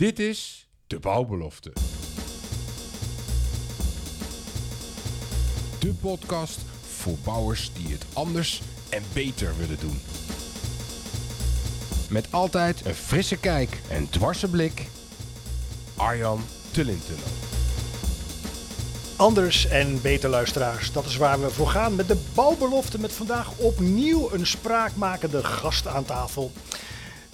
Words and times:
Dit 0.00 0.18
is 0.18 0.68
De 0.86 0.98
Bouwbelofte. 0.98 1.72
De 5.80 5.92
podcast 6.00 6.60
voor 6.88 7.16
bouwers 7.24 7.72
die 7.72 7.92
het 7.92 8.04
anders 8.12 8.62
en 8.90 9.02
beter 9.12 9.56
willen 9.56 9.80
doen. 9.80 10.00
Met 12.10 12.32
altijd 12.32 12.86
een 12.86 12.94
frisse 12.94 13.36
kijk 13.36 13.80
en 13.90 14.10
dwarse 14.10 14.50
blik. 14.50 14.86
Arjan 15.96 16.40
Tullintunnel. 16.70 17.24
Anders 19.16 19.66
en 19.66 20.02
beter 20.02 20.30
luisteraars, 20.30 20.92
dat 20.92 21.04
is 21.04 21.16
waar 21.16 21.40
we 21.40 21.50
voor 21.50 21.68
gaan 21.68 21.94
met 21.94 22.08
de 22.08 22.30
bouwbelofte. 22.34 23.00
Met 23.00 23.12
vandaag 23.12 23.58
opnieuw 23.58 24.32
een 24.32 24.46
spraakmakende 24.46 25.44
gast 25.44 25.86
aan 25.86 26.04
tafel. 26.04 26.52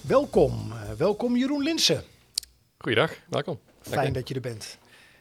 Welkom, 0.01 0.73
eh, 0.73 0.93
welkom 0.96 1.37
Jeroen 1.37 1.62
Linsen. 1.62 2.05
Goeiedag, 2.79 3.13
welkom. 3.29 3.61
Fijn 3.81 4.13
dat 4.13 4.29
je 4.29 4.35
er 4.35 4.41
bent. 4.41 4.79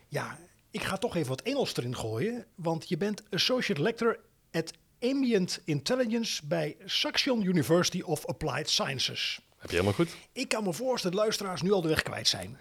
Ja, 0.08 0.38
ik 0.72 0.84
ga 0.84 0.98
toch 0.98 1.16
even 1.16 1.30
wat 1.30 1.42
Engels 1.42 1.78
erin 1.78 1.96
gooien, 1.96 2.46
want 2.56 2.90
je 2.90 2.98
bent 2.98 3.24
Associate 3.30 3.82
Lecturer 3.82 4.20
at 4.52 4.72
Ambient 5.02 5.62
Intelligence 5.66 6.46
bij 6.46 6.78
Saxion 6.86 7.42
University 7.42 8.02
of 8.02 8.26
Applied 8.26 8.70
Sciences. 8.70 9.40
Heb 9.58 9.70
je 9.70 9.76
helemaal 9.76 9.94
goed? 9.94 10.16
Ik 10.32 10.48
kan 10.48 10.64
me 10.64 10.74
voorstellen 10.74 11.16
dat 11.16 11.26
luisteraars 11.26 11.62
nu 11.62 11.72
al 11.72 11.82
de 11.82 11.88
weg 11.88 12.02
kwijt 12.02 12.28
zijn. 12.28 12.58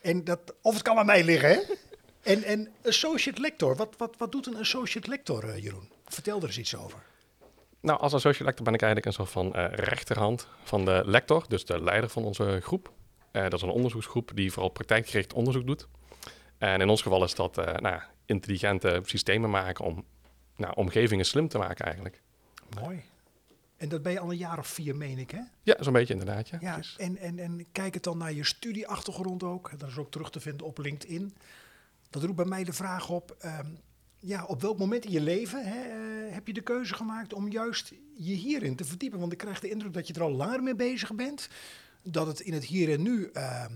En 0.00 0.24
dat, 0.24 0.54
of 0.62 0.74
het 0.74 0.82
kan 0.82 0.98
aan 0.98 1.06
mij 1.06 1.24
liggen, 1.24 1.50
hè? 1.50 1.60
En, 2.22 2.42
en 2.42 2.68
Associate 2.84 3.40
Lector, 3.40 3.76
wat, 3.76 3.94
wat, 3.98 4.14
wat 4.18 4.32
doet 4.32 4.46
een 4.46 4.56
Associate 4.56 5.08
Lector, 5.08 5.48
eh, 5.48 5.62
Jeroen? 5.62 5.88
Vertel 6.04 6.38
er 6.38 6.46
eens 6.46 6.58
iets 6.58 6.76
over. 6.76 7.02
Nou, 7.80 8.00
als 8.00 8.14
associate 8.14 8.44
lector 8.44 8.64
ben 8.64 8.74
ik 8.74 8.82
eigenlijk 8.82 9.10
een 9.10 9.24
soort 9.24 9.32
van 9.32 9.54
eh, 9.54 9.72
rechterhand 9.72 10.48
van 10.62 10.84
de 10.84 11.02
lector, 11.04 11.44
dus 11.48 11.64
de 11.64 11.82
leider 11.82 12.10
van 12.10 12.24
onze 12.24 12.60
groep. 12.62 12.92
Eh, 13.32 13.42
dat 13.42 13.52
is 13.52 13.62
een 13.62 13.68
onderzoeksgroep 13.68 14.30
die 14.34 14.52
vooral 14.52 14.70
praktijkgericht 14.70 15.32
onderzoek 15.32 15.66
doet. 15.66 15.88
En 16.58 16.80
in 16.80 16.88
ons 16.88 17.02
geval 17.02 17.24
is 17.24 17.34
dat 17.34 17.58
eh, 17.58 17.74
nou, 17.76 18.00
intelligente 18.26 19.00
systemen 19.04 19.50
maken 19.50 19.84
om 19.84 20.04
nou, 20.56 20.74
omgevingen 20.76 21.24
slim 21.24 21.48
te 21.48 21.58
maken 21.58 21.84
eigenlijk. 21.84 22.22
Mooi. 22.80 23.02
En 23.76 23.88
dat 23.88 24.02
ben 24.02 24.12
je 24.12 24.18
al 24.18 24.30
een 24.30 24.36
jaar 24.36 24.58
of 24.58 24.66
vier, 24.66 24.96
meen 24.96 25.18
ik, 25.18 25.30
hè? 25.30 25.40
Ja, 25.62 25.76
zo'n 25.80 25.92
beetje 25.92 26.12
inderdaad. 26.12 26.48
Ja, 26.48 26.58
Ja, 26.60 26.80
en, 26.96 27.16
en, 27.16 27.38
en 27.38 27.66
kijk 27.72 27.94
het 27.94 28.02
dan 28.02 28.18
naar 28.18 28.32
je 28.32 28.44
studieachtergrond 28.44 29.42
ook. 29.42 29.78
Dat 29.78 29.88
is 29.88 29.96
ook 29.96 30.10
terug 30.10 30.30
te 30.30 30.40
vinden 30.40 30.66
op 30.66 30.78
LinkedIn. 30.78 31.34
Dat 32.10 32.22
roept 32.22 32.36
bij 32.36 32.44
mij 32.44 32.64
de 32.64 32.72
vraag 32.72 33.10
op, 33.10 33.36
ehm, 33.38 33.66
ja, 34.18 34.44
op 34.44 34.60
welk 34.60 34.78
moment 34.78 35.04
in 35.04 35.10
je 35.10 35.20
leven 35.20 35.64
hè, 35.64 35.80
eh, 35.80 36.34
heb 36.34 36.46
je 36.46 36.52
de 36.52 36.60
keuze 36.60 36.94
gemaakt 36.94 37.32
om 37.32 37.50
juist 37.50 37.92
je 38.16 38.34
hierin 38.34 38.76
te 38.76 38.84
verdiepen? 38.84 39.18
Want 39.18 39.32
ik 39.32 39.38
krijg 39.38 39.60
de 39.60 39.70
indruk 39.70 39.92
dat 39.92 40.06
je 40.06 40.14
er 40.14 40.22
al 40.22 40.32
langer 40.32 40.62
mee 40.62 40.74
bezig 40.74 41.14
bent. 41.14 41.48
Dat 42.02 42.26
het 42.26 42.40
in 42.40 42.52
het 42.52 42.64
hier 42.64 42.92
en 42.92 43.02
nu 43.02 43.30
ehm, 43.32 43.72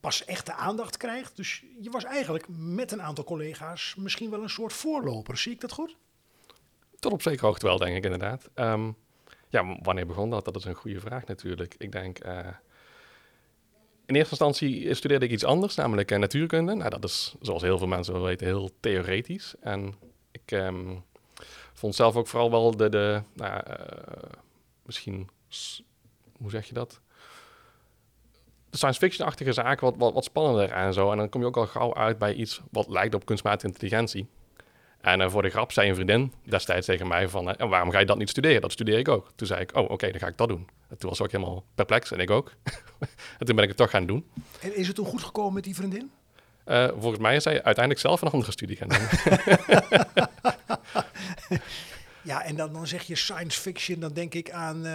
pas 0.00 0.24
echte 0.24 0.52
aandacht 0.52 0.96
krijgt. 0.96 1.36
Dus 1.36 1.64
je 1.80 1.90
was 1.90 2.04
eigenlijk 2.04 2.46
met 2.48 2.92
een 2.92 3.02
aantal 3.02 3.24
collega's 3.24 3.94
misschien 3.98 4.30
wel 4.30 4.42
een 4.42 4.50
soort 4.50 4.72
voorloper. 4.72 5.36
Zie 5.36 5.52
ik 5.52 5.60
dat 5.60 5.72
goed? 5.72 5.96
Tot 6.98 7.12
op 7.12 7.22
zekere 7.22 7.46
hoogte 7.46 7.66
wel, 7.66 7.78
denk 7.78 7.96
ik 7.96 8.04
inderdaad. 8.04 8.50
Ehm, 8.54 8.90
ja, 9.48 9.76
wanneer 9.82 10.06
begon 10.06 10.30
dat? 10.30 10.44
Dat 10.44 10.56
is 10.56 10.64
een 10.64 10.74
goede 10.74 11.00
vraag 11.00 11.26
natuurlijk. 11.26 11.74
Ik 11.78 11.92
denk, 11.92 12.18
eh, 12.18 12.38
in 14.06 14.14
eerste 14.14 14.30
instantie 14.30 14.94
studeerde 14.94 15.24
ik 15.24 15.30
iets 15.30 15.44
anders, 15.44 15.74
namelijk 15.74 16.10
eh, 16.10 16.18
natuurkunde. 16.18 16.74
Nou, 16.74 16.90
dat 16.90 17.04
is, 17.04 17.34
zoals 17.40 17.62
heel 17.62 17.78
veel 17.78 17.86
mensen 17.86 18.12
wel 18.12 18.22
weten, 18.22 18.46
heel 18.46 18.70
theoretisch. 18.80 19.54
En 19.60 19.94
ik 20.30 20.52
ehm, 20.52 20.94
vond 21.72 21.94
zelf 21.94 22.16
ook 22.16 22.26
vooral 22.26 22.50
wel 22.50 22.76
de, 22.76 22.88
de 22.88 23.22
nou, 23.34 23.62
eh, 23.66 24.30
misschien, 24.82 25.28
hoe 26.38 26.50
zeg 26.50 26.66
je 26.66 26.74
dat? 26.74 27.00
Science 28.76 28.98
fiction-achtige 28.98 29.52
zaken 29.52 29.84
wat, 29.84 29.94
wat, 29.96 30.12
wat 30.12 30.24
spannender 30.24 30.70
en 30.70 30.92
zo. 30.92 31.10
En 31.10 31.16
dan 31.16 31.28
kom 31.28 31.40
je 31.40 31.46
ook 31.46 31.56
al 31.56 31.66
gauw 31.66 31.94
uit 31.94 32.18
bij 32.18 32.34
iets 32.34 32.60
wat 32.70 32.88
lijkt 32.88 33.14
op 33.14 33.26
kunstmatige 33.26 33.66
intelligentie. 33.66 34.28
En 35.00 35.20
eh, 35.20 35.30
voor 35.30 35.42
de 35.42 35.50
grap 35.50 35.72
zei 35.72 35.88
een 35.88 35.94
vriendin 35.94 36.32
destijds 36.44 36.86
tegen 36.86 37.08
mij 37.08 37.28
van... 37.28 37.56
en 37.56 37.68
waarom 37.68 37.90
ga 37.90 37.98
je 37.98 38.06
dat 38.06 38.18
niet 38.18 38.28
studeren? 38.28 38.60
Dat 38.60 38.72
studeer 38.72 38.98
ik 38.98 39.08
ook. 39.08 39.30
Toen 39.34 39.46
zei 39.46 39.60
ik, 39.60 39.76
oh, 39.76 39.90
oké, 39.90 40.10
dan 40.10 40.20
ga 40.20 40.26
ik 40.26 40.36
dat 40.36 40.48
doen. 40.48 40.68
En 40.88 40.98
toen 40.98 41.08
was 41.08 41.18
ze 41.18 41.24
ook 41.24 41.32
helemaal 41.32 41.64
perplex 41.74 42.10
en 42.10 42.18
ik 42.18 42.30
ook. 42.30 42.52
en 43.38 43.46
toen 43.46 43.54
ben 43.54 43.64
ik 43.64 43.68
het 43.68 43.78
toch 43.78 43.90
gaan 43.90 44.06
doen. 44.06 44.26
En 44.60 44.76
is 44.76 44.86
het 44.86 44.96
toen 44.96 45.06
goed 45.06 45.22
gekomen 45.22 45.52
met 45.52 45.64
die 45.64 45.74
vriendin? 45.74 46.10
Eh, 46.64 46.88
volgens 46.98 47.18
mij 47.18 47.36
is 47.36 47.42
zij 47.42 47.52
uiteindelijk 47.52 48.00
zelf 48.00 48.22
een 48.22 48.30
andere 48.30 48.52
studie 48.52 48.76
gaan 48.76 48.88
doen. 48.88 48.98
Ja, 52.26 52.42
en 52.42 52.56
dan, 52.56 52.72
dan 52.72 52.86
zeg 52.86 53.02
je 53.02 53.14
science 53.14 53.60
fiction, 53.60 54.00
dan 54.00 54.12
denk 54.12 54.34
ik 54.34 54.50
aan 54.50 54.86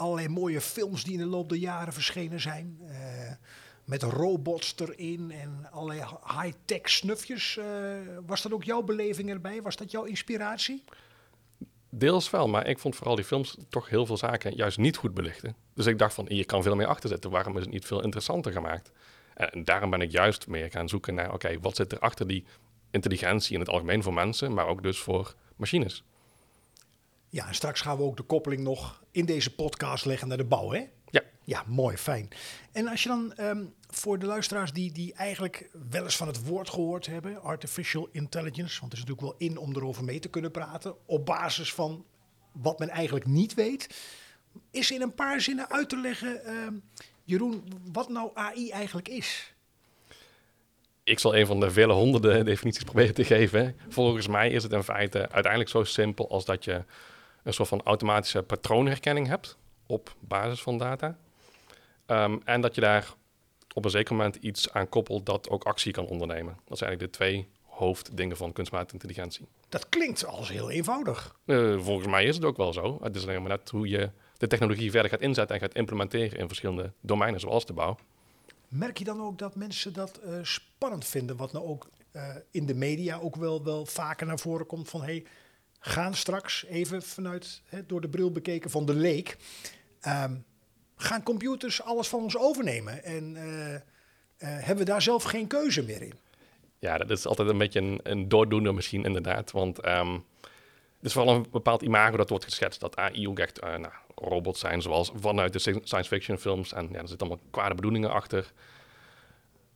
allerlei 0.00 0.28
mooie 0.28 0.60
films 0.60 1.04
die 1.04 1.12
in 1.12 1.18
de 1.18 1.26
loop 1.26 1.48
der 1.48 1.58
jaren 1.58 1.92
verschenen 1.92 2.40
zijn. 2.40 2.78
eh, 2.88 3.32
met 3.84 4.02
robots 4.02 4.74
erin 4.76 5.30
en 5.30 5.68
allerlei 5.70 6.00
high-tech 6.40 6.88
snufjes. 6.90 7.56
Eh, 7.56 7.64
was 8.26 8.42
dat 8.42 8.52
ook 8.52 8.64
jouw 8.64 8.82
beleving 8.82 9.30
erbij? 9.30 9.62
Was 9.62 9.76
dat 9.76 9.90
jouw 9.90 10.04
inspiratie? 10.04 10.84
Deels 11.88 12.30
wel, 12.30 12.48
maar 12.48 12.66
ik 12.66 12.78
vond 12.78 12.96
vooral 12.96 13.14
die 13.14 13.24
films 13.24 13.56
toch 13.68 13.88
heel 13.88 14.06
veel 14.06 14.16
zaken 14.16 14.54
juist 14.54 14.78
niet 14.78 14.96
goed 14.96 15.14
belichten. 15.14 15.56
Dus 15.74 15.86
ik 15.86 15.98
dacht 15.98 16.14
van, 16.14 16.26
hier 16.28 16.46
kan 16.46 16.62
veel 16.62 16.76
meer 16.76 16.86
achter 16.86 17.08
zitten. 17.08 17.30
Waarom 17.30 17.56
is 17.56 17.62
het 17.62 17.72
niet 17.72 17.84
veel 17.84 18.02
interessanter 18.02 18.52
gemaakt? 18.52 18.92
En 19.34 19.64
daarom 19.64 19.90
ben 19.90 20.00
ik 20.00 20.10
juist 20.10 20.46
meer 20.46 20.70
gaan 20.70 20.88
zoeken 20.88 21.14
naar, 21.14 21.32
oké, 21.32 21.60
wat 21.60 21.76
zit 21.76 21.92
er 21.92 21.98
achter 21.98 22.26
die 22.26 22.44
intelligentie 22.90 23.54
in 23.54 23.60
het 23.60 23.68
algemeen 23.68 24.02
voor 24.02 24.14
mensen, 24.14 24.54
maar 24.54 24.66
ook 24.66 24.82
dus 24.82 24.98
voor 24.98 25.34
machines. 25.56 26.04
Ja, 27.30 27.46
en 27.46 27.54
straks 27.54 27.80
gaan 27.80 27.96
we 27.96 28.02
ook 28.02 28.16
de 28.16 28.22
koppeling 28.22 28.62
nog 28.62 29.02
in 29.10 29.24
deze 29.24 29.54
podcast 29.54 30.04
leggen 30.04 30.28
naar 30.28 30.36
de 30.36 30.44
bouw, 30.44 30.70
hè? 30.70 30.84
Ja. 31.10 31.22
Ja, 31.44 31.64
mooi, 31.66 31.96
fijn. 31.96 32.28
En 32.72 32.88
als 32.88 33.02
je 33.02 33.08
dan 33.08 33.32
ehm, 33.34 33.64
voor 33.88 34.18
de 34.18 34.26
luisteraars 34.26 34.72
die, 34.72 34.92
die 34.92 35.14
eigenlijk 35.14 35.70
wel 35.90 36.02
eens 36.04 36.16
van 36.16 36.26
het 36.26 36.46
woord 36.46 36.70
gehoord 36.70 37.06
hebben, 37.06 37.42
artificial 37.42 38.08
intelligence, 38.12 38.80
want 38.80 38.92
het 38.92 39.02
is 39.02 39.08
natuurlijk 39.08 39.20
wel 39.20 39.48
in 39.48 39.58
om 39.58 39.76
erover 39.76 40.04
mee 40.04 40.18
te 40.18 40.28
kunnen 40.28 40.50
praten, 40.50 40.94
op 41.06 41.26
basis 41.26 41.74
van 41.74 42.04
wat 42.52 42.78
men 42.78 42.88
eigenlijk 42.88 43.26
niet 43.26 43.54
weet, 43.54 43.94
is 44.70 44.90
in 44.90 45.02
een 45.02 45.14
paar 45.14 45.40
zinnen 45.40 45.70
uit 45.70 45.88
te 45.88 45.96
leggen, 45.96 46.44
ehm, 46.44 46.74
Jeroen, 47.24 47.64
wat 47.92 48.08
nou 48.08 48.30
AI 48.34 48.70
eigenlijk 48.70 49.08
is. 49.08 49.54
Ik 51.04 51.18
zal 51.18 51.36
een 51.36 51.46
van 51.46 51.60
de 51.60 51.70
vele 51.70 51.92
honderden 51.92 52.44
definities 52.44 52.84
proberen 52.84 53.14
te 53.14 53.24
geven. 53.24 53.76
Volgens 53.88 54.26
mij 54.26 54.50
is 54.50 54.62
het 54.62 54.72
in 54.72 54.82
feite 54.82 55.18
uiteindelijk 55.18 55.70
zo 55.70 55.84
simpel 55.84 56.30
als 56.30 56.44
dat 56.44 56.64
je 56.64 56.84
een 57.42 57.52
soort 57.52 57.68
van 57.68 57.82
automatische 57.82 58.42
patroonherkenning 58.42 59.26
hebt 59.26 59.56
op 59.86 60.14
basis 60.20 60.62
van 60.62 60.78
data. 60.78 61.16
Ehm, 62.06 62.38
en 62.44 62.60
dat 62.60 62.74
je 62.74 62.80
daar 62.80 63.14
op 63.74 63.84
een 63.84 63.90
zeker 63.90 64.16
moment 64.16 64.36
iets 64.36 64.72
aan 64.72 64.88
koppelt 64.88 65.26
dat 65.26 65.48
ook 65.48 65.64
actie 65.64 65.92
kan 65.92 66.06
ondernemen. 66.06 66.58
Dat 66.64 66.78
zijn 66.78 66.90
eigenlijk 66.90 67.12
de 67.12 67.24
twee 67.24 67.48
hoofddingen 67.64 68.36
van 68.36 68.52
kunstmatige 68.52 68.92
intelligentie. 68.92 69.46
Dat 69.68 69.88
klinkt 69.88 70.26
als 70.26 70.48
heel 70.48 70.70
eenvoudig. 70.70 71.36
Eh, 71.44 71.78
volgens 71.78 72.08
mij 72.08 72.24
is 72.24 72.34
het 72.34 72.44
ook 72.44 72.56
wel 72.56 72.72
zo. 72.72 72.98
Het 73.02 73.16
is 73.16 73.22
alleen 73.22 73.42
maar 73.42 73.50
net 73.50 73.70
hoe 73.70 73.88
je 73.88 74.10
de 74.36 74.46
technologie 74.46 74.90
verder 74.90 75.10
gaat 75.10 75.20
inzetten 75.20 75.56
en 75.56 75.62
gaat 75.62 75.74
implementeren 75.74 76.38
in 76.38 76.46
verschillende 76.46 76.92
domeinen, 77.00 77.40
zoals 77.40 77.66
de 77.66 77.72
bouw. 77.72 77.96
Merk 78.68 78.98
je 78.98 79.04
dan 79.04 79.20
ook 79.20 79.38
dat 79.38 79.54
mensen 79.54 79.92
dat 79.92 80.16
eh, 80.16 80.38
spannend 80.42 81.04
vinden, 81.04 81.36
wat 81.36 81.52
nou 81.52 81.66
ook 81.66 81.88
eh, 82.12 82.36
in 82.50 82.66
de 82.66 82.74
media 82.74 83.18
ook 83.18 83.36
wel, 83.36 83.64
wel 83.64 83.86
vaker 83.86 84.26
naar 84.26 84.38
voren 84.38 84.66
komt 84.66 84.88
van 84.88 85.02
hey, 85.02 85.24
gaan 85.80 86.14
straks 86.14 86.64
even 86.66 87.02
vanuit 87.02 87.62
hè, 87.66 87.86
door 87.86 88.00
de 88.00 88.08
bril 88.08 88.32
bekeken 88.32 88.70
van 88.70 88.86
de 88.86 88.94
leek, 88.94 89.36
ehm, 90.00 90.36
gaan 90.96 91.22
computers 91.22 91.82
alles 91.82 92.08
van 92.08 92.22
ons 92.22 92.36
overnemen 92.36 93.04
en 93.04 93.36
eh, 93.36 93.74
eh, 93.74 93.80
hebben 94.38 94.76
we 94.76 94.90
daar 94.90 95.02
zelf 95.02 95.22
geen 95.22 95.46
keuze 95.46 95.82
meer 95.82 96.02
in? 96.02 96.14
Ja, 96.78 96.98
dat 96.98 97.10
is 97.10 97.26
altijd 97.26 97.48
een 97.48 97.58
beetje 97.58 97.80
een, 97.80 98.00
een 98.02 98.28
doordoener 98.28 98.74
misschien 98.74 99.04
inderdaad. 99.04 99.50
Want 99.50 99.80
ehm 99.80 100.18
het 101.00 101.08
is 101.08 101.14
vooral 101.14 101.34
een 101.34 101.46
bepaald 101.50 101.82
imago 101.82 102.16
dat 102.16 102.28
wordt 102.28 102.44
geschetst. 102.44 102.80
Dat 102.80 102.96
AI 102.96 103.28
ook 103.28 103.38
echt 103.38 103.58
eh, 103.58 103.76
nou, 103.76 103.92
robots 104.14 104.60
zijn 104.60 104.82
zoals 104.82 105.12
vanuit 105.14 105.52
de 105.52 105.58
science 105.58 106.04
fiction 106.04 106.38
films. 106.38 106.72
En 106.72 106.88
ja, 106.92 106.98
er 106.98 107.08
zitten 107.08 107.26
allemaal 107.26 107.46
kwade 107.50 107.74
bedoelingen 107.74 108.10
achter. 108.10 108.52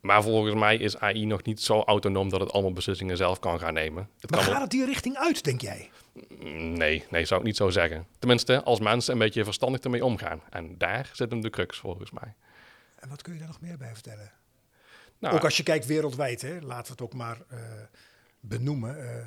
Maar 0.04 0.22
volgens 0.22 0.54
mij 0.54 0.76
is 0.76 0.96
AI 0.98 1.26
nog 1.26 1.42
niet 1.42 1.60
zo 1.62 1.80
autonoom 1.80 2.28
dat 2.28 2.40
het 2.40 2.52
allemaal 2.52 2.72
beslissingen 2.72 3.16
zelf 3.16 3.38
kan 3.38 3.58
gaan 3.58 3.74
nemen. 3.74 4.08
Het 4.20 4.30
Maar 4.30 4.40
kan 4.44 4.52
gaat 4.52 4.60
het 4.62 4.70
die 4.70 4.84
richting 4.84 5.16
uit, 5.16 5.44
denk 5.44 5.60
jij? 5.60 5.90
Nee, 6.38 7.04
nee, 7.10 7.24
zou 7.24 7.40
ik 7.40 7.46
niet 7.46 7.56
zo 7.56 7.70
zeggen. 7.70 8.06
Tenminste, 8.18 8.62
als 8.62 8.80
mensen 8.80 9.12
een 9.12 9.18
beetje 9.18 9.44
verstandig 9.44 9.80
ermee 9.80 10.04
omgaan. 10.04 10.40
En 10.50 10.78
daar 10.78 11.10
zit 11.12 11.30
hem 11.30 11.40
de 11.40 11.50
crux 11.50 11.78
volgens 11.78 12.10
mij. 12.10 12.34
En 12.98 13.08
wat 13.08 13.22
kun 13.22 13.32
je 13.32 13.38
daar 13.38 13.48
nog 13.48 13.60
meer 13.60 13.76
bij 13.78 13.92
vertellen? 13.92 14.32
Nou, 15.18 15.34
Ook 15.34 15.44
als 15.44 15.56
je 15.56 15.62
kijkt 15.62 15.86
wereldwijd, 15.86 16.42
hè, 16.42 16.58
laten 16.60 16.84
we 16.86 16.92
het 16.92 17.00
ook 17.02 17.14
maar 17.14 17.38
eh, 17.48 17.58
benoemen. 18.40 18.98
eh, 19.10 19.18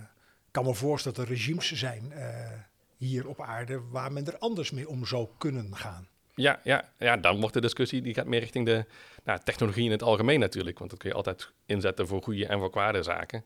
Ik 0.46 0.52
kan 0.52 0.66
me 0.66 0.74
voorstellen 0.74 1.18
dat 1.18 1.28
er 1.28 1.34
regimes 1.34 1.72
zijn 1.72 2.12
eh, 2.12 2.52
hier 2.98 3.28
op 3.28 3.42
aarde 3.42 3.82
waar 3.90 4.12
men 4.12 4.26
er 4.28 4.38
anders 4.38 4.72
mee 4.72 4.90
om 4.90 5.06
zou 5.06 5.28
kunnen 5.38 5.76
gaan. 5.76 6.08
Ja, 6.38 6.60
ja, 6.64 6.90
ja, 6.98 7.18
dan 7.18 7.40
wordt 7.40 7.54
de 7.54 7.62
discussie 7.62 8.02
die 8.02 8.14
gaat 8.14 8.26
meer 8.26 8.40
richting 8.40 8.66
de 8.66 8.86
nou, 9.24 9.40
technologie 9.44 9.86
in 9.86 9.92
het 9.92 10.04
algemeen 10.04 10.40
natuurlijk. 10.40 10.80
Want 10.80 10.90
dat 10.90 11.00
kun 11.00 11.10
je 11.10 11.16
altijd 11.16 11.52
inzetten 11.66 12.08
voor 12.08 12.22
goede 12.24 12.48
en 12.48 12.60
voor 12.60 12.70
kwade 12.70 13.04
zaken. 13.04 13.44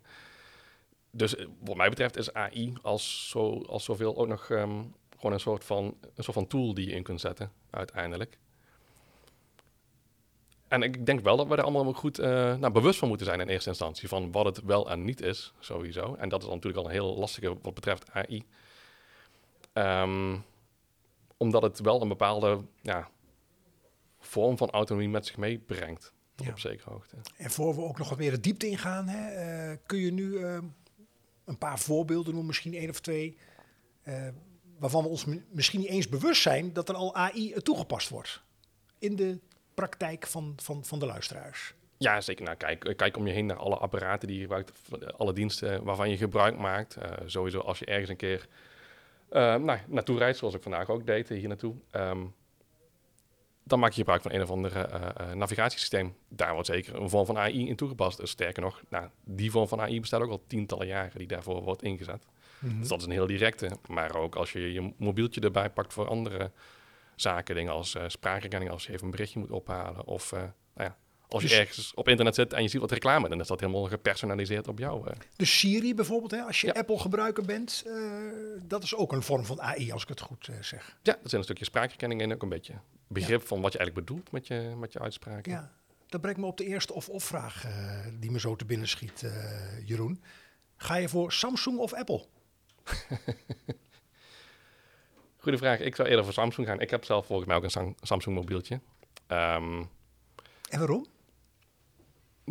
Dus 1.12 1.36
eh, 1.36 1.46
wat 1.60 1.76
mij 1.76 1.90
betreft 1.90 2.18
is 2.18 2.34
AI 2.34 2.74
als, 2.82 3.30
zo, 3.30 3.62
als 3.62 3.84
zoveel 3.84 4.18
ook 4.18 4.28
nog 4.28 4.50
ehm, 4.50 4.84
gewoon 5.16 5.32
een 5.32 5.40
soort, 5.40 5.64
van, 5.64 5.98
een 6.16 6.24
soort 6.24 6.38
van 6.38 6.48
tool 6.48 6.74
die 6.74 6.88
je 6.88 6.96
in 6.96 7.04
kunt 7.04 7.22
zetten 7.22 7.52
uiteindelijk. 7.70 8.38
en 10.68 10.84
ik 10.84 11.06
denk 11.06 11.20
wel 11.20 11.38
dat 11.38 11.48
we 11.48 11.56
er 11.56 11.64
allemaal 11.64 11.94
goed 11.94 12.20
uh, 12.20 12.26
nou, 12.56 12.70
bewust 12.70 13.00
van 13.00 13.08
moeten 13.08 13.26
zijn 13.26 13.40
in 13.40 13.48
eerste 13.48 13.70
instantie. 13.70 14.08
Van 14.08 14.32
wat 14.32 14.46
het 14.46 14.62
wel 14.64 14.90
en 14.90 15.04
niet 15.04 15.22
is, 15.22 15.54
sowieso. 15.60 16.16
En 16.16 16.30
dat 16.30 16.44
is 16.44 16.50
natuurlijk 16.50 16.78
al 16.78 16.86
een 16.86 16.92
heel 16.92 17.18
lastige 17.18 17.58
wat 17.62 17.74
betreft 17.74 18.12
AI. 18.12 18.36
Um, 18.36 18.44
ehm, 19.74 20.38
omdat 21.42 21.62
het 21.62 21.80
wel 21.80 22.02
een 22.02 22.08
bepaalde 22.08 22.62
ja, 22.82 23.10
vorm 24.20 24.58
van 24.58 24.70
autonomie 24.70 25.10
met 25.10 25.26
zich 25.26 25.38
meebrengt. 25.38 26.14
Ja. 26.36 26.50
Op 26.50 26.60
zekere 26.60 26.90
hoogte. 26.90 27.16
En 27.38 27.52
voor 27.52 27.76
we 27.76 27.82
ook 27.82 27.98
nog 27.98 28.10
wat 28.10 28.18
meer 28.18 28.32
de 28.32 28.40
diepte 28.40 28.68
ingaan, 28.68 29.08
hè, 29.08 29.72
uh, 29.72 29.78
kun 29.86 30.00
je 30.00 30.12
nu 30.12 30.24
uh, 30.24 30.58
een 31.46 31.58
paar 31.58 31.80
voorbeelden 31.80 32.30
noemen, 32.30 32.46
misschien 32.46 32.74
één 32.74 32.90
of 32.90 33.00
twee, 33.00 33.38
uh, 34.04 34.28
waarvan 34.80 35.04
we 35.04 35.10
ons 35.10 35.26
misschien 35.52 35.80
niet 35.80 35.90
eens 35.90 36.10
bewust 36.10 36.42
zijn 36.42 36.74
dat 36.74 36.90
er 36.90 36.96
al 36.96 37.16
AI 37.16 37.54
toegepast 37.54 38.10
wordt 38.10 38.42
in 39.00 39.16
de 39.16 39.40
praktijk 39.74 40.28
van, 40.28 40.54
van, 40.62 40.86
van 40.86 41.00
de 41.00 41.06
luisteraars. 41.06 41.74
Ja, 41.98 42.22
zeker. 42.22 42.46
Nou, 42.46 42.58
kijk, 42.58 42.94
kijk 42.98 43.18
om 43.18 43.28
je 43.28 43.34
heen 43.34 43.46
naar 43.46 43.58
alle 43.58 43.78
apparaten 43.78 44.28
die 44.28 44.36
je 44.36 44.42
gebruikt, 44.42 44.72
alle 45.18 45.34
diensten 45.34 45.84
waarvan 45.84 46.10
je 46.10 46.18
gebruik 46.18 46.58
maakt. 46.58 46.98
sowieso 47.26 47.60
als 47.60 47.80
je 47.80 47.86
ergens 47.86 48.10
een 48.10 48.16
keer 48.16 48.48
nou, 49.40 49.80
naartoe 49.88 50.18
reist, 50.18 50.40
zoals 50.40 50.54
ik 50.54 50.62
vandaag 50.64 50.90
ook 50.90 51.06
deed, 51.06 51.30
hier 51.30 51.48
naartoe. 51.48 51.76
Um, 51.92 52.34
dan 53.64 53.80
maak 53.80 53.92
je 53.92 53.98
gebruik 53.98 54.22
van 54.22 54.32
een 54.32 54.42
of 54.42 54.50
ander 54.50 54.76
uh, 54.76 55.32
navigatiesysteem. 55.32 56.16
Daar 56.30 56.54
wordt 56.54 56.68
zeker 56.68 56.96
een 56.96 57.10
vorm 57.10 57.26
van 57.26 57.38
AI 57.38 57.68
in 57.68 57.76
toegepast. 57.76 58.18
Dus 58.18 58.30
sterker 58.30 58.62
nog, 58.62 58.82
nou, 58.90 59.10
die 59.24 59.52
vorm 59.52 59.68
van 59.68 59.82
AI 59.82 60.00
bestaat 60.00 60.22
ook 60.22 60.30
al 60.30 60.44
tientallen 60.48 60.88
jaren 60.88 61.18
die 61.18 61.28
daarvoor 61.28 61.64
wordt 61.64 61.84
ingezet. 61.84 62.26
Mhm. 62.60 62.80
Dus 62.80 62.88
dat 62.88 63.00
is 63.00 63.06
een 63.06 63.12
heel 63.12 63.28
directe. 63.28 63.70
Maar 63.88 64.16
ook 64.16 64.36
als 64.36 64.52
je 64.52 64.74
je 64.74 64.94
mobieltje 64.98 65.42
erbij 65.42 65.70
pakt 65.70 65.94
voor 65.94 66.08
andere 66.08 66.52
zaken, 67.16 67.56
dingen 67.56 67.74
als 67.74 67.96
uh, 67.96 68.04
spraakherkenning, 68.08 68.72
als 68.72 68.86
je 68.86 68.94
even 68.94 69.06
een 69.06 69.12
berichtje 69.12 69.40
moet 69.40 69.52
ophalen. 69.52 70.06
Of 70.06 70.32
nou 70.32 70.52
ja, 70.76 70.98
als 71.34 71.44
je 71.44 71.50
dus- 71.50 71.58
ergens 71.58 71.94
op 71.94 72.08
internet 72.08 72.36
zit 72.36 72.54
en 72.54 72.62
je 72.64 72.68
ziet 72.68 72.82
wat 72.82 72.92
reclame, 72.92 73.30
dan 73.30 73.40
is 73.40 73.48
dat 73.48 73.60
helemaal 73.60 73.84
gepersonaliseerd 73.84 74.68
op 74.68 74.80
jou. 74.80 75.08
Uh. 75.08 75.14
Dus 75.36 75.60
Siri 75.60 75.96
bijvoorbeeld, 75.96 76.32
hè, 76.32 76.42
als 76.42 76.62
je 76.62 76.74
Apple 76.74 77.00
gebruiker 77.00 77.46
bent, 77.46 77.86
dat 78.68 78.84
is 78.84 78.96
ook 78.96 79.12
een 79.12 79.24
vorm 79.24 79.46
van 79.46 79.62
AI, 79.62 79.92
als 79.92 80.04
ik 80.04 80.10
het 80.10 80.22
goed 80.22 80.50
zeg. 80.62 80.98
Ja, 81.02 81.14
dat 81.14 81.30
zijn 81.30 81.36
een 81.38 81.44
stukje 81.44 81.66
spraakherkenning 81.66 82.22
en 82.22 82.34
ook 82.34 82.42
een 82.44 82.50
beetje 82.50 82.74
begrip 83.08 83.48
van 83.48 83.62
wat 83.62 83.72
je 83.72 83.78
eigenlijk 83.78 84.08
bedoelt 84.08 84.32
met 84.32 84.48
je, 84.48 84.74
met 84.78 84.94
je 84.94 85.00
uitspraken. 85.00 85.52
Ja, 85.52 85.72
dat 86.08 86.22
brengt 86.22 86.40
me 86.40 86.46
op 86.46 86.58
de 86.58 86.66
eerste 86.66 86.94
of-of 86.94 87.24
vraag 87.24 87.66
uh, 87.66 88.06
die 88.20 88.32
me 88.32 88.40
zo 88.40 88.56
te 88.56 88.66
binnen 88.66 88.88
schiet, 88.88 89.26
Jeroen. 89.86 90.24
Ga 90.78 90.96
je 90.96 91.10
voor 91.10 91.32
Samsung 91.32 91.78
of 91.78 91.94
Apple? 91.94 92.26
Goede 95.38 95.58
vraag. 95.58 95.80
Ik 95.80 95.96
zou 95.96 96.08
eerder 96.08 96.24
voor 96.24 96.34
Samsung 96.34 96.68
gaan. 96.68 96.80
Ik 96.80 96.90
heb 96.90 97.06
zelf 97.06 97.26
volgens 97.26 97.48
mij 97.48 97.58
ook 97.58 97.64
een 97.64 97.96
Samsung 98.02 98.36
mobieltje. 98.36 98.80
Um, 99.28 99.90
en 100.70 100.80
waarom? 100.80 101.06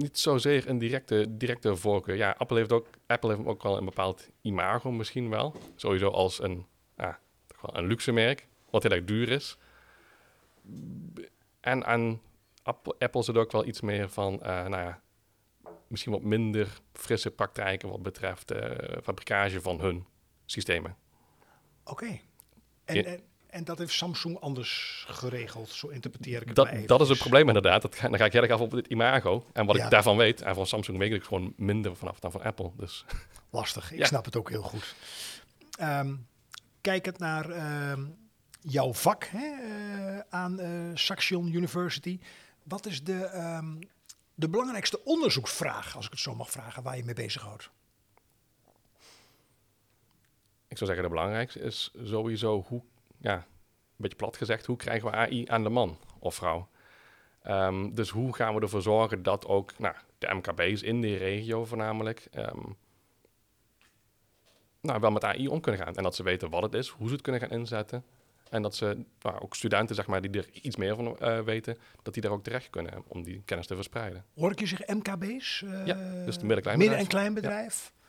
Niet 0.00 0.19
zozeer 0.19 0.69
een 0.69 0.79
directe, 0.79 1.37
directe 1.37 1.76
voorkeur. 1.76 2.17
Ja, 2.17 2.35
Apple 2.38 2.56
heeft 2.56 2.73
ook, 2.73 2.87
Apple 3.06 3.35
heeft 3.35 3.47
ook 3.47 3.62
wel 3.62 3.76
een 3.76 3.85
bepaald 3.85 4.29
imago 4.41 4.91
misschien 4.91 5.31
wel. 5.31 5.55
Sowieso 5.75 6.08
als 6.08 6.43
een, 6.43 6.67
ja, 6.97 7.19
een 7.62 7.87
luxe 7.87 8.12
merk, 8.12 8.47
wat 8.70 8.82
heel 8.82 8.93
erg 8.93 9.05
duur 9.05 9.29
is. 9.29 9.58
En 11.61 11.85
aan 11.85 12.20
Apple, 12.62 12.94
Apple 12.99 13.23
zit 13.23 13.37
ook 13.37 13.52
wel 13.52 13.67
iets 13.67 13.81
meer 13.81 14.08
van, 14.08 14.32
uh, 14.32 14.41
nou 14.43 14.70
ja, 14.70 15.02
misschien 15.87 16.12
wat 16.12 16.23
minder 16.23 16.81
frisse 16.93 17.31
praktijken 17.31 17.88
wat 17.88 18.02
betreft 18.02 18.52
uh, 18.52 18.61
fabrikage 19.02 19.61
van 19.61 19.81
hun 19.81 20.06
systemen. 20.47 20.97
Oké. 21.85 22.20
En, 22.85 23.05
en, 23.05 23.20
en, 23.50 23.64
dat 23.64 23.79
heeft 23.79 23.93
Samsung 23.93 24.41
anders 24.41 25.05
geregeld, 25.08 25.69
zo 25.69 25.88
interpreteer 25.88 26.41
ik 26.41 26.47
het 26.47 26.56
dat, 26.56 26.69
dat 26.87 27.00
is 27.00 27.08
het 27.08 27.19
probleem 27.19 27.47
inderdaad. 27.47 27.82
Dat, 27.82 27.97
dan 28.00 28.17
ga 28.17 28.25
ik 28.25 28.35
erg 28.35 28.50
af 28.50 28.61
op 28.61 28.70
het 28.70 28.87
imago. 28.87 29.44
En 29.52 29.67
wat 29.67 29.76
ik 29.76 29.91
daarvan 29.91 30.17
weet, 30.17 30.43
en 30.43 30.55
van 30.55 30.67
Samsung 30.67 30.99
weet 30.99 31.12
ik 31.12 31.25
gewoon 31.25 31.52
minder 31.56 31.97
vanaf 31.97 32.20
dan 32.20 32.31
van 32.31 32.43
Apple. 32.43 32.70
Dus. 32.76 33.05
Lastig, 33.50 33.93
ik 33.93 34.06
snap 34.06 34.25
het 34.25 34.37
ook 34.37 34.50
heel 34.50 34.62
goed. 34.62 34.94
Um, 35.81 36.26
kijkend 36.81 37.19
naar 37.19 37.50
ehm, 37.50 38.05
jouw 38.61 38.94
vak 38.94 39.25
hè, 39.25 39.47
uh, 39.47 40.19
aan 40.29 40.61
uh, 40.61 40.97
Saxion 40.97 41.55
University. 41.55 42.19
Wat 42.62 42.87
is 42.87 43.05
de, 43.05 43.31
um, 43.35 43.79
de 44.35 44.49
belangrijkste 44.49 45.05
onderzoeksvraag, 45.05 45.97
als 45.97 46.05
ik 46.05 46.11
het 46.11 46.20
zo 46.20 46.35
mag 46.35 46.50
vragen, 46.50 46.82
waar 46.82 46.97
je 46.97 47.05
mee 47.05 47.14
bezighoudt? 47.14 47.70
Ik 50.69 50.76
zou 50.76 50.91
zeggen, 50.91 51.02
de 51.02 51.14
belangrijkste 51.14 51.61
is 51.61 51.91
sowieso 52.05 52.64
hoe, 52.69 52.82
ja, 53.21 53.35
een 53.35 53.43
beetje 53.97 54.17
plat 54.17 54.37
gezegd, 54.37 54.67
hoe 54.67 54.77
krijgen 54.77 55.11
we 55.11 55.17
AI 55.17 55.47
aan 55.49 55.63
de 55.63 55.69
man 55.69 55.99
of 56.19 56.35
vrouw? 56.35 56.69
Um, 57.47 57.95
dus 57.95 58.11
hoe 58.11 58.35
gaan 58.35 58.55
we 58.55 58.61
ervoor 58.61 58.83
zorgen 58.83 59.23
dat 59.23 59.47
ook 59.47 59.79
nou, 59.79 59.95
de 60.19 60.35
MKB's 60.35 60.83
in 60.83 61.01
die 61.01 61.17
regio 61.17 61.65
voornamelijk 61.65 62.29
um, 62.35 62.77
nou, 64.81 65.01
wel 65.01 65.11
met 65.11 65.25
AI 65.25 65.49
om 65.49 65.61
kunnen 65.61 65.81
gaan. 65.81 65.95
En 65.95 66.03
dat 66.03 66.15
ze 66.15 66.23
weten 66.23 66.51
wat 66.51 66.63
het 66.63 66.75
is, 66.75 66.89
hoe 66.89 67.07
ze 67.07 67.13
het 67.13 67.23
kunnen 67.23 67.41
gaan 67.41 67.51
inzetten. 67.51 68.05
En 68.51 68.63
dat 68.63 68.75
ze 68.75 69.05
nou, 69.21 69.41
ook 69.41 69.55
studenten, 69.55 69.95
zeg 69.95 70.07
maar, 70.07 70.21
die 70.21 70.31
er 70.31 70.49
iets 70.53 70.77
meer 70.77 70.95
van 70.97 71.17
uh, 71.23 71.41
weten, 71.41 71.79
dat 72.03 72.15
die 72.15 72.23
daar 72.23 72.33
ook 72.33 72.43
terecht 72.43 72.71
kunnen 72.71 73.03
om 73.07 73.23
die 73.23 73.43
kennis 73.45 73.67
te 73.67 73.75
verspreiden. 73.75 74.25
Hoor 74.35 74.51
ik 74.51 74.61
je 74.61 74.67
zeggen 74.67 74.97
MKB's? 74.97 75.61
Uh, 75.61 75.87
ja, 75.87 76.25
dus 76.25 76.39
de 76.39 76.47
midden- 76.47 76.79
midden- 76.79 76.99
en 76.99 77.07
kleinbedrijf. 77.07 77.93
Ja. 77.95 78.00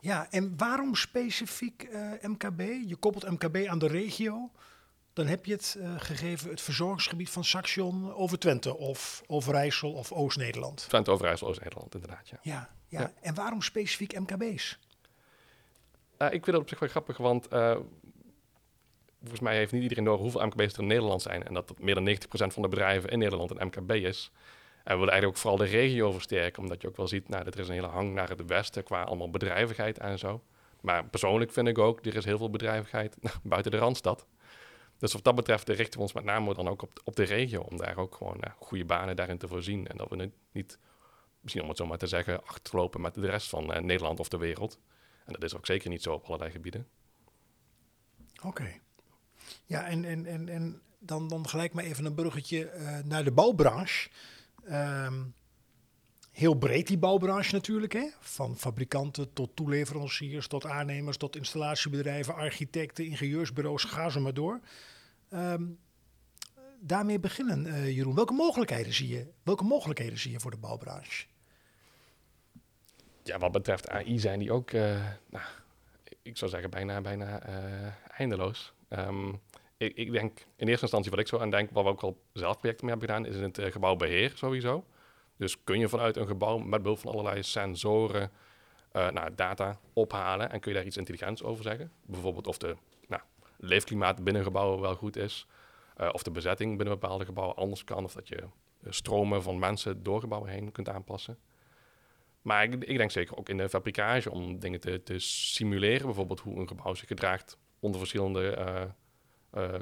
Ja, 0.00 0.26
en 0.30 0.56
waarom 0.56 0.94
specifiek 0.94 1.82
uh, 1.82 2.12
eh, 2.12 2.30
MKB? 2.30 2.60
Je 2.86 2.96
koppelt 2.96 3.30
MKB 3.30 3.66
aan 3.66 3.78
de 3.78 3.86
regio. 3.86 4.50
Dan 5.12 5.26
heb 5.26 5.44
je 5.44 5.52
het 5.52 5.78
gegeven 5.96 6.50
het 6.50 6.60
verzorgingsgebied 6.60 7.30
van 7.30 7.44
Saxion 7.44 8.14
over 8.14 8.38
Twente 8.38 8.76
of 8.76 9.22
Overijssel 9.26 9.92
of 9.92 10.12
Oost-Nederland. 10.12 10.88
Twente, 10.88 11.10
Overijssel, 11.10 11.48
Oost-Nederland, 11.48 11.94
inderdaad. 11.94 12.28
Ja. 12.28 12.38
Ja, 12.42 12.70
ja. 12.88 13.12
en 13.20 13.34
waarom 13.34 13.62
specifiek 13.62 14.18
MKB's? 14.18 14.78
ik 16.18 16.30
vind 16.30 16.46
dat 16.46 16.60
op 16.60 16.68
zich 16.68 16.78
wel 16.78 16.88
grappig, 16.88 17.16
want 17.16 17.48
volgens 19.20 19.40
mij 19.40 19.56
heeft 19.56 19.72
niet 19.72 19.82
iedereen 19.82 20.04
door 20.04 20.18
hoeveel 20.18 20.46
MKB's 20.46 20.72
er 20.72 20.80
in 20.80 20.86
Nederland 20.86 21.22
zijn. 21.22 21.44
En 21.44 21.54
dat, 21.54 21.68
dat 21.68 21.78
meer 21.78 21.94
dan 21.94 22.08
90% 22.08 22.16
van 22.30 22.62
de 22.62 22.68
bedrijven 22.68 23.10
in 23.10 23.18
Nederland 23.18 23.50
een 23.50 23.66
MKB 23.66 23.90
is. 23.92 24.32
En 24.90 24.96
we 24.96 25.02
willen 25.02 25.20
eigenlijk 25.20 25.26
ook 25.26 25.50
vooral 25.50 25.70
de 25.70 25.78
regio 25.78 26.12
versterken, 26.12 26.62
omdat 26.62 26.82
je 26.82 26.88
ook 26.88 26.96
wel 26.96 27.08
ziet, 27.08 27.28
nou, 27.28 27.44
dat 27.44 27.54
er 27.54 27.60
is 27.60 27.68
een 27.68 27.74
hele 27.74 27.86
hang 27.86 28.14
naar 28.14 28.28
het 28.28 28.46
westen 28.46 28.84
qua 28.84 29.02
allemaal 29.02 29.30
bedrijvigheid 29.30 29.98
en 29.98 30.18
zo. 30.18 30.42
Maar 30.80 31.08
persoonlijk 31.08 31.52
vind 31.52 31.68
ik 31.68 31.78
ook, 31.78 32.06
er 32.06 32.16
is 32.16 32.24
heel 32.24 32.38
veel 32.38 32.50
bedrijvigheid 32.50 33.16
buiten 33.42 33.70
de 33.70 33.76
Randstad. 33.76 34.26
Dus 34.98 35.12
wat 35.12 35.24
dat 35.24 35.34
betreft 35.34 35.68
richten 35.68 35.96
we 35.96 36.00
ons 36.00 36.12
met 36.12 36.24
name 36.24 36.54
dan 36.54 36.68
ook 36.68 36.82
op, 36.82 37.00
op 37.04 37.16
de 37.16 37.22
regio, 37.22 37.60
om 37.60 37.76
daar 37.76 37.96
ook 37.96 38.14
gewoon 38.14 38.36
nou, 38.40 38.52
goede 38.58 38.84
banen 38.84 39.16
daarin 39.16 39.38
te 39.38 39.48
voorzien. 39.48 39.86
En 39.86 39.96
dat 39.96 40.08
we 40.08 40.30
niet, 40.52 40.78
misschien 41.40 41.62
om 41.62 41.68
het 41.68 41.78
zo 41.78 41.86
maar 41.86 41.98
te 41.98 42.06
zeggen, 42.06 42.46
achterlopen 42.46 43.00
met 43.00 43.14
de 43.14 43.26
rest 43.26 43.48
van 43.48 43.76
uh, 43.76 43.80
Nederland 43.80 44.20
of 44.20 44.28
de 44.28 44.38
wereld. 44.38 44.78
En 45.24 45.32
dat 45.32 45.42
is 45.42 45.56
ook 45.56 45.66
zeker 45.66 45.90
niet 45.90 46.02
zo 46.02 46.12
op 46.12 46.24
allerlei 46.24 46.50
gebieden. 46.50 46.88
Oké. 48.42 48.80
Ja, 49.64 49.86
en, 49.86 50.04
en, 50.04 50.26
en, 50.26 50.48
en 50.48 50.82
dan, 50.98 51.28
dan 51.28 51.48
gelijk 51.48 51.72
maar 51.72 51.84
even 51.84 52.04
een 52.04 52.14
bruggetje 52.14 52.72
uh, 52.74 52.98
naar 52.98 53.24
de 53.24 53.32
bouwbranche. 53.32 54.08
Um, 54.68 55.34
heel 56.30 56.54
breed 56.54 56.86
die 56.86 56.98
bouwbranche 56.98 57.54
natuurlijk, 57.54 57.92
hè? 57.92 58.08
van 58.18 58.56
fabrikanten 58.56 59.32
tot 59.32 59.56
toeleveranciers, 59.56 60.46
tot 60.46 60.66
aannemers, 60.66 61.16
tot 61.16 61.36
installatiebedrijven, 61.36 62.34
architecten, 62.34 63.04
ingenieursbureaus, 63.04 63.84
ga 63.84 64.08
zo 64.08 64.20
maar 64.20 64.34
door. 64.34 64.60
Um, 65.30 65.78
daarmee 66.80 67.20
beginnen, 67.20 67.66
uh, 67.66 67.96
Jeroen. 67.96 68.14
Welke 68.14 68.32
mogelijkheden 68.32 68.92
zie 68.92 69.08
je? 69.08 69.26
Welke 69.42 69.64
mogelijkheden 69.64 70.18
zie 70.18 70.30
je 70.30 70.40
voor 70.40 70.50
de 70.50 70.56
bouwbranche? 70.56 71.26
Ja, 73.22 73.38
wat 73.38 73.52
betreft 73.52 73.88
AI 73.88 74.18
zijn 74.18 74.38
die 74.38 74.52
ook, 74.52 74.70
uh, 74.70 75.06
nou, 75.30 75.44
ik 76.22 76.36
zou 76.36 76.50
zeggen, 76.50 76.70
bijna, 76.70 77.00
bijna 77.00 77.40
eindeloos. 78.16 78.72
Um, 78.88 79.40
ik, 79.80 79.96
ik, 79.96 80.12
denk 80.12 80.38
in 80.56 80.68
eerste 80.68 80.82
instantie 80.82 81.10
wat 81.10 81.20
ik 81.20 81.28
zo 81.28 81.38
aan 81.38 81.50
denk, 81.50 81.70
wat 81.70 81.84
we 81.84 81.90
ook 81.90 82.00
al 82.00 82.22
zelf 82.32 82.58
projecten 82.58 82.86
mee 82.86 82.94
hebben 82.96 83.14
gedaan, 83.14 83.32
is 83.32 83.36
in 83.36 83.42
het 83.42 83.58
uh, 83.58 83.72
gebouwbeheer 83.72 84.32
sowieso. 84.34 84.84
Dus 85.36 85.64
kun 85.64 85.78
je 85.78 85.88
vanuit 85.88 86.16
een 86.16 86.26
gebouw 86.26 86.58
met 86.58 86.82
behulp 86.82 86.98
van 86.98 87.12
allerlei 87.12 87.42
sensoren 87.42 88.30
uh, 88.92 89.10
nou, 89.10 89.34
data 89.34 89.78
ophalen 89.92 90.50
en 90.50 90.60
kun 90.60 90.70
je 90.70 90.76
daar 90.76 90.86
iets 90.86 90.96
intelligents 90.96 91.42
over 91.42 91.62
zeggen. 91.62 91.92
Bijvoorbeeld 92.06 92.46
of 92.46 92.58
de 92.58 92.76
nou, 93.08 93.22
leefklimaat 93.56 94.24
binnen 94.24 94.42
gebouwen 94.42 94.80
wel 94.80 94.94
goed 94.94 95.16
is, 95.16 95.46
uh, 96.00 96.08
of 96.12 96.22
de 96.22 96.30
bezetting 96.30 96.76
binnen 96.76 96.98
bepaalde 96.98 97.24
gebouwen 97.24 97.56
anders 97.56 97.84
kan, 97.84 98.04
of 98.04 98.12
dat 98.12 98.28
je 98.28 98.48
stromen 98.88 99.42
van 99.42 99.58
mensen 99.58 100.02
door 100.02 100.20
gebouwen 100.20 100.50
heen 100.50 100.72
kunt 100.72 100.88
aanpassen. 100.88 101.38
Maar 102.42 102.64
ik, 102.64 102.84
ik, 102.84 102.96
denk 102.96 103.10
zeker 103.10 103.36
ook 103.36 103.48
in 103.48 103.56
de 103.56 103.68
fabrikage 103.68 104.30
om 104.30 104.58
dingen 104.58 104.80
te, 104.80 105.02
te 105.02 105.18
simuleren, 105.18 106.06
bijvoorbeeld 106.06 106.40
hoe 106.40 106.60
een 106.60 106.68
gebouw 106.68 106.94
zich 106.94 107.08
gedraagt 107.08 107.58
onder 107.78 107.98
verschillende 107.98 108.56
uh, 109.54 109.74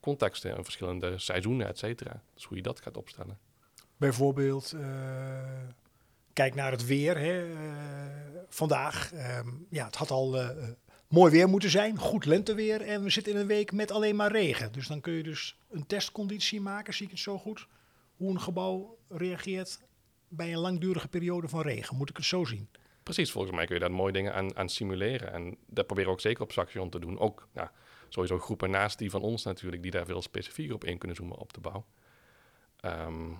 contexten 0.00 0.56
en 0.56 0.64
verschillende 0.64 1.18
seizoenen, 1.18 1.66
et 1.66 1.78
cetera. 1.78 2.22
Dus 2.34 2.44
hoe 2.44 2.56
je 2.56 2.62
dat 2.62 2.80
gaat 2.80 2.96
opstellen. 2.96 3.38
Bijvoorbeeld, 3.96 4.72
uh, 4.74 4.82
kijk 6.32 6.54
naar 6.54 6.70
het 6.70 6.86
weer. 6.86 7.18
Hè. 7.18 7.46
Uh, 7.46 7.58
vandaag, 8.48 9.12
um, 9.12 9.66
ja, 9.70 9.84
het 9.86 9.96
had 9.96 10.10
al 10.10 10.52
mooi 11.08 11.32
weer 11.32 11.48
moeten 11.48 11.70
zijn, 11.70 11.98
goed 11.98 12.24
lenteweer. 12.24 12.80
En 12.80 13.02
we 13.02 13.10
zitten 13.10 13.32
in 13.32 13.38
een 13.38 13.46
week 13.46 13.72
met 13.72 13.90
alleen 13.90 14.16
maar 14.16 14.32
regen. 14.32 14.72
Dus 14.72 14.86
dan 14.86 15.00
kun 15.00 15.12
je 15.12 15.22
dus 15.22 15.58
een 15.70 15.86
testconditie 15.86 16.60
maken, 16.60 16.94
zie 16.94 17.06
ik 17.06 17.12
het 17.12 17.20
zo 17.20 17.38
goed. 17.38 17.66
hoe 18.16 18.30
een 18.30 18.40
gebouw 18.40 18.98
reageert 19.08 19.80
bij 20.28 20.52
een 20.52 20.58
langdurige 20.58 21.08
periode 21.08 21.48
van 21.48 21.62
regen. 21.62 21.96
Moet 21.96 22.10
ik 22.10 22.16
het 22.16 22.24
zo 22.24 22.44
zien? 22.44 22.68
Precies, 23.02 23.30
volgens 23.30 23.54
mij 23.54 23.66
kun 23.66 23.74
je 23.74 23.80
daar 23.80 23.90
mooie 23.90 24.12
dingen 24.12 24.34
aan, 24.34 24.56
aan 24.56 24.68
simuleren. 24.68 25.32
En 25.32 25.56
dat 25.66 25.86
proberen 25.86 26.10
we 26.10 26.16
ook 26.16 26.22
zeker 26.22 26.42
op 26.42 26.52
Saxion 26.52 26.90
te 26.90 26.98
doen. 26.98 27.18
Ook 27.18 27.48
ja, 27.54 27.72
sowieso 28.16 28.38
groepen 28.38 28.70
naast 28.70 28.98
die 28.98 29.10
van 29.10 29.22
ons 29.22 29.44
natuurlijk, 29.44 29.82
die 29.82 29.90
daar 29.90 30.06
veel 30.06 30.22
specifieker 30.22 30.74
op 30.74 30.84
in 30.84 30.98
kunnen 30.98 31.16
zoomen 31.16 31.38
op 31.38 31.52
de 31.52 31.60
bouw. 31.60 31.84
Ehm, 32.80 33.32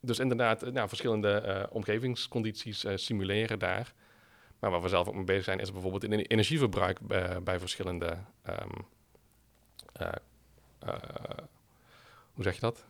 dus 0.00 0.18
inderdaad, 0.18 0.72
nou, 0.72 0.88
verschillende 0.88 1.42
uh, 1.46 1.74
omgevingscondities 1.74 2.84
uh, 2.84 2.92
simuleren 2.96 3.58
daar. 3.58 3.94
Maar 4.58 4.70
waar 4.70 4.82
we 4.82 4.88
zelf 4.88 5.08
ook 5.08 5.14
mee 5.14 5.24
bezig 5.24 5.44
zijn, 5.44 5.58
is 5.58 5.72
bijvoorbeeld 5.72 6.04
in 6.04 6.12
energieverbruik 6.12 6.98
bij, 7.44 7.58
verschillende. 7.58 8.18
Um, 8.48 8.86
hoe 12.32 12.42
zeg 12.42 12.54
je 12.54 12.60
dat? 12.60 12.84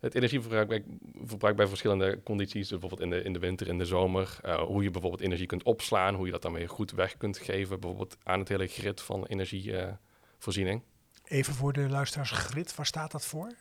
Het 0.00 0.14
energieverbruik 0.14 0.68
bij, 0.68 0.84
verbruik 1.24 1.56
bij 1.56 1.66
verschillende 1.66 2.22
condities, 2.22 2.68
bijvoorbeeld 2.68 3.00
in 3.00 3.10
de, 3.10 3.22
in 3.22 3.32
de 3.32 3.38
winter, 3.38 3.68
in 3.68 3.78
de 3.78 3.84
zomer. 3.84 4.38
hoe 4.66 4.82
je 4.82 4.90
bijvoorbeeld 4.90 5.22
energie 5.22 5.46
kunt 5.46 5.62
opslaan, 5.62 6.14
hoe 6.14 6.26
je 6.26 6.32
dat 6.32 6.42
dan 6.42 6.52
weer 6.52 6.68
goed 6.68 6.90
weg 6.90 7.16
kunt 7.16 7.38
geven, 7.38 7.80
bijvoorbeeld 7.80 8.16
aan 8.22 8.38
het 8.38 8.48
hele 8.48 8.66
grid 8.66 9.00
van 9.00 9.26
energievoorziening. 9.26 10.82
Even 11.24 11.54
voor 11.54 11.72
de 11.72 11.88
luisteraars, 11.88 12.30
grid, 12.30 12.74
waar 12.74 12.86
staat 12.86 13.10
dat 13.10 13.26
voor? 13.26 13.46
Uh, 13.46 13.54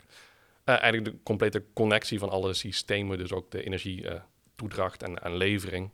eigenlijk 0.66 1.06
de 1.06 1.24
complete 1.24 1.64
connectie 1.74 2.20
van 2.20 2.30
alle 2.30 2.54
systemen, 2.54 3.18
dus 3.18 3.32
ook 3.32 3.52
de 3.52 3.64
energietoedracht 3.64 5.04
en, 5.04 5.24
en 5.24 5.36
levering. 5.36 5.90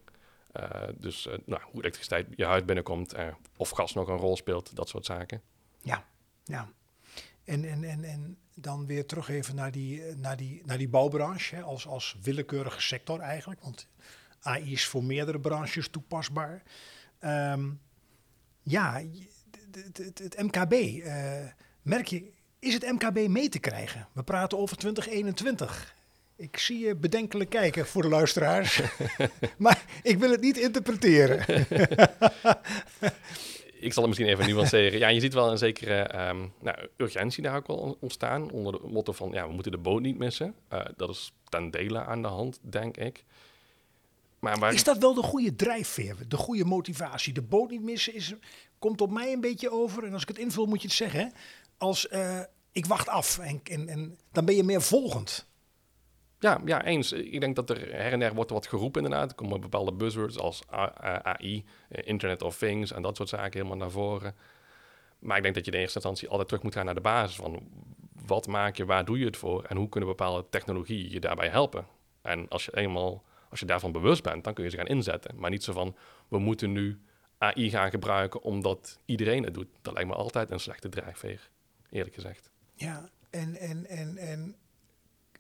Uh, 0.59 0.69
dus 0.95 1.27
nou, 1.45 1.62
hoe 1.63 1.81
elektriciteit 1.81 2.27
je 2.35 2.45
huis 2.45 2.65
binnenkomt, 2.65 3.15
of 3.57 3.69
gas 3.69 3.93
nog 3.93 4.07
een 4.07 4.17
rol 4.17 4.35
speelt, 4.35 4.75
dat 4.75 4.89
soort 4.89 5.05
zaken. 5.05 5.41
Ja, 5.81 6.05
ja. 6.43 6.69
En, 7.43 7.63
en, 7.65 7.83
en, 7.83 8.03
en 8.03 8.38
dan 8.53 8.86
weer 8.86 9.05
terug 9.05 9.29
even 9.29 9.55
naar 9.55 9.72
die, 9.72 10.01
naar 10.15 10.38
die, 10.38 10.62
naar 10.65 10.77
die 10.77 10.89
bouwbranche, 10.89 11.55
hè, 11.55 11.62
als, 11.62 11.88
als 11.88 12.17
willekeurige 12.22 12.81
sector 12.81 13.19
eigenlijk. 13.19 13.62
Want 13.62 13.88
AI 14.41 14.72
is 14.72 14.86
voor 14.86 15.03
meerdere 15.03 15.39
branches 15.39 15.88
toepasbaar. 15.88 16.63
Um, 17.22 17.79
ja, 18.63 19.01
het, 19.93 20.36
MKB, 20.41 21.03
merk 21.81 22.07
je 22.07 22.31
is 22.63 22.74
het 22.74 22.91
MKB 22.91 23.27
mee 23.27 23.50
te 23.50 23.60
krijgen? 23.60 24.07
We 24.12 24.24
praten 24.24 24.57
over 24.57 24.77
2021. 24.77 25.95
Ik 26.36 26.57
zie 26.57 26.79
je 26.79 26.95
bedenkelijk 26.95 27.50
kijken 27.50 27.88
voor 27.88 28.01
de 28.01 28.07
luisteraars. 28.07 28.81
maar 29.57 29.83
ik 30.03 30.19
wil 30.19 30.31
het 30.31 30.41
niet 30.41 30.57
interpreteren. 30.57 31.45
ik 33.84 33.94
zal 33.94 34.04
het 34.04 34.12
misschien 34.12 34.34
even 34.34 34.54
nuanceren. 34.54 35.00
Ja, 35.00 35.08
je 35.08 35.20
ziet 35.20 35.34
wel 35.34 35.52
een 35.52 35.58
zekere 35.58 36.28
um, 36.30 36.54
nou, 36.60 36.78
urgentie 36.98 37.44
daar 37.44 37.56
ook 37.56 37.68
wel 37.68 37.98
ontstaan. 38.00 38.52
Onder 38.52 38.72
de 38.72 38.88
motto 38.88 39.12
van, 39.12 39.32
ja, 39.32 39.48
we 39.48 39.54
moeten 39.54 39.72
de 39.72 39.78
boot 39.78 40.02
niet 40.02 40.18
missen. 40.18 40.56
Uh, 40.74 40.80
dat 40.98 41.10
is 41.10 41.34
ten 41.50 41.72
dele 41.72 42.04
aan 42.04 42.22
de 42.22 42.28
hand, 42.28 42.60
denk 42.62 42.98
ik. 42.98 43.24
Maar. 44.40 44.74
Is 44.74 44.84
dat 44.84 44.98
wel 44.98 45.13
de 45.13 45.22
goede 45.24 45.56
drijfveer, 45.56 46.16
de 46.28 46.38
goede 46.38 46.66
motivatie? 46.66 47.34
De 47.34 47.42
boot 47.42 47.70
niet 47.70 47.84
missen 47.84 48.13
is, 48.13 48.34
komt 48.80 49.02
op 49.02 49.12
mij 49.12 49.34
een 49.34 49.42
beetje 49.42 49.72
over. 49.72 50.04
En 50.04 50.13
als 50.13 50.22
ik 50.22 50.28
het 50.28 50.38
invul, 50.38 50.66
moet 50.66 50.82
je 50.82 50.88
het 50.88 50.98
zeggen. 50.98 51.34
Als 51.78 52.08
uh, 52.12 52.40
ik 52.72 52.86
wacht 52.86 53.08
af 53.08 53.40
en, 53.40 53.62
en, 53.63 54.18
dan 54.32 54.46
ben 54.46 54.56
je 54.56 54.63
meer 54.63 54.82
volgend. 54.82 55.48
Ja, 56.43 56.62
ja, 56.65 56.83
eens. 56.83 57.12
Ik 57.12 57.39
denk 57.39 57.55
dat 57.55 57.69
er 57.69 57.95
her 57.95 58.12
en 58.12 58.19
der 58.19 58.33
wordt 58.33 58.51
wat 58.51 58.67
geroepen 58.67 59.03
inderdaad. 59.03 59.29
Er 59.29 59.35
komen 59.35 59.62
bepaalde 59.62 59.91
buzzwords 59.93 60.39
als 60.39 60.62
AI, 60.67 61.65
eh, 61.89 62.07
Internet 62.07 62.41
of 62.41 62.57
Things 62.57 62.91
en 62.91 63.01
dat 63.01 63.15
soort 63.15 63.29
zaken 63.29 63.53
helemaal 63.53 63.77
naar 63.77 63.91
voren. 63.91 64.35
Maar 65.19 65.38
ik 65.38 65.43
denk 65.43 65.55
dat 65.55 65.65
je 65.65 65.71
in 65.71 65.79
eerste 65.79 65.95
instantie 65.95 66.27
altijd 66.27 66.47
terug 66.47 66.63
moet 66.63 66.73
gaan 66.73 66.85
naar 66.85 66.93
de 66.95 67.01
basis 67.01 67.35
van 67.35 67.69
wat 68.25 68.47
maak 68.47 68.75
je, 68.75 68.85
waar 68.85 69.05
doe 69.05 69.19
je 69.19 69.25
het 69.25 69.38
voor 69.38 69.63
en 69.63 69.77
hoe 69.77 69.89
kunnen 69.89 70.09
bepaalde 70.09 70.45
technologieën 70.50 71.12
je 71.12 71.19
daarbij 71.19 71.50
helpen. 71.50 71.85
En 72.21 72.47
als 72.47 72.65
je 72.65 72.77
eenmaal, 72.77 73.23
als 73.50 73.59
je 73.59 73.65
daarvan 73.65 73.91
bewust 73.91 74.23
bent, 74.23 74.43
dan 74.43 74.53
kun 74.53 74.63
je 74.63 74.69
ze 74.69 74.77
gaan 74.77 74.88
inzetten. 74.88 75.35
Maar 75.35 75.50
niet 75.50 75.63
zo 75.63 75.73
van, 75.73 75.95
we 76.27 76.39
moeten 76.39 76.71
nu 76.71 77.01
AI 77.38 77.69
gaan 77.69 77.89
gebruiken 77.89 78.41
omdat 78.41 79.00
iedereen 79.05 79.43
het 79.43 79.53
doet. 79.53 79.67
Dat 79.81 79.93
lijkt 79.93 80.09
me 80.09 80.15
altijd 80.15 80.51
een 80.51 80.59
slechte 80.59 80.89
drijfveer 80.89 81.50
eerlijk 81.89 82.15
gezegd. 82.15 82.50
Ja, 82.75 83.09
en, 83.29 83.55
en, 83.55 83.85
en, 83.85 84.17
en 84.17 84.55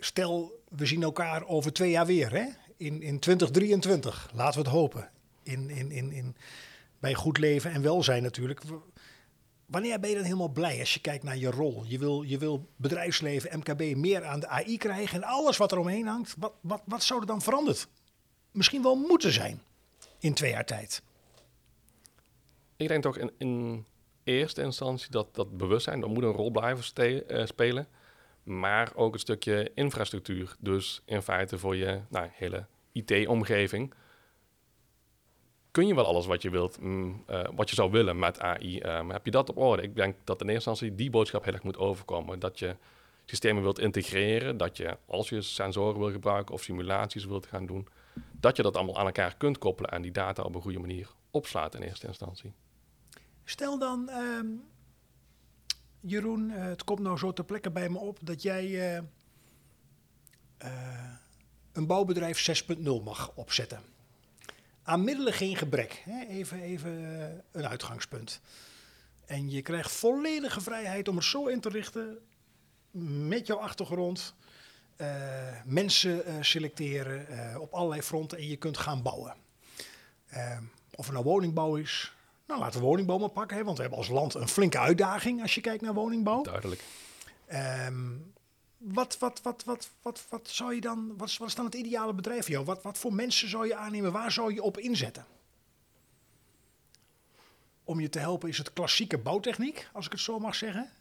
stel, 0.05 0.63
we 0.69 0.85
zien 0.85 1.03
elkaar 1.03 1.47
over 1.47 1.73
twee 1.73 1.89
jaar 1.89 2.05
weer, 2.05 2.31
hè? 2.31 2.45
In, 2.77 3.01
in 3.01 3.19
2023, 3.19 4.29
laten 4.33 4.59
we 4.59 4.65
het 4.65 4.77
hopen. 4.77 5.09
In, 5.43 5.69
in, 5.69 5.91
in, 5.91 6.11
in, 6.11 6.35
bij 6.99 7.13
goed 7.13 7.37
leven 7.37 7.71
en 7.71 7.81
welzijn 7.81 8.23
natuurlijk. 8.23 8.61
Wanneer 9.65 9.99
ben 9.99 10.09
je 10.09 10.15
dan 10.15 10.25
helemaal 10.25 10.49
blij 10.49 10.79
als 10.79 10.93
je 10.93 10.99
kijkt 10.99 11.23
naar 11.23 11.37
je 11.37 11.51
rol? 11.51 11.83
Je 11.87 11.97
wil, 11.97 12.21
je 12.21 12.37
wil 12.37 12.67
bedrijfsleven, 12.75 13.59
MKB, 13.59 13.95
meer 13.95 14.25
aan 14.25 14.39
de 14.39 14.47
AI 14.47 14.77
krijgen 14.77 15.21
en 15.21 15.27
alles 15.27 15.57
wat 15.57 15.71
er 15.71 15.77
omheen 15.77 16.07
hangt. 16.07 16.35
Wat, 16.37 16.53
wat, 16.61 16.81
wat 16.85 17.03
zou 17.03 17.19
er 17.19 17.27
dan 17.27 17.41
veranderd? 17.41 17.87
Misschien 18.51 18.81
wel 18.81 18.95
moeten 18.95 19.31
zijn 19.31 19.61
in 20.19 20.33
twee 20.33 20.51
jaar 20.51 20.65
tijd. 20.65 21.01
Ik 22.77 22.87
denk 22.87 23.03
toch 23.03 23.17
in, 23.17 23.31
in 23.37 23.85
eerste 24.23 24.61
instantie 24.61 25.11
dat, 25.11 25.35
dat 25.35 25.57
bewustzijn, 25.57 25.99
dat 25.99 26.09
moet 26.09 26.23
een 26.23 26.31
rol 26.31 26.51
blijven 26.51 26.83
uh, 27.27 27.45
spelen. 27.45 27.87
Maar 28.43 28.91
ook 28.95 29.13
een 29.13 29.19
stukje 29.19 29.71
infrastructuur. 29.75 30.55
Dus 30.59 31.01
in 31.05 31.21
feite 31.21 31.57
voor 31.57 31.75
je 31.75 32.01
nou, 32.09 32.29
hele 32.31 32.65
IT-omgeving 32.91 33.93
kun 35.73 35.87
je 35.87 35.95
wel 35.95 36.05
alles 36.05 36.25
wat 36.25 36.41
je 36.41 36.49
wilt, 36.49 36.79
mm, 36.79 37.23
uh, 37.29 37.43
wat 37.55 37.69
je 37.69 37.75
zou 37.75 37.91
willen 37.91 38.19
met 38.19 38.39
AI. 38.39 38.77
Uh, 38.77 38.97
ehm, 38.97 39.09
heb 39.09 39.25
je 39.25 39.31
dat 39.31 39.49
op 39.49 39.57
orde? 39.57 39.81
Ik 39.81 39.95
denk 39.95 40.15
dat 40.23 40.41
in 40.41 40.49
eerste 40.49 40.69
instantie 40.69 40.97
die 40.97 41.09
boodschap 41.09 41.43
heel 41.43 41.53
erg 41.53 41.63
moet 41.63 41.77
overkomen. 41.77 42.39
Dat 42.39 42.59
je 42.59 42.75
systemen 43.25 43.63
wilt 43.63 43.79
integreren, 43.79 44.57
dat 44.57 44.77
je 44.77 44.97
als 45.05 45.29
je 45.29 45.41
sensoren 45.41 45.99
wil 45.99 46.11
gebruiken 46.11 46.53
of 46.53 46.63
simulaties 46.63 47.25
wilt 47.25 47.45
gaan 47.45 47.65
doen, 47.65 47.87
dat 48.31 48.55
je 48.55 48.63
dat 48.63 48.75
allemaal 48.75 48.97
aan 48.97 49.05
elkaar 49.05 49.35
kunt 49.37 49.57
koppelen 49.57 49.91
en 49.91 50.01
die 50.01 50.11
data 50.11 50.43
op 50.43 50.55
een 50.55 50.61
goede 50.61 50.79
manier 50.79 51.09
opslaat 51.31 51.75
in 51.75 51.81
eerste 51.81 52.07
instantie. 52.07 52.53
Stel 53.43 53.79
dan, 53.79 54.09
ehm, 54.09 54.47
Jeroen, 56.05 56.49
uh, 56.49 56.63
het 56.63 56.83
komt 56.83 56.99
nou 56.99 57.17
zo 57.17 57.33
ter 57.33 57.43
plekke 57.43 57.71
bij 57.71 57.89
me 57.89 57.97
op 57.97 58.17
dat 58.21 58.41
jij 58.41 58.65
uh, 58.65 58.93
uh, 60.63 61.11
een 61.71 61.87
bouwbedrijf 61.87 62.63
6.0 62.71 62.83
mag 63.03 63.31
opzetten. 63.35 63.81
Aan 64.83 65.03
middelen 65.03 65.33
geen 65.33 65.55
gebrek. 65.55 66.01
Hè? 66.05 66.25
Even, 66.25 66.61
even 66.61 66.91
een 67.51 67.67
uitgangspunt. 67.67 68.41
En 69.25 69.49
je 69.49 69.61
krijgt 69.61 69.91
volledige 69.91 70.61
vrijheid 70.61 71.07
om 71.07 71.15
het 71.15 71.25
zo 71.25 71.47
in 71.47 71.59
te 71.59 71.69
richten 71.69 72.17
met 73.27 73.47
jouw 73.47 73.57
achtergrond. 73.57 74.33
mensen 75.65 76.45
selecteren 76.45 77.61
op 77.61 77.73
allerlei 77.73 78.01
fronten 78.01 78.37
en 78.37 78.47
je 78.47 78.57
kunt 78.57 78.77
gaan 78.77 79.01
bouwen. 79.01 79.35
Of 80.95 81.05
het 81.05 81.13
nou 81.13 81.23
woningbouw 81.23 81.75
is, 81.75 82.13
nou, 82.53 82.65
laten 82.65 82.79
we 82.81 82.85
woningbouw 82.85 83.17
maar 83.17 83.29
pakken, 83.29 83.57
hè, 83.57 83.63
want 83.63 83.75
we 83.75 83.81
hebben 83.81 83.99
als 83.99 84.09
land 84.09 84.33
een 84.33 84.47
flinke 84.47 84.79
uitdaging 84.79 85.41
als 85.41 85.55
je 85.55 85.61
kijkt 85.61 85.81
naar 85.81 85.93
woningbouw. 85.93 86.41
Duidelijk. 86.43 86.83
Um, 87.87 88.33
wat, 88.77 89.17
wat, 89.17 89.41
wat, 89.41 89.63
wat, 89.63 89.89
wat, 90.01 90.25
wat 90.29 90.49
zou 90.49 90.75
je 90.75 90.81
dan, 90.81 91.17
wat 91.17 91.27
is, 91.27 91.37
wat 91.37 91.47
is 91.47 91.55
dan 91.55 91.65
het 91.65 91.73
ideale 91.73 92.13
bedrijf 92.13 92.41
voor 92.41 92.53
jou? 92.53 92.65
Wat, 92.65 92.83
wat 92.83 92.97
voor 92.97 93.13
mensen 93.13 93.49
zou 93.49 93.67
je 93.67 93.75
aannemen? 93.75 94.11
Waar 94.11 94.31
zou 94.31 94.53
je 94.53 94.63
op 94.63 94.77
inzetten? 94.77 95.25
Om 97.83 97.99
je 97.99 98.09
te 98.09 98.19
helpen 98.19 98.49
is 98.49 98.57
het 98.57 98.73
klassieke 98.73 99.17
bouwtechniek, 99.17 99.89
als 99.93 100.05
ik 100.05 100.11
het 100.11 100.21
zo 100.21 100.39
mag 100.39 100.55
zeggen. 100.55 100.91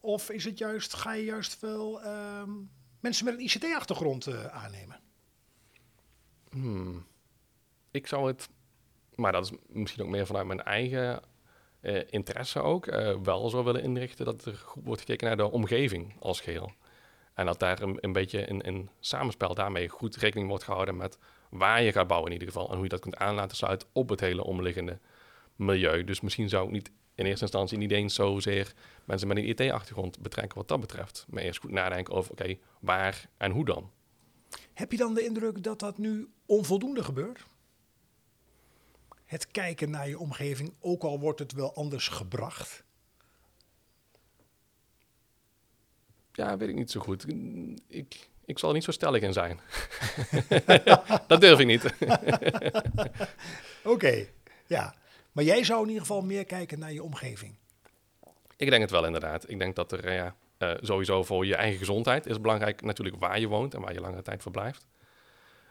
Of 0.00 0.30
is 0.30 0.44
het 0.44 0.58
juist, 0.58 0.94
ga 0.94 1.12
je 1.12 1.24
juist 1.24 1.60
wel 1.60 2.06
um, 2.06 2.70
mensen 3.00 3.24
met 3.24 3.34
een 3.34 3.40
ICT-achtergrond 3.40 4.26
uh, 4.26 4.46
aannemen? 4.46 5.00
Hmm. 6.50 7.06
Ik 7.90 8.06
zou 8.06 8.26
het 8.26 8.48
maar 9.22 9.32
dat 9.32 9.44
is 9.44 9.58
misschien 9.66 10.02
ook 10.02 10.10
meer 10.10 10.26
vanuit 10.26 10.46
mijn 10.46 10.62
eigen 10.62 11.22
uh, 11.80 12.00
interesse 12.10 12.60
ook, 12.60 12.86
uh, 12.86 13.16
wel 13.22 13.48
zo 13.48 13.64
willen 13.64 13.82
inrichten 13.82 14.24
dat 14.24 14.44
er 14.44 14.54
goed 14.54 14.84
wordt 14.84 15.00
gekeken 15.00 15.26
naar 15.26 15.36
de 15.36 15.50
omgeving 15.50 16.14
als 16.18 16.40
geheel. 16.40 16.72
En 17.34 17.46
dat 17.46 17.58
daar 17.58 17.82
een, 17.82 18.12
beetje 18.12 18.40
in, 18.40 18.60
in 18.60 18.88
samenspel 19.00 19.54
daarmee 19.54 19.88
goed 19.88 20.16
rekening 20.16 20.48
wordt 20.48 20.64
gehouden 20.64 20.96
met 20.96 21.18
waar 21.50 21.82
je 21.82 21.92
gaat 21.92 22.06
bouwen 22.06 22.32
in 22.32 22.38
ieder 22.38 22.52
geval. 22.52 22.68
En 22.68 22.74
hoe 22.74 22.82
je 22.82 22.88
dat 22.88 23.00
kunt 23.00 23.16
aan 23.16 23.34
laten 23.34 23.56
sluiten 23.56 23.88
op 23.92 24.08
het 24.08 24.20
hele 24.20 24.44
omliggende 24.44 24.98
milieu. 25.56 26.04
Dus 26.04 26.20
misschien 26.20 26.48
zou 26.48 26.66
ik 26.66 26.72
niet 26.72 26.90
in 27.14 27.26
eerste 27.26 27.44
instantie 27.44 27.78
niet 27.78 27.90
eens 27.90 28.14
zozeer 28.14 28.72
mensen 29.04 29.28
met 29.28 29.36
een 29.36 29.48
IT-achtergrond 29.48 30.18
betrekken 30.20 30.58
wat 30.58 30.68
dat 30.68 30.80
betreft. 30.80 31.26
Maar 31.28 31.42
eerst 31.42 31.60
goed 31.60 31.70
nadenken 31.70 32.14
over, 32.14 32.30
oké, 32.30 32.56
waar 32.80 33.28
en 33.36 33.50
hoe 33.50 33.64
dan? 33.64 33.90
Heb 34.74 34.90
je 34.90 34.98
dan 34.98 35.14
de 35.14 35.24
indruk 35.24 35.62
dat 35.62 35.78
dat 35.78 35.98
nu 35.98 36.28
onvoldoende 36.46 37.04
gebeurt? 37.04 37.46
Het 39.32 39.50
kijken 39.50 39.90
naar 39.90 40.08
je 40.08 40.18
omgeving, 40.18 40.74
ook 40.80 41.02
al 41.02 41.20
wordt 41.20 41.38
het 41.38 41.52
wel 41.52 41.74
anders 41.74 42.08
gebracht? 42.08 42.84
Ja, 46.32 46.56
weet 46.56 46.68
ik 46.68 46.74
niet 46.74 46.90
zo 46.90 47.00
goed. 47.00 47.26
Ik, 47.88 48.30
ik 48.44 48.58
zal 48.58 48.68
er 48.68 48.74
niet 48.74 48.84
zo 48.84 48.90
stellig 48.90 49.22
in 49.22 49.32
zijn. 49.32 49.60
dat 51.26 51.40
durf 51.40 51.58
ik 51.58 51.66
niet. 51.66 51.94
Oké, 53.84 54.26
ja. 54.66 54.94
Maar 55.32 55.44
jij 55.44 55.64
zou 55.64 55.82
in 55.82 55.88
ieder 55.88 56.02
geval 56.02 56.22
meer 56.22 56.44
kijken 56.44 56.78
naar 56.78 56.92
je 56.92 57.02
omgeving. 57.02 57.54
Ik 58.56 58.70
denk 58.70 58.82
het 58.82 58.90
wel 58.90 59.06
inderdaad. 59.06 59.50
Ik 59.50 59.58
denk 59.58 59.76
dat 59.76 59.92
er 59.92 60.12
ja, 60.12 60.36
eh, 60.58 60.74
sowieso 60.80 61.22
voor 61.22 61.46
je 61.46 61.56
eigen 61.56 61.78
gezondheid 61.78 62.26
is 62.26 62.40
belangrijk 62.40 62.82
natuurlijk 62.82 63.16
waar 63.16 63.40
je 63.40 63.48
woont 63.48 63.74
en 63.74 63.80
waar 63.80 63.92
je 63.92 64.00
langere 64.00 64.22
tijd 64.22 64.42
verblijft. 64.42 64.86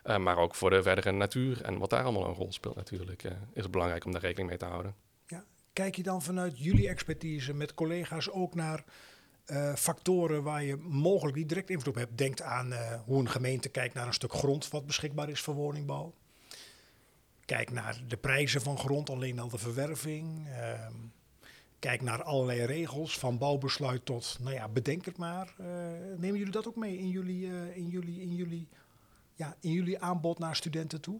Eh, 0.03 0.17
maar 0.17 0.37
ook 0.37 0.55
voor 0.55 0.69
de 0.69 0.83
verdere 0.83 1.11
natuur 1.11 1.61
en 1.61 1.77
wat 1.77 1.89
daar 1.89 2.03
allemaal 2.03 2.27
een 2.27 2.33
rol 2.33 2.51
speelt 2.51 2.75
natuurlijk, 2.75 3.23
eh, 3.23 3.31
is 3.53 3.63
het 3.63 3.71
belangrijk 3.71 4.05
om 4.05 4.11
daar 4.11 4.21
rekening 4.21 4.49
mee 4.49 4.57
te 4.57 4.65
houden. 4.65 4.95
Ja. 5.27 5.43
Kijk 5.73 5.95
je 5.95 6.03
dan 6.03 6.21
vanuit 6.21 6.59
jullie 6.59 6.87
expertise 6.87 7.53
met 7.53 7.73
collega's 7.73 8.29
ook 8.29 8.55
naar 8.55 8.83
eh, 9.45 9.75
factoren 9.75 10.43
waar 10.43 10.63
je 10.63 10.75
mogelijk 10.77 11.37
niet 11.37 11.49
direct 11.49 11.69
invloed 11.69 11.87
op 11.87 11.95
hebt? 11.95 12.17
Denkt 12.17 12.41
aan 12.41 12.73
hoe 13.05 13.19
een 13.19 13.29
gemeente 13.29 13.69
kijkt 13.69 13.93
naar 13.93 14.07
een 14.07 14.13
stuk 14.13 14.33
grond 14.33 14.69
wat 14.69 14.85
beschikbaar 14.85 15.29
is 15.29 15.41
voor 15.41 15.53
woningbouw. 15.53 16.13
Kijk 17.45 17.71
naar 17.71 18.01
de 18.07 18.17
prijzen 18.17 18.61
van 18.61 18.77
grond, 18.77 19.09
alleen 19.09 19.39
al 19.39 19.49
de 19.49 19.57
verwerving. 19.57 20.47
Ehm, 20.47 20.93
kijk 21.79 22.01
naar 22.01 22.23
allerlei 22.23 22.65
regels, 22.65 23.17
van 23.17 23.37
bouwbesluit 23.37 24.05
tot, 24.05 24.37
nou 24.41 24.55
ja, 24.55 24.67
bedenk 24.67 25.05
het 25.05 25.17
maar. 25.17 25.53
Nemen 26.17 26.37
jullie 26.37 26.51
dat 26.51 26.67
ook 26.67 26.75
mee 26.75 26.97
in 26.97 27.09
jullie, 27.09 27.73
in 27.73 27.87
jullie, 27.87 28.21
in 28.21 28.35
jullie, 28.35 28.67
ja, 29.41 29.55
in 29.59 29.71
jullie 29.71 29.99
aanbod 29.99 30.39
naar 30.39 30.55
studenten 30.55 31.01
toe? 31.01 31.19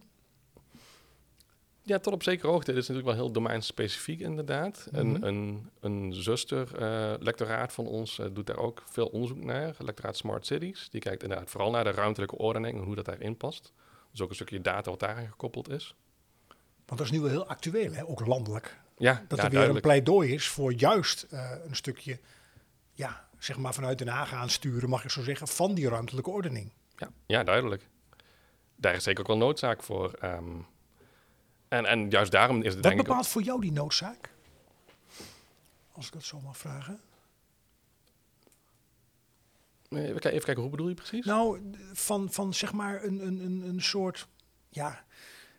Ja, 1.82 1.98
tot 1.98 2.12
op 2.12 2.22
zekere 2.22 2.48
hoogte. 2.48 2.72
Dit 2.72 2.82
is 2.82 2.88
natuurlijk 2.88 3.16
wel 3.16 3.24
heel 3.24 3.32
domeinspecifiek 3.32 4.20
inderdaad. 4.20 4.88
Mhm. 4.90 4.98
Een, 5.00 5.26
een, 5.26 5.70
een 5.80 6.14
zuster-lectoraat 6.14 7.72
van 7.72 7.86
ons 7.86 8.18
eh, 8.18 8.26
doet 8.32 8.46
daar 8.46 8.56
ook 8.56 8.82
veel 8.86 9.06
onderzoek 9.06 9.44
naar. 9.44 9.74
Lectoraat 9.78 10.16
Smart 10.16 10.46
Cities. 10.46 10.88
Die 10.90 11.00
kijkt 11.00 11.22
inderdaad 11.22 11.50
vooral 11.50 11.70
naar 11.70 11.84
de 11.84 11.90
ruimtelijke 11.90 12.38
ordening 12.38 12.78
en 12.78 12.84
hoe 12.84 12.94
dat 12.94 13.04
daarin 13.04 13.36
past. 13.36 13.72
Dus 14.10 14.20
ook 14.20 14.28
een 14.28 14.34
stukje 14.34 14.60
data 14.60 14.90
wat 14.90 15.00
daaraan 15.00 15.28
gekoppeld 15.28 15.70
is. 15.70 15.94
Want 16.86 16.98
dat 16.98 17.00
is 17.00 17.10
nu 17.10 17.20
wel 17.20 17.30
heel 17.30 17.46
actueel, 17.46 17.92
hè? 17.92 18.08
ook 18.08 18.26
landelijk. 18.26 18.80
Ja, 18.96 19.24
Dat 19.28 19.38
ja, 19.38 19.44
er 19.44 19.50
weer 19.50 19.68
een 19.68 19.80
pleidooi 19.80 20.32
is 20.32 20.48
voor 20.48 20.72
juist 20.72 21.22
eh, 21.22 21.50
een 21.66 21.76
stukje, 21.76 22.20
ja, 22.92 23.28
zeg 23.38 23.56
maar 23.58 23.74
vanuit 23.74 23.98
Den 23.98 24.08
Haag 24.08 24.32
aansturen, 24.32 24.88
mag 24.88 25.04
ik 25.04 25.10
zo 25.10 25.22
zeggen, 25.22 25.48
van 25.48 25.74
die 25.74 25.88
ruimtelijke 25.88 26.30
ordening. 26.30 26.72
Ja, 26.96 27.10
ja, 27.26 27.44
duidelijk. 27.44 27.90
Daar 28.82 28.94
is 28.94 29.02
zeker 29.02 29.20
ook 29.20 29.26
wel 29.26 29.36
noodzaak 29.36 29.82
voor. 29.82 30.12
ehm. 30.12 30.50
en, 31.68 31.84
en 31.86 32.10
juist 32.10 32.30
daarom 32.30 32.62
is 32.62 32.74
het 32.74 32.82
Wat 32.84 32.92
ook- 32.92 32.98
bepaalt 32.98 33.28
voor 33.28 33.42
jou 33.42 33.60
die 33.60 33.72
noodzaak? 33.72 34.30
Als 35.92 36.06
ik 36.06 36.12
dat 36.12 36.22
zo 36.24 36.40
mag 36.40 36.56
vragen. 36.56 37.00
Eh, 39.88 40.02
Even 40.08 40.20
kijken, 40.20 40.60
hoe 40.60 40.70
bedoel 40.70 40.88
je 40.88 40.94
precies? 40.94 41.24
Nou, 41.26 41.60
van, 41.92 42.32
van 42.32 42.54
zeg 42.54 42.72
maar 42.72 43.04
een, 43.04 43.26
een, 43.26 43.40
een, 43.44 43.62
een 43.68 43.82
soort, 43.82 44.28
ja, 44.68 45.04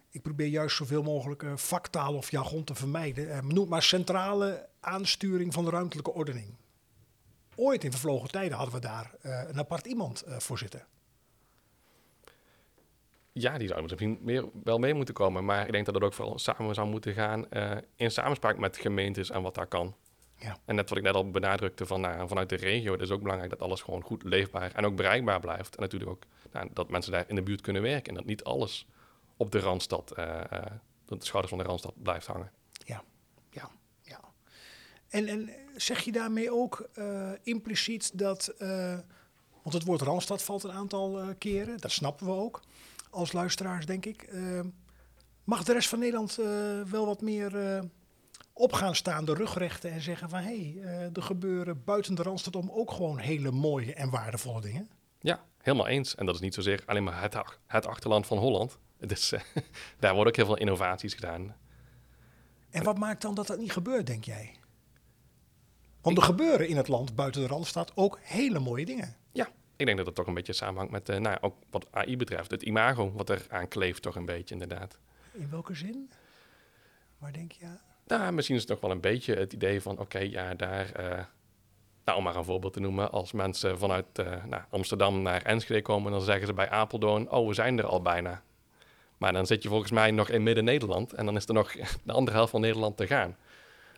ik 0.09 0.21
probeer 0.21 0.47
juist 0.47 0.75
zoveel 0.75 1.03
mogelijk 1.03 1.43
eh, 1.43 1.51
vaktaal 1.55 2.13
of 2.15 2.31
jargon 2.31 2.63
te 2.63 2.75
vermijden. 2.75 3.29
Eh, 3.31 3.41
noem 3.41 3.69
maar 3.69 3.83
centrale 3.83 4.67
aansturing 4.79 5.53
van 5.53 5.63
de 5.65 5.69
ruimtelijke 5.71 6.13
ordening. 6.13 6.53
Ooit 7.55 7.83
in 7.83 7.91
vervlogen 7.91 8.31
tijden 8.31 8.57
hadden 8.57 8.75
we 8.75 8.81
daar 8.81 9.11
eh, 9.21 9.43
een 9.47 9.59
apart 9.59 9.85
iemand 9.85 10.21
eh, 10.21 10.39
voor 10.39 10.57
zitten. 10.57 10.85
Ja, 13.33 13.57
die 13.57 13.67
zouden 13.67 13.89
misschien 13.89 14.19
meer, 14.21 14.45
wel 14.63 14.77
mee 14.77 14.93
moeten 14.93 15.13
komen. 15.13 15.45
Maar 15.45 15.65
ik 15.65 15.71
denk 15.71 15.85
dat 15.85 15.95
het 15.95 16.03
ook 16.03 16.13
vooral 16.13 16.39
samen 16.39 16.75
zou 16.75 16.87
moeten 16.87 17.13
gaan 17.13 17.49
eh, 17.49 17.77
in 17.95 18.11
samenspraak 18.11 18.57
met 18.57 18.77
gemeentes 18.77 19.29
en 19.29 19.41
wat 19.41 19.55
daar 19.55 19.67
kan. 19.67 19.95
Ja. 20.35 20.57
En 20.65 20.75
net 20.75 20.89
wat 20.89 20.97
ik 20.97 21.03
net 21.03 21.13
al 21.13 21.31
benadrukte 21.31 21.85
van, 21.85 22.01
nou, 22.01 22.27
vanuit 22.27 22.49
de 22.49 22.55
regio, 22.55 22.91
het 22.91 23.01
is 23.01 23.11
ook 23.11 23.21
belangrijk 23.21 23.49
dat 23.51 23.61
alles 23.61 23.81
gewoon 23.81 24.01
goed 24.01 24.23
leefbaar 24.23 24.71
en 24.71 24.85
ook 24.85 24.95
bereikbaar 24.95 25.39
blijft. 25.39 25.75
En 25.75 25.81
natuurlijk 25.81 26.11
ook 26.11 26.23
nou, 26.51 26.69
dat 26.73 26.89
mensen 26.89 27.11
daar 27.11 27.25
in 27.27 27.35
de 27.35 27.41
buurt 27.41 27.61
kunnen 27.61 27.81
werken 27.81 28.09
en 28.09 28.13
dat 28.13 28.25
niet 28.25 28.43
alles 28.43 28.87
op 29.37 29.51
de 29.51 29.59
Randstad, 29.59 30.11
eh, 30.11 30.41
op 31.07 31.19
de 31.19 31.25
schouders 31.25 31.53
van 31.53 31.63
de 31.63 31.69
Randstad 31.69 31.93
blijft 32.03 32.27
hangen. 32.27 32.51
Ja, 32.85 33.03
ja, 33.49 33.69
ja. 34.01 34.19
En, 35.09 35.27
en 35.27 35.49
zeg 35.75 36.01
je 36.01 36.11
daarmee 36.11 36.51
ook 36.51 36.89
impliciet 37.43 38.17
dat, 38.17 38.53
want 39.61 39.73
het 39.73 39.85
woord 39.85 40.01
Randstad 40.01 40.43
valt 40.43 40.63
een 40.63 40.71
aantal 40.71 41.35
keren, 41.37 41.77
dat 41.79 41.91
snappen 41.91 42.25
we 42.25 42.31
ook 42.31 42.61
als 43.13 43.31
luisteraars, 43.31 43.85
denk 43.85 44.05
ik. 44.05 44.21
Eh, 44.21 44.59
mag 45.43 45.63
de 45.63 45.73
rest 45.73 45.89
van 45.89 45.99
Nederland 45.99 46.37
eh, 46.39 46.45
wel 46.81 47.05
wat 47.05 47.21
meer 47.21 47.57
eh, 47.57 47.83
op 48.53 48.73
gaan 48.73 48.95
staan, 48.95 49.25
de 49.25 49.33
rugrechten 49.33 49.91
en 49.91 50.01
zeggen 50.01 50.29
van 50.29 50.39
hé, 50.39 50.73
hey, 50.73 50.83
eh, 50.83 51.15
er 51.15 51.23
gebeuren 51.23 51.83
buiten 51.83 52.15
de 52.15 52.23
Randstad 52.23 52.55
om 52.55 52.69
ook 52.71 52.91
gewoon 52.91 53.17
hele 53.17 53.51
mooie 53.51 53.93
en 53.93 54.09
waardevolle 54.09 54.61
dingen? 54.61 54.89
Ja, 55.19 55.43
helemaal 55.57 55.87
eens. 55.87 56.15
En 56.15 56.25
dat 56.25 56.35
is 56.35 56.41
niet 56.41 56.53
zozeer 56.53 56.83
alleen 56.85 57.03
maar 57.03 57.21
het, 57.21 57.35
het 57.67 57.85
achterland 57.85 58.27
van 58.27 58.37
Holland. 58.37 58.77
Eh, 59.03 59.09
daar 59.99 60.13
worden 60.13 60.27
ook 60.27 60.35
heel 60.35 60.45
veel 60.45 60.57
innovaties 60.57 61.13
gedaan. 61.13 61.55
En 62.69 62.83
wat 62.83 62.97
maakt 62.97 63.21
dan 63.21 63.35
dat 63.35 63.47
dat 63.47 63.57
niet 63.57 63.71
gebeurt, 63.71 64.07
denk 64.07 64.23
jij? 64.23 64.55
Want 66.01 66.17
er 66.17 66.23
gebeuren 66.23 66.67
in 66.67 66.77
het 66.77 66.87
land 66.87 67.15
buiten 67.15 67.41
de 67.41 67.47
Randstad 67.47 67.91
ook 67.95 68.19
hele 68.21 68.59
mooie 68.59 68.85
dingen. 68.85 69.15
Ik 69.83 69.89
denk 69.89 69.97
dat 70.05 70.07
het 70.07 70.15
toch 70.15 70.27
een 70.27 70.33
beetje 70.33 70.53
samenhangt 70.53 70.91
met, 70.91 71.09
eh, 71.09 71.17
nou, 71.17 71.37
ook 71.41 71.55
wat 71.69 71.87
AI 71.91 72.17
betreft, 72.17 72.51
het 72.51 72.61
imago 72.61 73.11
wat 73.11 73.29
er 73.29 73.45
aan 73.49 73.67
kleeft 73.67 74.01
toch 74.01 74.15
een 74.15 74.25
beetje 74.25 74.53
inderdaad. 74.53 74.99
In 75.31 75.49
welke 75.49 75.73
zin? 75.73 76.11
Waar 77.17 77.33
denk 77.33 77.51
je 77.51 77.65
aan? 77.65 77.81
Nou, 78.07 78.31
misschien 78.31 78.55
is 78.55 78.61
het 78.61 78.69
nog 78.69 78.79
wel 78.79 78.91
een 78.91 79.01
beetje 79.01 79.35
het 79.35 79.53
idee 79.53 79.81
van, 79.81 79.99
oké, 79.99 80.19
ja, 80.19 80.53
daar, 80.53 80.91
eh, 80.91 81.23
nou, 82.05 82.17
om 82.17 82.23
maar 82.23 82.35
een 82.35 82.43
voorbeeld 82.43 82.73
te 82.73 82.79
noemen, 82.79 83.11
als 83.11 83.31
mensen 83.31 83.79
vanuit 83.79 84.05
eh, 84.19 84.43
nou, 84.45 84.63
Amsterdam 84.69 85.21
naar 85.21 85.41
Enschede 85.41 85.81
komen, 85.81 86.11
dan 86.11 86.21
zeggen 86.21 86.47
ze 86.47 86.53
bij 86.53 86.69
Apeldoorn, 86.69 87.31
oh, 87.31 87.47
we 87.47 87.53
zijn 87.53 87.77
er 87.77 87.85
al 87.85 88.01
bijna. 88.01 88.43
Maar 89.17 89.33
dan 89.33 89.45
zit 89.45 89.63
je 89.63 89.69
volgens 89.69 89.91
mij 89.91 90.11
nog 90.11 90.29
in 90.29 90.43
Midden-Nederland 90.43 91.13
en 91.13 91.25
dan 91.25 91.35
is 91.35 91.47
er 91.47 91.53
nog 91.53 91.71
de 92.03 92.13
andere 92.13 92.37
helft 92.37 92.51
van 92.51 92.61
Nederland 92.61 92.97
te 92.97 93.07
gaan. 93.07 93.37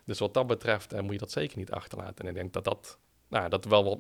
Dus 0.04 0.20
wat 0.20 0.34
dat 0.34 0.48
betreft 0.48 0.94
eh, 0.94 1.02
moet 1.02 1.14
je 1.14 1.20
dat 1.20 1.32
zeker 1.32 1.58
niet 1.58 1.72
achterlaten. 1.72 2.26
En 2.26 2.28
ik 2.28 2.36
denk 2.36 2.54
dat 2.54 2.64
dat, 2.64 2.98
nou, 3.28 3.50
dat 3.50 3.64
we 3.64 3.70
wel 3.70 3.84
wat 3.84 4.00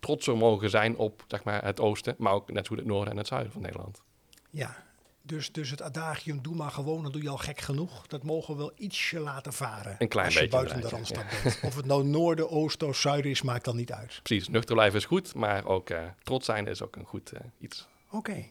trotser 0.00 0.36
mogen 0.36 0.70
zijn 0.70 0.96
op 0.96 1.24
zeg 1.26 1.44
maar, 1.44 1.64
het 1.64 1.80
oosten, 1.80 2.14
maar 2.18 2.32
ook 2.32 2.52
net 2.52 2.66
zo 2.66 2.74
het 2.74 2.84
noorden 2.84 3.12
en 3.12 3.18
het 3.18 3.26
zuiden 3.26 3.52
van 3.52 3.62
Nederland. 3.62 4.02
Ja, 4.50 4.76
dus, 5.22 5.52
dus 5.52 5.70
het 5.70 5.82
adagium 5.82 6.42
doe 6.42 6.54
maar 6.54 6.70
gewoon, 6.70 7.02
dan 7.02 7.12
doe 7.12 7.22
je 7.22 7.28
al 7.28 7.36
gek 7.36 7.60
genoeg. 7.60 8.06
Dat 8.06 8.22
mogen 8.22 8.54
we 8.54 8.60
wel 8.60 8.72
ietsje 8.76 9.18
laten 9.18 9.52
varen. 9.52 9.96
Een 9.98 10.08
klein 10.08 10.26
als 10.26 10.34
je 10.34 10.40
beetje 10.40 10.56
buiten 10.56 10.80
de 10.80 10.88
Randstad 10.88 11.24
bent. 11.42 11.60
Of 11.62 11.76
het 11.76 11.86
nou 11.86 12.04
noorden, 12.04 12.50
oosten 12.50 12.88
of 12.88 12.96
zuiden 12.96 13.30
is, 13.30 13.42
maakt 13.42 13.64
dan 13.64 13.76
niet 13.76 13.92
uit. 13.92 14.20
Precies, 14.22 14.48
nuchter 14.48 14.74
blijven 14.74 14.98
is 14.98 15.04
goed, 15.04 15.34
maar 15.34 15.64
ook 15.64 15.90
eh, 15.90 16.02
trots 16.22 16.46
zijn 16.46 16.66
is 16.66 16.82
ook 16.82 16.96
een 16.96 17.04
goed 17.04 17.32
eh, 17.32 17.40
iets. 17.58 17.86
Oké. 18.10 18.44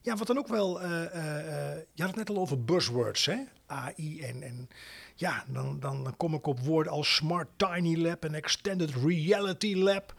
Ja, 0.00 0.16
wat 0.16 0.26
dan 0.26 0.38
ook 0.38 0.48
wel, 0.48 0.80
eh, 0.80 0.88
je 1.92 2.02
had 2.02 2.06
het 2.06 2.16
net 2.16 2.30
al 2.30 2.38
over 2.38 2.64
buzzwords, 2.64 3.26
hè? 3.26 3.36
AI 3.66 4.20
en, 4.20 4.42
en 4.42 4.68
ja, 5.14 5.44
dan, 5.48 5.80
dan, 5.80 6.04
dan 6.04 6.16
kom 6.16 6.34
ik 6.34 6.46
op 6.46 6.60
woorden 6.60 6.92
als 6.92 7.14
Smart 7.14 7.48
Tiny 7.56 7.96
Lab 7.96 8.24
en 8.24 8.34
Extended 8.34 8.90
Reality 8.94 9.74
Lab. 9.74 10.14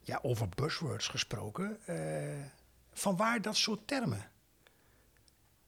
Ja, 0.00 0.18
over 0.22 0.48
buzzwords 0.48 1.08
gesproken. 1.08 1.78
eh 1.86 2.58
van 2.92 3.16
waar 3.16 3.42
dat 3.42 3.56
soort 3.56 3.86
termen? 3.86 4.30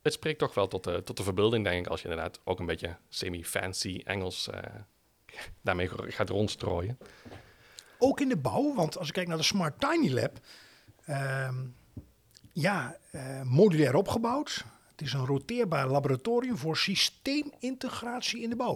Het 0.03 0.13
spreekt 0.13 0.39
toch 0.39 0.55
wel 0.55 0.69
tot 0.69 0.85
de, 0.85 1.03
tot 1.03 1.17
de 1.17 1.23
verbeelding, 1.23 1.65
denk 1.65 1.85
ik, 1.85 1.91
als 1.91 2.03
je 2.03 2.09
inderdaad 2.09 2.41
ook 2.45 2.59
een 2.61 2.67
beetje 2.67 2.97
semi-fancy 3.09 4.01
Engels 4.05 4.49
eh, 4.49 4.61
daarmee 5.61 5.89
gaat 6.13 6.29
rondstrooien. 6.29 6.99
Ook 7.99 8.21
in 8.21 8.29
de 8.29 8.37
bouw, 8.37 8.75
want 8.75 8.99
als 8.99 9.09
ik 9.09 9.15
kijk 9.15 9.29
naar 9.29 9.37
de 9.37 9.43
Smart 9.43 9.81
Tiny 9.81 10.13
Lab, 10.13 10.39
ehm, 11.05 11.57
ja, 12.53 12.97
eh, 13.11 13.43
modulair 13.43 13.95
opgebouwd. 13.95 14.65
Het 14.91 15.01
is 15.01 15.13
een 15.13 15.27
roteerbaar 15.27 15.89
laboratorium 15.89 16.57
voor 16.57 16.77
systeemintegratie 16.77 18.43
in 18.43 18.51
de 18.51 18.57
bouw. 18.57 18.75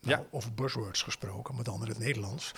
Nou, 0.00 0.20
Ja. 0.20 0.26
Over 0.30 0.54
buzzwords 0.54 1.02
gesproken, 1.02 1.54
maar 1.54 1.64
dan 1.64 1.82
in 1.82 1.88
het 1.88 1.98
Nederlands. 1.98 2.52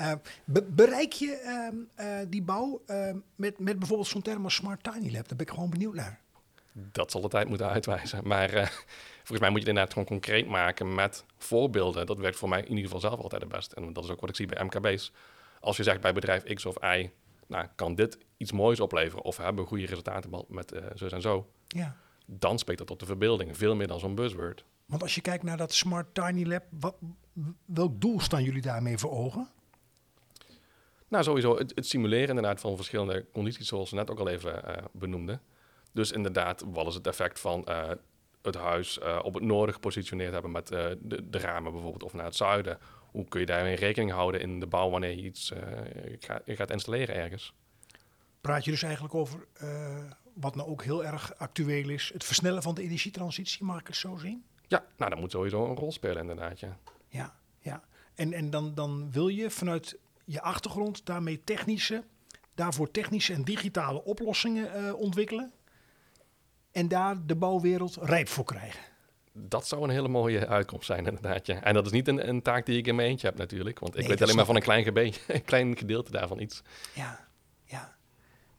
Eh, 0.00 0.12
be- 0.44 0.62
bereik 0.70 1.12
je 1.12 1.32
ehm, 1.36 1.74
eh, 1.94 2.18
die 2.28 2.42
bouw 2.42 2.82
ehm, 2.86 3.18
met, 3.36 3.58
met 3.58 3.78
bijvoorbeeld 3.78 4.08
zo'n 4.08 4.22
term 4.22 4.44
als 4.44 4.54
Smart 4.54 4.82
Tiny 4.82 5.04
Lab? 5.12 5.28
Daar 5.28 5.36
ben 5.36 5.46
ik 5.46 5.50
gewoon 5.52 5.70
benieuwd 5.70 5.94
naar. 5.94 6.20
Dat 6.72 7.10
zal 7.10 7.20
de 7.20 7.28
tijd 7.28 7.48
moeten 7.48 7.68
uitwijzen. 7.68 8.26
Maar 8.28 8.50
eh, 8.52 8.66
volgens 9.16 9.40
mij 9.40 9.48
moet 9.50 9.58
je 9.58 9.58
het 9.58 9.68
inderdaad 9.68 9.92
gewoon 9.92 10.08
concreet 10.08 10.46
maken 10.48 10.94
met 10.94 11.24
voorbeelden. 11.38 12.06
Dat 12.06 12.18
werkt 12.18 12.36
voor 12.36 12.48
mij 12.48 12.60
in 12.60 12.68
ieder 12.68 12.84
geval 12.84 13.00
zelf 13.00 13.20
altijd 13.20 13.42
het 13.42 13.50
best. 13.50 13.72
En 13.72 13.92
dat 13.92 14.04
is 14.04 14.10
ook 14.10 14.20
wat 14.20 14.28
ik 14.30 14.36
zie 14.36 14.46
bij 14.46 14.64
MKB's. 14.64 15.12
Als 15.60 15.76
je 15.76 15.82
zegt 15.82 16.00
bij 16.00 16.12
bedrijf 16.12 16.42
X 16.54 16.66
of 16.66 16.74
Y, 16.84 17.10
nou, 17.46 17.66
kan 17.74 17.94
dit 17.94 18.18
iets 18.36 18.52
moois 18.52 18.80
opleveren 18.80 19.24
of 19.24 19.36
we 19.36 19.42
hebben 19.42 19.66
goede 19.66 19.86
resultaten 19.86 20.44
met 20.48 20.72
eh 20.72 20.84
zus 20.94 21.12
en 21.12 21.20
zo, 21.20 21.50
Ja. 21.68 21.96
dan 22.26 22.58
spreekt 22.58 22.78
dat 22.78 22.88
tot 22.88 23.00
de 23.00 23.06
verbeelding. 23.06 23.56
Veel 23.56 23.74
meer 23.74 23.86
dan 23.86 23.98
zo'n 24.00 24.14
buzzword. 24.14 24.64
Want 24.86 25.02
als 25.02 25.14
je 25.14 25.20
kijkt 25.20 25.44
naar 25.44 25.56
dat 25.56 25.72
Smart 25.74 26.14
Tiny 26.14 26.46
Lab, 26.46 26.62
wat, 26.70 26.94
welk 27.64 28.00
doel 28.00 28.20
staan 28.20 28.42
jullie 28.42 28.62
daarmee 28.62 28.98
voor 28.98 29.10
ogen? 29.10 29.48
Nou, 31.10 31.24
sowieso 31.24 31.56
het, 31.56 31.72
het 31.74 31.86
simuleren 31.86 32.28
inderdaad 32.28 32.60
van 32.60 32.76
verschillende 32.76 33.26
condities, 33.32 33.68
zoals 33.68 33.90
we 33.90 33.96
net 33.96 34.10
ook 34.10 34.18
al 34.18 34.28
even 34.28 34.64
eh 34.64 34.84
benoemden. 34.92 35.40
Dus 35.92 36.12
inderdaad, 36.12 36.64
wat 36.66 36.86
is 36.86 36.94
het 36.94 37.06
effect 37.06 37.40
van 37.40 37.66
eh, 37.66 37.90
het 38.42 38.54
huis 38.54 38.98
eh, 38.98 39.18
op 39.22 39.34
het 39.34 39.42
noorden 39.42 39.74
gepositioneerd 39.74 40.32
hebben 40.32 40.50
met 40.50 40.66
de, 40.66 40.98
de 41.30 41.38
ramen 41.38 41.72
bijvoorbeeld, 41.72 42.02
of 42.02 42.12
naar 42.12 42.24
het 42.24 42.36
zuiden? 42.36 42.78
Hoe 43.10 43.24
kun 43.28 43.40
je 43.40 43.46
daarmee 43.46 43.76
rekening 43.76 44.10
houden 44.10 44.40
in 44.40 44.60
de 44.60 44.66
bouw 44.66 44.90
wanneer 44.90 45.10
je 45.10 45.22
iets 45.22 45.52
gaat, 46.18 46.42
gaat 46.46 46.70
installeren 46.70 47.14
ergens? 47.14 47.54
praat 48.40 48.64
je 48.64 48.70
dus 48.70 48.82
eigenlijk 48.82 49.14
over 49.14 49.46
wat 50.34 50.54
nou 50.54 50.68
ook 50.68 50.84
heel 50.84 51.04
erg 51.04 51.34
actueel 51.36 51.88
is, 51.88 52.10
het 52.12 52.24
versnellen 52.24 52.62
van 52.62 52.74
de 52.74 52.82
energietransitie, 52.82 53.64
mag 53.64 53.80
ik 53.80 53.86
het 53.86 53.96
zo 53.96 54.16
zien? 54.16 54.44
Ja, 54.66 54.84
nou, 54.96 55.10
dat 55.10 55.20
moet 55.20 55.30
sowieso 55.30 55.64
een 55.64 55.76
rol 55.76 55.92
spelen 55.92 56.20
inderdaad, 56.20 56.60
ja. 56.60 56.78
Ja, 57.08 57.34
ja. 57.58 57.82
En, 58.14 58.32
en 58.32 58.50
dan, 58.50 58.74
dan 58.74 59.10
wil 59.10 59.28
je 59.28 59.50
vanuit 59.50 59.98
je 60.32 60.42
achtergrond, 60.42 61.06
daarmee 61.06 61.44
technische, 61.44 62.04
daarvoor 62.54 62.90
technische 62.90 63.32
en 63.32 63.42
digitale 63.44 64.04
oplossingen 64.04 64.72
eh, 64.74 64.94
ontwikkelen. 64.94 65.52
En 66.72 66.88
daar 66.88 67.26
de 67.26 67.36
bouwwereld 67.36 67.96
rijp 68.00 68.28
voor 68.28 68.44
krijgen. 68.44 68.80
Dat 69.32 69.66
zou 69.66 69.82
een 69.82 69.90
hele 69.90 70.08
mooie 70.08 70.46
uitkomst 70.46 70.86
zijn, 70.86 71.06
inderdaad. 71.06 71.46
Ja. 71.46 71.62
En 71.62 71.74
dat 71.74 71.86
is 71.86 71.92
niet 71.92 72.08
een, 72.08 72.28
een 72.28 72.42
taak 72.42 72.66
die 72.66 72.78
ik 72.78 72.86
in 72.86 72.94
mijn 72.94 73.08
eentje 73.08 73.26
heb, 73.26 73.38
natuurlijk. 73.38 73.78
Want 73.78 73.94
ik 73.94 74.00
Nee, 74.00 74.08
weet 74.08 74.22
alleen 74.22 74.36
maar 74.36 74.44
van 74.44 74.56
een 74.56 74.62
klein, 74.62 74.84
gebe- 74.84 75.12
een 75.26 75.44
klein 75.44 75.76
gedeelte 75.76 76.10
daarvan 76.10 76.40
iets. 76.40 76.62
Ja, 76.94 77.28
ja. 77.64 77.96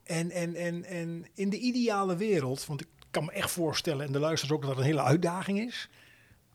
En, 0.04 0.32
en, 0.32 0.56
en, 0.56 0.84
en 0.86 1.26
in 1.34 1.50
de 1.50 1.58
ideale 1.58 2.16
wereld, 2.16 2.66
want 2.66 2.82
ik 2.82 2.88
kan 3.12 3.26
me 3.26 3.32
echt 3.32 3.52
voorstellen, 3.52 4.06
en 4.06 4.12
de 4.12 4.20
luisteraars 4.20 4.56
ook, 4.58 4.68
dat 4.70 4.78
een 4.78 4.84
hele 4.84 5.04
uitdaging 5.04 5.60
is. 5.60 5.90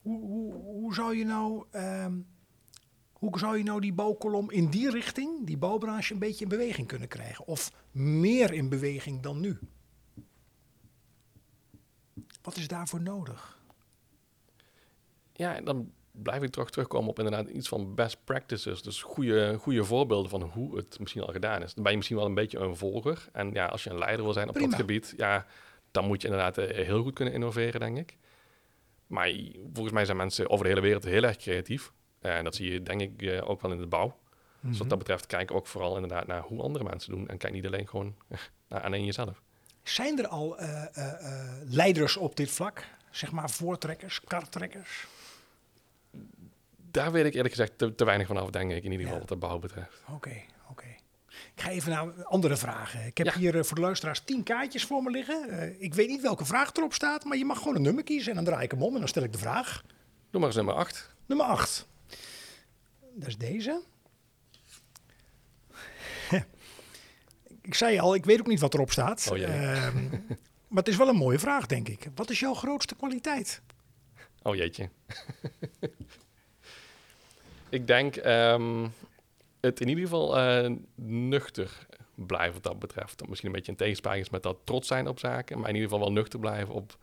Hoe, 0.03 0.21
hoe, 0.21 0.53
hoe, 0.53 0.95
zou 0.95 1.17
je 1.17 1.25
nou, 1.25 1.65
ehm, 1.71 2.13
hoe 3.29 3.39
zou 3.39 3.57
je 3.57 3.65
nou 3.65 3.81
die 3.81 3.93
bouwkolom 3.93 4.51
in 4.51 4.67
die 4.67 4.91
richting, 4.91 5.47
die 5.47 5.57
bouwbranche, 5.57 6.13
een 6.13 6.19
beetje 6.19 6.45
in 6.45 6.51
beweging 6.51 6.87
kunnen 6.87 7.09
krijgen? 7.09 7.47
Of 7.47 7.73
meer 7.91 8.53
in 8.53 8.69
beweging 8.69 9.23
dan 9.23 9.41
nu? 9.41 9.59
Wat 12.43 12.57
is 12.57 12.69
daarvoor 12.69 13.01
nodig? 13.01 13.59
Ja, 15.33 15.61
dan 15.61 15.93
blijf 16.11 16.43
ik 16.43 16.51
toch 16.51 16.71
terugkomen 16.71 17.09
op 17.11 17.19
inderdaad 17.19 17.49
iets 17.49 17.69
van 17.69 17.95
best 17.95 18.25
practices. 18.25 18.83
Dus 18.83 19.03
goede, 19.03 19.57
goede 19.59 19.85
voorbeelden 19.85 20.31
van 20.31 20.43
hoe 20.43 20.77
het 20.77 20.99
misschien 20.99 21.23
al 21.23 21.33
gedaan 21.33 21.63
is. 21.63 21.75
Dan 21.75 21.83
ben 21.83 21.91
je 21.91 21.97
misschien 21.99 22.19
wel 22.19 22.27
een 22.27 22.35
beetje 22.35 22.59
een 22.59 22.77
volger. 22.77 23.29
En 23.33 23.53
ja, 23.53 23.67
als 23.67 23.85
je 23.85 23.91
een 23.91 23.99
leider 23.99 24.25
wil 24.25 24.33
zijn 24.33 24.49
op 24.49 24.55
Prima. 24.55 24.71
dat 24.71 24.81
gebied, 24.81 25.15
ja, 25.17 25.47
dan 25.91 26.07
moet 26.07 26.23
je 26.23 26.29
inderdaad 26.29 26.59
eh, 26.59 26.85
heel 26.87 27.03
goed 27.03 27.15
kunnen 27.15 27.35
innoveren, 27.35 27.81
denk 27.81 27.99
ik. 27.99 28.17
Maar 29.07 29.31
volgens 29.73 29.95
mij 29.95 30.05
zijn 30.05 30.17
mensen 30.17 30.51
over 30.51 30.65
de 30.65 30.71
hele 30.71 30.83
wereld 30.83 31.05
heel 31.05 31.23
erg 31.23 31.37
creatief. 31.37 31.93
Eh, 32.27 32.37
En 32.37 32.45
dat 32.45 32.55
zie 32.55 32.73
je 32.73 32.83
denk 32.83 33.01
ik 33.01 33.23
eh, 33.23 33.51
ook 33.51 33.61
wel 33.61 33.73
in 33.73 33.79
de 33.79 33.87
bouw. 33.87 34.17
Dus 34.61 34.79
wat 34.79 34.89
dat 34.89 34.99
betreft 34.99 35.27
kijk 35.27 35.51
ook 35.51 35.67
vooral 35.67 35.95
inderdaad 35.95 36.27
naar 36.27 36.41
hoe 36.43 36.63
andere 36.63 36.85
mensen 36.85 37.13
doen. 37.13 37.29
En 37.29 37.37
kijk 37.39 37.53
niet 37.53 37.67
alleen 37.67 37.89
gewoon 37.89 38.15
naar 38.69 38.81
alleen 38.83 39.05
jezelf. 39.05 39.43
Zijn 39.83 40.19
er 40.19 40.29
al 40.29 40.59
eh, 40.59 40.85
leiders 41.65 42.17
op 42.17 42.37
dit 42.37 42.51
vlak? 42.51 42.85
Zeg 43.11 43.33
maar 43.33 43.51
voortrekkers, 43.51 44.21
kartrekkers? 44.21 45.07
Daar 46.91 47.13
weet 47.13 47.25
ik 47.27 47.35
eerlijk 47.35 47.55
gezegd 47.55 47.79
te, 47.79 47.95
te 47.95 48.05
weinig 48.05 48.27
van 48.27 48.37
af, 48.37 48.51
denk 48.51 48.71
ik, 48.71 48.85
in 48.85 48.91
ieder 48.91 48.99
geval 48.99 49.13
Ja. 49.13 49.19
wat 49.19 49.29
de 49.29 49.37
bouw 49.37 49.59
betreft. 49.59 50.03
Oké, 50.11 50.43
oké. 50.71 50.87
Ik 51.55 51.63
ga 51.63 51.71
even 51.71 51.91
naar 51.91 52.25
andere 52.25 52.57
vragen. 52.57 53.07
Ik 53.07 53.19
heb 53.19 53.27
Ja. 53.27 53.39
hier 53.39 53.65
voor 53.65 53.75
de 53.77 53.81
luisteraars 53.83 54.21
tien 54.21 54.43
kaartjes 54.43 54.85
voor 54.85 55.03
me 55.03 55.11
liggen. 55.11 55.75
Ik 55.83 55.95
weet 55.95 56.09
niet 56.09 56.23
welke 56.23 56.45
vraag 56.45 56.73
erop 56.75 56.93
staat, 56.93 57.25
maar 57.25 57.37
je 57.37 57.45
mag 57.45 57.59
gewoon 57.59 57.75
een 57.77 57.83
nummer 57.83 58.05
kiezen. 58.05 58.29
En 58.31 58.37
dan 58.37 58.45
draai 58.45 58.65
ik 58.65 58.71
hem 58.71 58.83
om 58.83 58.93
en 58.93 58.99
dan 58.99 59.09
stel 59.09 59.23
ik 59.23 59.33
de 59.33 59.39
vraag. 59.39 59.83
Doe 60.31 60.41
maar 60.41 60.45
eens 60.49 60.57
nummer 60.57 60.75
8. 60.75 61.15
Nummer 61.27 61.47
8. 61.47 61.89
Dat 63.19 63.29
is 63.29 63.37
deze. 63.37 63.83
ik 67.63 67.75
zei 67.75 67.99
al, 67.99 68.15
ik 68.15 68.25
weet 68.25 68.41
ook 68.41 68.47
niet 68.47 68.61
wat 68.61 68.75
erop 68.75 68.91
staat. 68.91 69.29
Oh. 69.31 69.43
Ehm, 69.43 70.09
maar 70.69 70.83
het 70.83 70.89
is 70.89 70.97
wel 70.97 71.09
een 71.09 71.17
mooie 71.17 71.39
vraag, 71.39 71.67
denk 71.67 71.89
ik. 71.89 72.09
Wat 72.15 72.31
is 72.31 72.41
jouw 72.41 72.55
grootste 72.55 72.95
kwaliteit? 72.95 73.63
Oh 74.43 74.55
jeetje. 74.55 74.89
ik 77.79 77.87
denk 77.87 78.17
ehm, 78.17 78.89
het 79.61 79.81
in 79.81 79.89
ieder 79.89 80.05
geval 80.05 80.39
eh, 80.39 80.73
nuchter 81.05 81.87
blijven 82.15 82.55
wat 82.55 82.63
dat 82.63 82.79
betreft. 82.79 83.19
Dat 83.19 83.29
misschien 83.29 83.49
een 83.49 83.57
beetje 83.57 83.73
een 83.73 83.79
tegenspraak 83.79 84.17
is 84.17 84.31
met 84.31 84.43
dat 84.43 84.59
trots 84.65 84.89
zijn 84.89 85.09
op 85.09 85.19
zaken. 85.19 85.59
Maar 85.59 85.69
in 85.69 85.75
ieder 85.75 85.91
geval 85.91 86.05
wel 86.05 86.15
nuchter 86.15 86.41
blijven 86.41 86.75
op 86.75 86.99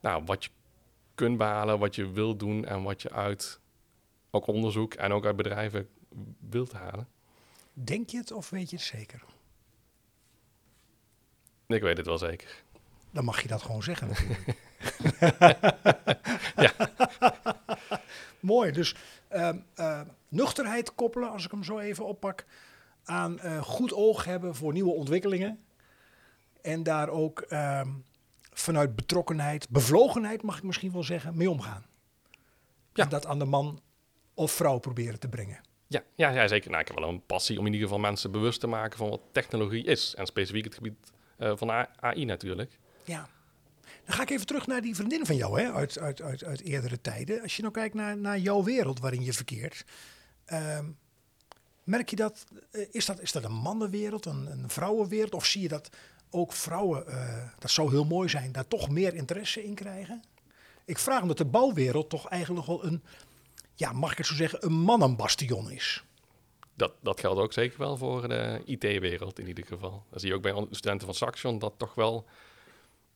nou, 0.00 0.22
wat 0.24 0.44
je 0.44 0.50
kunt 1.14 1.38
behalen, 1.38 1.78
wat 1.78 1.94
je 1.94 2.10
wilt 2.10 2.38
doen 2.38 2.64
en 2.64 2.82
wat 2.82 3.02
je 3.02 3.10
uit 3.10 3.60
ook 4.34 4.46
onderzoek 4.46 4.94
en 4.94 5.12
ook 5.12 5.24
uit 5.24 5.36
bedrijven 5.36 5.88
wilt 6.50 6.72
halen. 6.72 7.08
Denk 7.72 8.10
je 8.10 8.16
het 8.16 8.32
of 8.32 8.50
weet 8.50 8.70
je 8.70 8.76
het 8.76 8.84
zeker? 8.84 9.24
Ik 11.66 11.82
weet 11.82 11.96
het 11.96 12.06
wel 12.06 12.18
zeker. 12.18 12.62
Dan 13.10 13.24
mag 13.24 13.42
je 13.42 13.48
dat 13.48 13.62
gewoon 13.62 13.82
zeggen 13.82 14.08
natuurlijk. 14.08 14.56
Mooi, 18.40 18.72
dus 18.72 18.96
ehm, 19.28 19.58
eh, 19.74 20.00
nuchterheid 20.28 20.94
koppelen, 20.94 21.30
als 21.30 21.44
ik 21.44 21.50
hem 21.50 21.64
zo 21.64 21.78
even 21.78 22.06
oppak, 22.06 22.44
aan 23.04 23.38
eh, 23.38 23.62
goed 23.62 23.92
oog 23.92 24.24
hebben 24.24 24.54
voor 24.54 24.72
nieuwe 24.72 24.92
ontwikkelingen. 24.92 25.64
En 26.62 26.82
daar 26.82 27.08
ook 27.08 27.40
ehm, 27.40 27.88
vanuit 28.52 28.96
betrokkenheid, 28.96 29.68
bevlogenheid 29.68 30.42
mag 30.42 30.56
ik 30.56 30.62
misschien 30.62 30.92
wel 30.92 31.02
zeggen, 31.02 31.36
mee 31.36 31.50
omgaan. 31.50 31.84
Ja. 32.92 33.02
En 33.02 33.08
dat 33.08 33.26
aan 33.26 33.38
de 33.38 33.44
man 33.44 33.80
of 34.34 34.52
vrouw 34.52 34.78
proberen 34.78 35.18
te 35.18 35.28
brengen. 35.28 35.60
Ja, 35.86 36.02
ja, 36.14 36.30
ja 36.30 36.48
zeker. 36.48 36.70
Nou, 36.70 36.82
ik 36.82 36.88
heb 36.88 36.98
wel 36.98 37.08
een 37.08 37.26
passie 37.26 37.58
om 37.58 37.66
in 37.66 37.72
ieder 37.72 37.88
geval 37.88 38.02
mensen 38.02 38.30
bewust 38.30 38.60
te 38.60 38.66
maken 38.66 38.98
van 38.98 39.08
wat 39.08 39.20
technologie 39.32 39.84
is. 39.84 40.14
En 40.14 40.26
specifiek 40.26 40.64
het 40.64 40.74
gebied 40.74 41.12
eh, 41.38 41.52
van 41.56 41.70
AI 42.00 42.24
natuurlijk. 42.24 42.78
Ja. 43.04 43.28
Dan 44.04 44.14
ga 44.14 44.22
ik 44.22 44.30
even 44.30 44.46
terug 44.46 44.66
naar 44.66 44.80
die 44.80 44.94
vriendin 44.94 45.26
van 45.26 45.36
jou, 45.36 45.60
hè, 45.60 45.72
uit, 45.72 45.98
uit, 45.98 46.22
uit, 46.22 46.44
uit 46.44 46.60
eerdere 46.60 47.00
tijden. 47.00 47.42
Als 47.42 47.56
je 47.56 47.62
nou 47.62 47.74
kijkt 47.74 47.94
naar, 47.94 48.16
naar 48.16 48.38
jouw 48.38 48.62
wereld 48.62 49.00
waarin 49.00 49.24
je 49.24 49.32
verkeert. 49.32 49.84
ehm, 50.44 50.84
merk 51.84 52.10
je 52.10 52.16
dat, 52.16 52.44
eh, 52.70 52.86
is 52.90 53.06
dat, 53.06 53.20
is 53.20 53.32
dat 53.32 53.44
een 53.44 53.52
mannenwereld, 53.52 54.26
een, 54.26 54.46
een 54.50 54.70
vrouwenwereld? 54.70 55.34
Of 55.34 55.46
zie 55.46 55.62
je 55.62 55.68
dat 55.68 55.88
ook 56.30 56.52
vrouwen, 56.52 57.06
eh, 57.06 57.48
dat 57.58 57.70
zou 57.70 57.90
heel 57.90 58.04
mooi 58.04 58.28
zijn, 58.28 58.52
daar 58.52 58.68
toch 58.68 58.88
meer 58.88 59.14
interesse 59.14 59.64
in 59.64 59.74
krijgen? 59.74 60.22
Ik 60.84 60.98
vraag 60.98 61.22
omdat 61.22 61.38
de 61.38 61.44
bouwwereld 61.44 62.10
toch 62.10 62.28
eigenlijk 62.28 62.66
wel 62.66 62.84
een, 62.84 63.02
ja, 63.74 63.92
mag 63.92 64.12
ik 64.12 64.18
het 64.18 64.26
zo 64.26 64.34
zeggen, 64.34 64.64
een 64.64 64.72
mannenbastion 64.72 65.70
is. 65.70 66.04
Dat, 66.74 66.92
dat 67.00 67.20
geldt 67.20 67.40
ook 67.40 67.52
zeker 67.52 67.78
wel 67.78 67.96
voor 67.96 68.28
de 68.28 68.62
IT-wereld 68.64 69.38
in 69.38 69.46
ieder 69.46 69.66
geval. 69.66 70.04
Dan 70.10 70.20
zie 70.20 70.28
je 70.28 70.34
ook 70.34 70.42
bij 70.42 70.66
studenten 70.70 71.06
van 71.06 71.14
Saxion 71.14 71.58
dat 71.58 71.74
toch 71.76 71.94
wel 71.94 72.26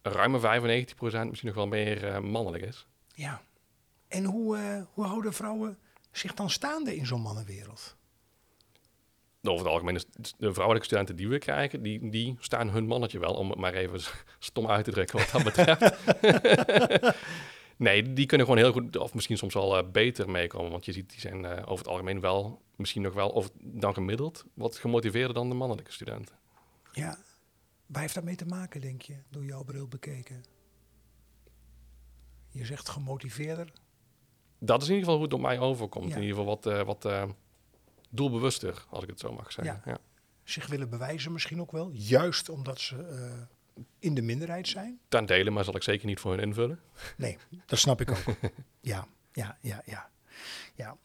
een 0.02 0.12
ruime 0.12 0.38
95% 0.38 0.94
misschien 1.00 1.28
nog 1.42 1.54
wel 1.54 1.66
meer 1.66 2.06
eh, 2.06 2.20
mannelijk 2.20 2.64
is. 2.64 2.86
Ja. 3.14 3.42
En 4.08 4.24
hoe, 4.24 4.56
eh, 4.56 4.82
hoe 4.92 5.04
houden 5.04 5.32
vrouwen 5.32 5.78
zich 6.10 6.34
dan 6.34 6.50
staande 6.50 6.96
in 6.96 7.06
zo'n 7.06 7.20
mannenwereld? 7.20 7.96
Over 9.42 9.64
het 9.64 9.74
algemeen 9.74 10.00
de 10.38 10.52
vrouwelijke 10.52 10.86
studenten 10.86 11.16
die 11.16 11.28
we 11.28 11.38
krijgen, 11.38 11.82
die, 11.82 12.10
die 12.10 12.36
staan 12.40 12.68
hun 12.68 12.86
mannetje 12.86 13.18
wel, 13.18 13.34
om 13.34 13.50
het 13.50 13.58
maar 13.58 13.74
even 13.74 14.00
stom 14.38 14.66
uit 14.66 14.84
te 14.84 14.90
drukken 14.90 15.18
wat 15.18 15.30
dat 15.30 15.44
betreft. 15.44 15.96
nee, 17.78 18.12
die 18.12 18.26
kunnen 18.26 18.46
gewoon 18.46 18.62
heel 18.62 18.72
goed, 18.72 18.96
of 18.96 19.14
misschien 19.14 19.38
soms 19.38 19.54
wel 19.54 19.78
eh, 19.78 19.90
beter 19.90 20.30
meekomen. 20.30 20.70
Want 20.70 20.84
je 20.84 20.92
ziet, 20.92 21.10
die 21.10 21.20
zijn 21.20 21.44
eh, 21.44 21.62
over 21.62 21.78
het 21.78 21.88
algemeen 21.88 22.20
wel, 22.20 22.62
misschien 22.76 23.02
nog 23.02 23.14
wel, 23.14 23.28
of 23.28 23.50
dan 23.54 23.94
gemiddeld, 23.94 24.44
wat 24.54 24.76
gemotiveerder 24.76 25.34
dan 25.34 25.48
de 25.48 25.54
mannelijke 25.54 25.92
studenten. 25.92 26.38
Ja, 26.92 27.18
waar 27.86 28.02
heeft 28.02 28.14
dat 28.14 28.24
mee 28.24 28.36
te 28.36 28.46
maken, 28.46 28.80
denk 28.80 29.02
je, 29.02 29.16
door 29.28 29.44
jouw 29.44 29.64
bril 29.64 29.88
bekeken? 29.88 30.44
Je 32.50 32.64
zegt 32.64 32.88
gemotiveerder. 32.88 33.72
Dat 34.58 34.82
is 34.82 34.88
in 34.88 34.94
ieder 34.94 35.08
geval 35.08 35.14
hoe 35.14 35.24
het 35.24 35.34
op 35.34 35.40
mij 35.40 35.58
overkomt. 35.58 36.08
Ja. 36.08 36.16
In 36.16 36.22
ieder 36.22 36.36
geval 36.36 36.54
wat, 36.54 36.66
eh, 36.66 36.82
wat 36.82 37.34
doelbewuster, 38.10 38.84
als 38.90 39.02
ik 39.02 39.10
het 39.10 39.20
zo 39.20 39.32
mag 39.32 39.52
zeggen. 39.52 39.82
Ja. 39.84 39.90
Ja. 39.90 39.98
Zich 40.44 40.66
willen 40.66 40.90
bewijzen 40.90 41.32
misschien 41.32 41.60
ook 41.60 41.72
wel. 41.72 41.90
Juist 41.92 42.48
omdat 42.48 42.80
ze 42.80 42.96
in 43.98 44.14
de 44.14 44.22
minderheid 44.22 44.68
zijn. 44.68 44.98
Ten 45.08 45.26
dele, 45.26 45.50
maar 45.50 45.64
zal 45.64 45.76
ik 45.76 45.82
zeker 45.82 46.06
niet 46.06 46.20
voor 46.20 46.30
hun 46.30 46.40
invullen. 46.40 46.80
Nee, 47.16 47.38
dat 47.66 47.78
snap 47.78 48.00
ik 48.00 48.10
ook. 48.10 48.24
ja, 48.80 49.06
ja, 49.32 49.58
ja, 49.60 49.82
ja. 49.84 50.10
ja. 50.74 50.96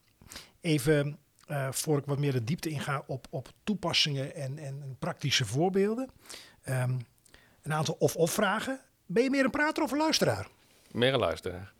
Even 0.61 1.19
eh, 1.47 1.71
voor 1.71 1.97
ik 1.97 2.05
wat 2.05 2.19
meer 2.19 2.31
de 2.31 2.43
diepte 2.43 2.69
inga 2.69 3.03
op, 3.07 3.27
op 3.29 3.51
toepassingen 3.63 4.35
en, 4.35 4.57
en 4.57 4.95
praktische 4.99 5.45
voorbeelden. 5.45 6.09
Ehm, 6.63 6.97
een 7.61 7.73
aantal 7.73 7.95
of-of 7.99 8.31
vragen. 8.31 8.79
Ben 9.05 9.23
je 9.23 9.29
meer 9.29 9.43
een 9.43 9.51
prater 9.51 9.83
of 9.83 9.91
een 9.91 9.97
luisteraar? 9.97 10.47
Meer 10.91 11.13
een 11.13 11.19
luisteraar. 11.19 11.73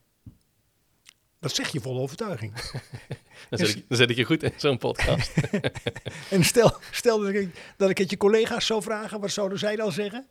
Dat 1.40 1.56
zeg 1.56 1.70
je 1.72 1.82
vol 1.82 2.00
overtuiging. 2.00 2.54
Dan 3.50 3.60
zit, 3.60 3.76
ik, 3.76 3.86
dan 3.88 4.10
ik 4.10 4.16
je 4.16 4.24
goed 4.24 4.44
in 4.44 4.54
zo'n 4.58 4.78
podcast. 4.78 5.32
En 6.30 6.44
stel, 6.44 6.78
stel 6.92 7.20
dat, 7.20 7.34
ik, 7.34 7.74
dat 7.78 7.90
ik 7.90 7.98
het 7.98 8.10
je 8.10 8.18
collega's 8.18 8.66
zou 8.66 8.82
vragen, 8.82 9.20
wat 9.20 9.32
zouden 9.32 9.60
zij 9.60 9.76
dan 9.76 9.92
zeggen? 9.92 10.28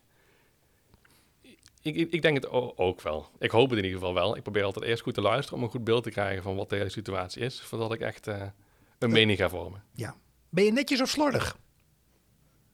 Ik, 1.83 2.12
ik, 2.12 2.23
denk 2.23 2.37
het 2.37 2.51
ook 2.77 3.01
wel. 3.01 3.29
Ik 3.38 3.51
hoop 3.51 3.68
het 3.71 3.79
in 3.79 3.85
ieder 3.85 3.99
geval 3.99 4.14
wel. 4.14 4.37
Ik 4.37 4.42
probeer 4.42 4.64
altijd 4.64 4.85
eerst 4.85 5.03
goed 5.03 5.14
te 5.14 5.21
luisteren 5.21 5.59
om 5.59 5.64
een 5.64 5.71
goed 5.71 5.85
beeld 5.85 6.03
te 6.03 6.11
krijgen 6.11 6.42
van 6.42 6.57
wat 6.57 6.71
de 6.71 6.77
hele 6.77 6.88
situatie 6.88 7.42
is, 7.42 7.61
voordat 7.61 7.92
ik 7.92 8.01
echt 8.01 8.27
eh, 8.27 8.42
een 8.99 9.11
mening 9.11 9.38
ga 9.38 9.49
vormen. 9.49 9.83
Ja. 9.92 10.16
Ben 10.49 10.64
je 10.64 10.73
netjes 10.73 11.01
of 11.01 11.09
slordig? 11.09 11.59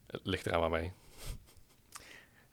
Het 0.07 0.21
ligt 0.23 0.45
eraan 0.45 0.59
waarmee. 0.59 0.91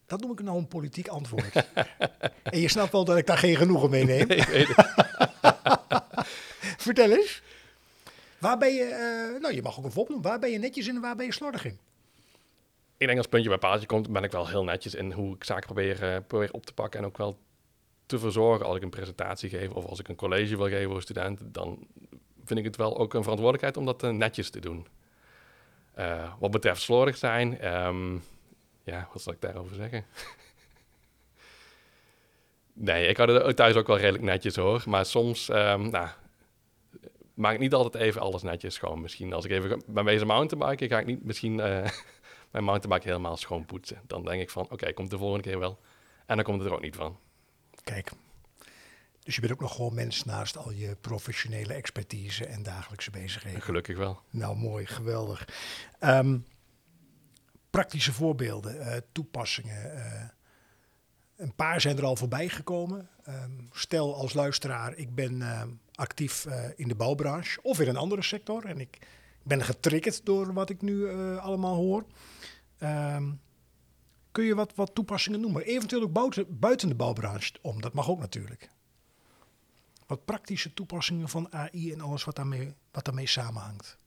Dat 0.07 0.21
noem 0.21 0.33
ik 0.33 0.43
nou 0.43 0.59
een 0.59 0.69
politiek 0.69 1.09
antwoord. 1.09 1.55
en 2.43 2.61
je 2.61 2.69
snapt 2.69 2.93
wel 2.93 3.05
dat 3.05 3.17
ik 3.17 3.27
daar 3.27 3.39
geen 3.39 3.57
genoegen 3.57 3.91
mee 3.91 4.05
neem. 4.05 4.27
Vertel 6.87 7.11
eens. 7.11 7.43
Waar 8.39 8.59
ben 8.59 8.75
je, 8.75 8.85
eh, 8.85 9.41
nou 9.41 9.55
je 9.55 9.63
mag 9.63 9.79
ook 9.79 9.85
een 9.85 9.93
voorbeeld 9.93 10.09
noemen. 10.09 10.31
Waar 10.31 10.39
ben 10.39 10.51
je 10.51 10.59
netjes 10.59 10.87
in 10.87 10.95
en 10.95 11.01
waar 11.01 11.17
ben 11.17 11.27
je 11.27 11.33
slordig 11.33 11.65
in? 11.65 11.79
Ik 12.99 13.07
denk 13.07 13.19
als 13.19 13.27
puntje 13.27 13.49
bij 13.49 13.59
paaltje 13.59 13.87
komt, 13.87 14.13
ben 14.13 14.23
ik 14.23 14.33
wel 14.33 14.49
heel 14.49 14.65
netjes 14.65 14.95
in 14.95 15.13
hoe 15.13 15.35
ik 15.35 15.45
zaken 15.45 15.65
probeer, 15.65 16.03
eh, 16.03 16.17
probeer 16.27 16.53
op 16.53 16.67
te 16.67 16.73
pakken 16.73 17.01
en 17.01 17.07
ook 17.07 17.19
wel 17.19 17.39
te 18.07 18.19
verzorgen 18.19 18.67
als 18.67 18.77
ik 18.77 18.83
een 18.83 18.91
presentatie 18.91 19.49
geef 19.49 19.71
of 19.71 19.85
als 19.85 19.99
ik 19.99 20.09
een 20.09 20.17
college 20.17 20.57
wil 20.57 20.69
geven 20.69 20.91
voor 20.91 21.03
studenten, 21.03 21.53
dan 21.53 21.87
vind 22.45 22.59
ik 22.59 22.65
het 22.65 22.77
wel 22.77 22.99
ook 22.99 23.15
een 23.15 23.23
verantwoordelijkheid 23.23 23.77
om 23.77 23.85
dat 23.85 24.03
eh, 24.03 24.11
netjes 24.11 24.51
te 24.51 24.61
doen. 24.61 24.87
Eh, 25.95 26.33
wat 26.39 26.51
betreft 26.51 26.83
slordig 26.83 27.17
zijn, 27.17 27.61
ehm, 27.61 28.15
ja, 28.83 29.09
wat 29.13 29.23
zal 29.23 29.33
ik 29.33 29.41
daarover 29.41 29.75
zeggen? 29.75 30.05
nee, 32.73 33.09
ik 33.09 33.17
had 33.17 33.29
het 33.29 33.57
thuis 33.57 33.75
ook 33.75 33.87
wel 33.87 33.99
redelijk 33.99 34.25
netjes 34.25 34.57
hoor. 34.57 34.83
Maar 34.87 35.07
soms, 35.07 35.49
um, 35.49 35.91
nou, 35.91 36.09
maak 37.35 37.53
ik 37.53 37.59
niet 37.61 37.75
altijd 37.75 38.03
even 38.03 38.21
alles 38.21 38.43
netjes 38.43 38.79
gewoon. 38.79 39.01
Misschien 39.01 39.33
als 39.33 39.45
ik 39.45 39.51
even 39.51 39.83
ben 39.87 40.05
bezig 40.05 40.27
mountainbiken, 40.27 40.89
ga 40.89 40.99
ik 40.99 41.07
niet 41.07 41.25
misschien 41.25 41.61
mijn 42.57 42.69
mountainbike 42.69 43.09
helemaal 43.09 43.37
schoon 43.37 43.65
poetsen. 43.65 44.01
Dan 44.07 44.25
denk 44.25 44.43
ik 44.43 44.51
van, 44.51 44.71
oké, 44.71 44.93
komt 44.93 45.11
de 45.11 45.19
volgende 45.19 45.43
keer 45.43 45.59
wel. 45.59 45.79
En 46.27 46.37
dan 46.37 46.45
komt 46.45 46.59
het 46.59 46.69
er 46.69 46.75
ook 46.75 46.83
niet 46.83 46.97
van. 46.97 47.19
Kijk, 47.85 48.11
dus 49.23 49.35
je 49.35 49.41
bent 49.41 49.53
ook 49.53 49.61
nog 49.61 49.75
gewoon 49.75 49.95
mens 49.95 50.25
naast 50.25 50.57
al 50.57 50.71
je 50.71 50.97
professionele 51.01 51.75
expertise 51.75 52.47
en 52.47 52.63
dagelijkse 52.63 53.11
bezigheden. 53.11 53.63
Gelukkig 53.63 53.97
wel. 53.97 54.21
Nou, 54.31 54.57
mooi, 54.57 54.87
geweldig. 54.87 55.49
Um, 56.01 56.47
praktische 57.71 58.13
voorbeelden, 58.13 58.77
uh, 58.77 58.97
toepassingen. 59.13 59.95
Uh, 59.95 60.23
een 61.37 61.55
paar 61.55 61.81
zijn 61.81 61.97
er 61.97 62.05
al 62.05 62.17
voorbij 62.17 62.49
gekomen. 62.49 63.09
Um, 63.29 63.69
stel 63.73 64.15
als 64.15 64.33
luisteraar, 64.35 64.95
ik 64.95 65.15
ben 65.15 65.41
uh, 65.41 65.63
actief 65.95 66.45
uh, 66.45 66.65
in 66.77 66.89
de 66.89 66.95
bouwbranche 66.95 67.63
of 67.63 67.81
in 67.81 67.89
een 67.89 67.97
andere 67.97 68.23
sector. 68.23 68.65
En 68.65 68.81
ik 68.81 68.99
ben 69.43 69.63
getriggerd 69.63 70.27
door 70.27 70.53
wat 70.53 70.71
ik 70.71 70.83
nu 70.83 71.11
allemaal 71.39 71.75
hoor. 71.75 72.05
Um, 72.83 73.41
kun 74.33 74.45
je 74.45 74.55
wat, 74.55 74.75
wat 74.75 74.95
toepassingen 74.95 75.41
noemen? 75.41 75.63
Eventueel 75.63 76.03
ook 76.03 76.13
buiten, 76.49 76.89
de 76.89 76.95
bouwbranche 76.95 77.53
om, 77.61 77.81
dat 77.81 77.93
mag 77.93 78.09
ook 78.09 78.19
natuurlijk. 78.19 78.71
Wat 80.07 80.25
praktische 80.25 80.75
toepassingen 80.75 81.29
van 81.29 81.53
AI 81.53 81.93
en 81.93 82.01
alles 82.01 82.25
wat 82.25 82.37
daarmee, 82.37 82.75
wat 82.91 83.05
daarmee 83.05 83.27
samenhangt. 83.27 83.99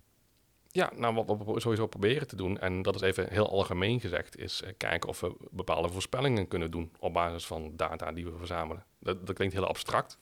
Ja, 0.72 0.92
nou 0.96 1.14
wat 1.14 1.46
we 1.46 1.60
sowieso 1.60 1.88
proberen 1.88 2.28
te 2.28 2.36
doen, 2.36 2.60
en 2.60 2.82
dat 2.82 2.96
is 2.96 3.02
even 3.02 3.30
heel 3.30 3.50
algemeen 3.50 4.00
gezegd, 4.00 4.38
is 4.38 4.62
uh, 4.62 4.70
kijken 4.78 5.10
of 5.10 5.20
we 5.20 5.36
bepaalde 5.52 5.90
voorspellingen 5.90 6.48
kunnen 6.48 6.72
doen 6.72 6.92
op 7.00 7.14
basis 7.14 7.46
van 7.46 7.74
data 7.76 8.12
die 8.12 8.26
we 8.26 8.38
verzamelen. 8.38 8.86
Dat, 9.00 9.28
dat 9.28 9.36
klinkt 9.36 9.54
heel 9.54 9.68
abstract. 9.68 10.18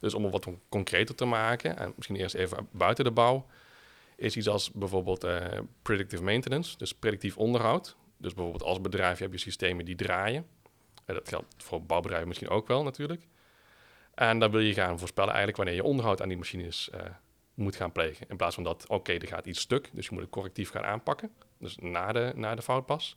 Dus 0.00 0.14
om 0.14 0.22
het 0.24 0.32
wat 0.32 0.48
concreter 0.68 1.14
te 1.14 1.24
maken, 1.24 1.78
en 1.78 1.92
misschien 1.96 2.16
eerst 2.16 2.34
even 2.34 2.68
buiten 2.70 3.04
de 3.04 3.10
bouw, 3.10 3.46
is 4.22 4.36
iets 4.36 4.48
als 4.48 4.70
bijvoorbeeld 4.70 5.24
uh, 5.24 5.46
predictive 5.82 6.22
maintenance, 6.22 6.76
dus 6.78 6.94
predictief 6.94 7.36
onderhoud. 7.36 7.96
Dus 8.16 8.34
bijvoorbeeld 8.34 8.64
als 8.64 8.80
bedrijf 8.80 9.18
heb 9.18 9.32
je 9.32 9.38
systemen 9.38 9.84
die 9.84 9.94
draaien. 9.94 10.46
En 11.04 11.14
dat 11.14 11.28
geldt 11.28 11.54
voor 11.56 11.82
bouwbedrijven 11.82 12.28
misschien 12.28 12.48
ook 12.48 12.68
wel 12.68 12.82
natuurlijk. 12.82 13.26
En 14.14 14.38
dan 14.38 14.50
wil 14.50 14.60
je 14.60 14.74
gaan 14.74 14.98
voorspellen 14.98 15.30
eigenlijk 15.34 15.56
wanneer 15.56 15.74
je 15.74 15.84
onderhoud 15.84 16.22
aan 16.22 16.28
die 16.28 16.36
machines 16.36 16.90
uh, 16.94 17.00
moet 17.54 17.76
gaan 17.76 17.92
plegen. 17.92 18.26
In 18.28 18.36
plaats 18.36 18.54
van 18.54 18.64
dat, 18.64 18.84
oké, 18.88 19.12
er 19.12 19.26
gaat 19.26 19.46
iets 19.46 19.60
stuk, 19.60 19.90
dus 19.92 20.04
je 20.06 20.12
moet 20.12 20.22
het 20.22 20.30
correctief 20.30 20.70
gaan 20.70 20.84
aanpakken. 20.84 21.30
Dus 21.58 21.76
na 21.76 22.12
de, 22.12 22.32
na 22.34 22.54
de 22.54 22.62
fout 22.62 22.86
pas. 22.86 23.16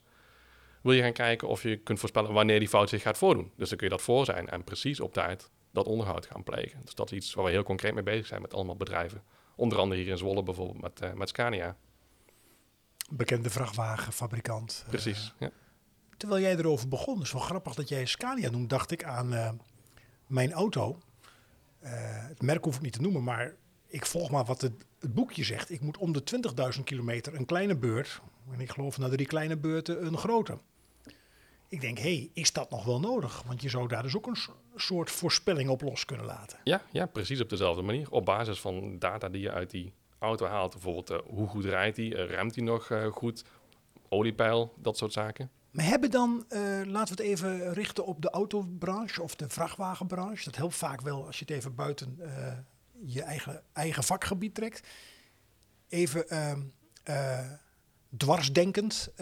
Wil 0.81 0.93
je 0.93 1.01
gaan 1.01 1.13
kijken 1.13 1.47
of 1.47 1.63
je 1.63 1.77
kunt 1.77 1.99
voorspellen 1.99 2.33
wanneer 2.33 2.59
die 2.59 2.67
fout 2.67 2.89
zich 2.89 3.01
gaat 3.01 3.17
voordoen. 3.17 3.51
Dus 3.55 3.69
dan 3.69 3.77
kun 3.77 3.87
je 3.87 3.93
dat 3.93 4.03
voor 4.03 4.25
zijn 4.25 4.49
en 4.49 4.63
precies 4.63 4.99
op 4.99 5.13
tijd 5.13 5.51
dat 5.71 5.85
onderhoud 5.85 6.25
gaan 6.25 6.43
plegen. 6.43 6.81
Dus 6.83 6.95
dat 6.95 7.11
is 7.11 7.17
iets 7.17 7.33
waar 7.33 7.45
we 7.45 7.51
heel 7.51 7.63
concreet 7.63 7.93
mee 7.93 8.03
bezig 8.03 8.25
zijn 8.25 8.41
met 8.41 8.53
allemaal 8.53 8.75
bedrijven. 8.75 9.23
Onder 9.55 9.77
andere 9.77 10.01
hier 10.01 10.11
in 10.11 10.17
Zwolle 10.17 10.43
bijvoorbeeld 10.43 10.81
met, 10.81 11.01
uh, 11.03 11.13
met 11.13 11.29
Scania. 11.29 11.75
Bekende 13.09 13.49
vrachtwagenfabrikant. 13.49 14.85
Precies, 14.87 15.33
uh, 15.33 15.33
ja. 15.39 15.49
Terwijl 16.17 16.41
jij 16.41 16.55
erover 16.55 16.87
begon, 16.87 17.21
is 17.21 17.31
wel 17.31 17.41
grappig 17.41 17.73
dat 17.73 17.89
jij 17.89 18.05
Scania 18.05 18.49
noemt, 18.49 18.69
dacht 18.69 18.91
ik 18.91 19.03
aan 19.03 19.33
uh, 19.33 19.49
mijn 20.27 20.51
auto. 20.51 20.97
het 21.79 22.41
merk 22.41 22.63
hoef 22.63 22.75
ik 22.75 22.81
niet 22.81 22.93
te 22.93 23.01
noemen, 23.01 23.23
maar 23.23 23.55
ik 23.87 24.05
volg 24.05 24.31
maar 24.31 24.45
wat 24.45 24.61
het, 24.61 24.85
het 24.99 25.13
boekje 25.13 25.43
zegt. 25.43 25.71
Ik 25.71 25.81
moet 25.81 25.97
om 25.97 26.13
de 26.13 26.23
20.000 26.77 26.83
kilometer 26.83 27.35
een 27.35 27.45
kleine 27.45 27.75
beurt. 27.75 28.21
En 28.51 28.59
ik 28.59 28.69
geloof 28.69 28.97
na 28.97 29.09
drie 29.09 29.25
kleine 29.25 29.57
beurten 29.57 30.05
een 30.05 30.17
grote. 30.17 30.57
Ik 31.75 31.81
denk, 31.81 31.97
hé, 31.97 32.15
hey, 32.15 32.29
is 32.33 32.53
dat 32.53 32.69
nog 32.69 32.85
wel 32.85 32.99
nodig? 32.99 33.43
Want 33.43 33.61
je 33.61 33.69
zou 33.69 33.87
daar 33.87 34.03
dus 34.03 34.15
ook 34.15 34.27
een 34.27 34.37
soort 34.75 35.11
voorspelling 35.11 35.69
op 35.69 35.81
los 35.81 36.05
kunnen 36.05 36.25
laten. 36.25 36.59
Ja, 36.63 36.81
ja, 36.91 37.05
precies 37.05 37.41
op 37.41 37.49
dezelfde 37.49 37.81
manier. 37.81 38.11
Op 38.11 38.25
basis 38.25 38.59
van 38.59 38.99
data 38.99 39.29
die 39.29 39.41
je 39.41 39.51
uit 39.51 39.71
die 39.71 39.93
auto 40.19 40.45
haalt. 40.45 40.71
Bijvoorbeeld, 40.71 41.11
uh, 41.11 41.17
hoe 41.25 41.47
goed 41.47 41.65
rijdt 41.65 41.97
hij? 41.97 42.05
Uh, 42.05 42.29
remt 42.29 42.55
hij 42.55 42.63
nog 42.63 42.89
uh, 42.89 43.05
goed? 43.05 43.43
Oliepeil, 44.09 44.73
dat 44.77 44.97
soort 44.97 45.13
zaken. 45.13 45.49
Maar 45.71 45.85
hebben 45.85 46.11
dan, 46.11 46.45
uh, 46.49 46.59
laten 46.85 47.15
we 47.15 47.23
het 47.23 47.31
even 47.31 47.73
richten 47.73 48.05
op 48.05 48.21
de 48.21 48.29
autobranche 48.29 49.21
of 49.21 49.35
de 49.35 49.49
vrachtwagenbranche. 49.49 50.43
Dat 50.43 50.55
helpt 50.55 50.75
vaak 50.75 51.01
wel 51.01 51.25
als 51.25 51.39
je 51.39 51.45
het 51.45 51.53
even 51.55 51.75
buiten 51.75 52.19
je 53.05 53.21
eigen, 53.21 53.63
eigen 53.73 54.03
vakgebied 54.03 54.55
trekt. 54.55 54.87
Even 55.87 56.25
uh, 57.07 57.39
dwarsdenkend. 58.17 59.13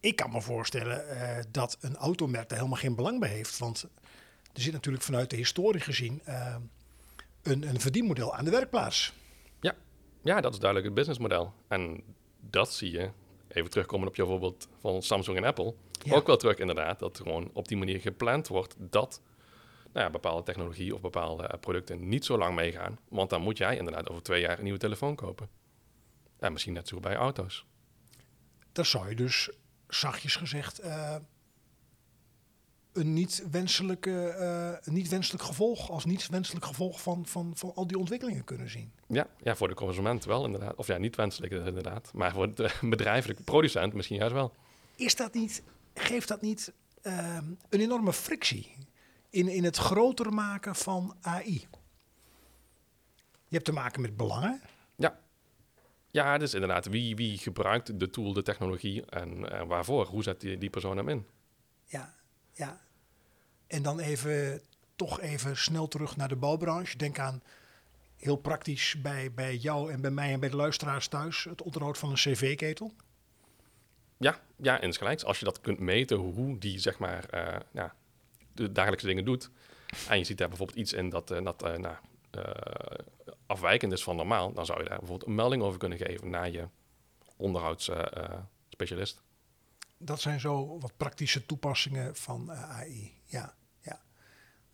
Ik 0.00 0.16
kan 0.16 0.30
me 0.30 0.40
voorstellen 0.40 1.04
dat 1.50 1.76
een 1.80 1.96
automerk 1.96 2.48
daar 2.48 2.58
helemaal 2.58 2.80
geen 2.80 2.94
belang 2.94 3.20
bij 3.20 3.28
heeft. 3.28 3.58
Want 3.58 3.86
er 4.52 4.60
zit 4.60 4.72
natuurlijk 4.72 5.04
vanuit 5.04 5.30
de 5.30 5.36
historie 5.36 5.80
gezien 5.80 6.22
een, 7.42 7.68
een 7.68 7.80
verdienmodel 7.80 8.34
aan 8.34 8.44
de 8.44 8.50
werkplaats. 8.50 9.12
Ja. 9.60 9.74
ja, 10.22 10.40
dat 10.40 10.52
is 10.52 10.58
duidelijk 10.58 10.88
het 10.88 10.98
businessmodel. 10.98 11.52
En 11.68 12.02
dat 12.40 12.72
zie 12.72 12.90
je 12.90 13.10
even 13.48 13.70
terugkomen 13.70 14.08
op 14.08 14.16
je 14.16 14.24
voorbeeld 14.24 14.68
van 14.80 15.02
Samsung 15.02 15.36
en 15.36 15.44
Apple, 15.44 15.74
ja. 16.04 16.14
ook 16.14 16.26
wel 16.26 16.36
terug 16.36 16.58
inderdaad, 16.58 16.98
dat 16.98 17.16
gewoon 17.16 17.50
op 17.52 17.68
die 17.68 17.76
manier 17.76 18.00
gepland 18.00 18.48
wordt 18.48 18.74
dat 18.78 19.22
nou 19.92 20.06
ja, 20.06 20.10
bepaalde 20.10 20.42
technologie 20.42 20.94
of 20.94 21.00
bepaalde 21.00 21.42
uh, 21.42 21.60
producten 21.60 22.08
niet 22.08 22.24
zo 22.24 22.38
lang 22.38 22.54
meegaan. 22.54 22.98
Want 23.08 23.30
dan 23.30 23.42
moet 23.42 23.58
jij 23.58 23.76
inderdaad 23.76 24.08
over 24.08 24.22
twee 24.22 24.40
jaar 24.40 24.58
een 24.58 24.64
nieuwe 24.64 24.78
telefoon 24.78 25.14
kopen. 25.14 25.48
En 26.38 26.52
misschien 26.52 26.74
net 26.74 26.88
zo 26.88 27.00
bij 27.00 27.16
auto's. 27.16 27.64
Dan 28.72 28.84
zou 28.84 29.08
je 29.08 29.14
dus, 29.14 29.50
zachtjes 29.88 30.36
gezegd, 30.36 30.84
uh, 30.84 31.14
een 32.92 33.12
niet, 33.12 33.46
wenselijke, 33.50 34.36
uh, 34.86 34.92
niet 34.94 35.08
wenselijk 35.08 35.44
gevolg, 35.44 35.90
als 35.90 36.04
niet 36.04 36.28
wenselijk 36.28 36.64
gevolg 36.64 37.02
van, 37.02 37.26
van, 37.26 37.52
van 37.54 37.74
al 37.74 37.86
die 37.86 37.98
ontwikkelingen 37.98 38.44
kunnen 38.44 38.70
zien. 38.70 38.92
Ja, 39.06 39.26
ja, 39.42 39.56
voor 39.56 39.68
de 39.68 39.74
consument 39.74 40.24
wel 40.24 40.44
inderdaad. 40.44 40.74
Of 40.74 40.86
ja, 40.86 40.98
niet 40.98 41.16
wenselijk 41.16 41.52
inderdaad. 41.52 42.10
Maar 42.14 42.32
voor 42.32 42.54
de 42.54 42.70
bedrijfelijke 42.80 43.42
producent 43.42 43.92
misschien 43.92 44.18
juist 44.18 44.34
wel. 44.34 44.54
Is 44.96 45.16
dat 45.16 45.34
niet, 45.34 45.62
geeft 45.94 46.28
dat 46.28 46.42
niet 46.42 46.72
uh, 47.02 47.38
een 47.68 47.80
enorme 47.80 48.12
frictie 48.12 48.74
in, 49.30 49.48
in 49.48 49.64
het 49.64 49.76
groter 49.76 50.32
maken 50.32 50.74
van 50.74 51.16
AI? 51.20 51.66
Je 53.48 53.54
hebt 53.54 53.64
te 53.64 53.72
maken 53.72 54.00
met 54.00 54.16
belangen. 54.16 54.60
Ja. 56.10 56.38
Dus 56.38 56.54
inderdaad, 56.54 56.86
wie, 56.86 57.16
wie 57.16 57.38
gebruikt 57.38 58.00
de 58.00 58.10
tool, 58.10 58.32
de 58.32 58.42
technologie 58.42 59.04
en 59.06 59.38
uh, 59.38 59.62
waarvoor? 59.62 60.06
Hoe 60.06 60.22
zet 60.22 60.40
die, 60.40 60.58
die 60.58 60.70
persoon 60.70 60.96
hem 60.96 61.08
in? 61.08 61.26
Ja, 61.84 62.14
ja. 62.52 62.80
En 63.66 63.82
dan 63.82 63.98
even, 63.98 64.60
toch 64.96 65.20
even 65.20 65.56
snel 65.56 65.88
terug 65.88 66.16
naar 66.16 66.28
de 66.28 66.36
bouwbranche. 66.36 66.96
Denk 66.96 67.18
aan 67.18 67.42
heel 68.16 68.36
praktisch 68.36 69.00
bij, 69.02 69.32
bij 69.32 69.56
jou 69.56 69.92
en 69.92 70.00
bij 70.00 70.10
mij 70.10 70.32
en 70.32 70.40
bij 70.40 70.48
de 70.48 70.56
luisteraars 70.56 71.08
thuis, 71.08 71.44
het 71.44 71.62
onderhoud 71.62 71.98
van 71.98 72.10
een 72.10 72.14
cv-ketel. 72.14 72.92
Ja, 74.16 74.40
ja, 74.56 74.80
insgelijks. 74.80 75.24
Als 75.24 75.38
je 75.38 75.44
dat 75.44 75.60
kunt 75.60 75.78
meten, 75.78 76.16
hoe 76.16 76.58
die 76.58 76.78
zeg 76.78 76.98
maar 76.98 77.24
uh, 77.34 77.56
ja, 77.72 77.94
de 78.52 78.72
dagelijkse 78.72 79.06
dingen 79.06 79.24
doet. 79.24 79.50
En 80.08 80.18
je 80.18 80.24
ziet 80.24 80.38
daar 80.38 80.48
bijvoorbeeld 80.48 80.78
iets 80.78 80.92
in 80.92 81.08
dat, 81.08 81.30
uh, 81.30 81.44
dat 81.44 81.64
uh, 81.64 81.76
nou, 81.76 81.96
afwijkend 83.46 83.92
is 83.92 84.02
van 84.02 84.16
normaal, 84.16 84.52
dan 84.52 84.66
zou 84.66 84.82
je 84.82 84.88
daar 84.88 84.98
bijvoorbeeld 84.98 85.28
een 85.28 85.34
melding 85.34 85.62
over 85.62 85.78
kunnen 85.78 85.98
geven 85.98 86.30
naar 86.30 86.50
je 86.50 86.68
onderhoudsspecialist. 87.36 89.22
dat 89.98 90.20
zijn 90.20 90.40
zo 90.40 90.78
wat 90.78 90.92
praktische 90.96 91.46
toepassingen 91.46 92.16
van 92.16 92.52
AI. 92.52 93.12
Ja, 93.24 93.54
ja. 93.80 94.00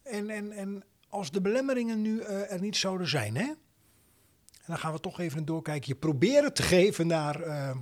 En, 0.02 0.30
en, 0.30 0.52
en 0.52 0.84
als 1.08 1.30
de 1.30 1.40
belemmeringen 1.40 2.02
nu 2.02 2.20
er 2.22 2.60
niet 2.60 2.76
zouden 2.76 3.08
zijn, 3.08 3.36
hè? 3.36 3.52
En 4.64 4.70
dan 4.70 4.78
gaan 4.78 4.92
we 4.92 5.00
toch 5.00 5.20
even 5.20 5.38
een 5.38 5.44
doorkijken. 5.44 5.88
Je 5.88 5.94
proberen 5.94 6.54
te 6.54 6.62
geven 6.62 7.06
naar 7.06 7.46
uh, 7.46 7.76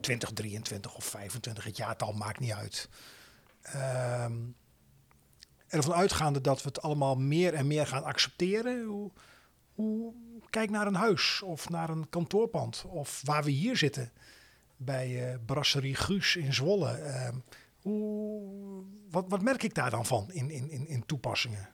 2023 0.00 0.96
of 0.96 1.04
25, 1.04 1.64
het 1.64 1.76
jaartal 1.76 2.12
maakt 2.12 2.40
niet 2.40 2.52
uit. 2.52 2.88
Um, 4.24 4.56
ervan 5.68 5.94
uitgaande 5.94 6.40
dat 6.40 6.62
we 6.62 6.68
het 6.68 6.82
allemaal 6.82 7.16
meer 7.16 7.54
en 7.54 7.66
meer 7.66 7.86
gaan 7.86 8.04
accepteren. 8.04 8.84
Hoe, 8.84 9.10
hoe, 9.74 10.14
kijk 10.50 10.70
naar 10.70 10.86
een 10.86 10.94
huis 10.94 11.42
of 11.42 11.68
naar 11.68 11.88
een 11.90 12.08
kantoorpand 12.08 12.84
of 12.88 13.22
waar 13.24 13.44
we 13.44 13.50
hier 13.50 13.76
zitten 13.76 14.12
bij 14.76 15.32
uh, 15.32 15.38
Brasserie 15.46 15.94
Guus 15.94 16.36
in 16.36 16.54
Zwolle. 16.54 16.98
Uh, 16.98 17.28
hoe, 17.80 18.84
wat, 19.10 19.24
wat 19.28 19.42
merk 19.42 19.62
ik 19.62 19.74
daar 19.74 19.90
dan 19.90 20.06
van 20.06 20.32
in, 20.32 20.50
in, 20.50 20.70
in, 20.70 20.88
in 20.88 21.06
toepassingen? 21.06 21.68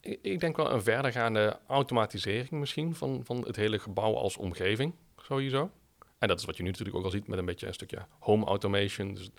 Ik 0.00 0.40
denk 0.40 0.56
wel 0.56 0.72
een 0.72 0.82
verdergaande 0.82 1.58
automatisering 1.66 2.50
misschien 2.50 2.94
van, 2.94 3.20
van 3.24 3.44
het 3.46 3.56
hele 3.56 3.78
gebouw 3.78 4.14
als 4.14 4.36
omgeving, 4.36 4.94
sowieso. 5.16 5.70
En 6.18 6.28
dat 6.28 6.38
is 6.38 6.44
wat 6.44 6.56
je 6.56 6.62
nu 6.62 6.68
natuurlijk 6.68 6.96
ook 6.96 7.04
al 7.04 7.10
ziet 7.10 7.26
met 7.26 7.38
een 7.38 7.44
beetje 7.44 7.66
een 7.66 7.74
stukje 7.74 8.06
home 8.18 8.44
automation. 8.44 9.14
Dus 9.14 9.30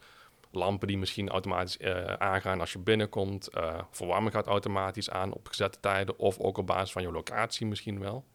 lampen 0.51 0.87
die 0.87 0.97
misschien 0.97 1.29
automatisch 1.29 1.77
uh, 1.77 2.03
aangaan 2.03 2.59
als 2.59 2.71
je 2.71 2.79
binnenkomt. 2.79 3.49
Uh, 3.55 3.81
verwarming 3.91 4.33
gaat 4.33 4.47
automatisch 4.47 5.09
aan 5.09 5.33
op 5.33 5.47
gezette 5.47 5.79
tijden 5.79 6.19
of 6.19 6.39
ook 6.39 6.57
op 6.57 6.67
basis 6.67 6.91
van 6.91 7.01
je 7.01 7.11
locatie 7.11 7.65
misschien 7.65 7.99
wel. 7.99 8.25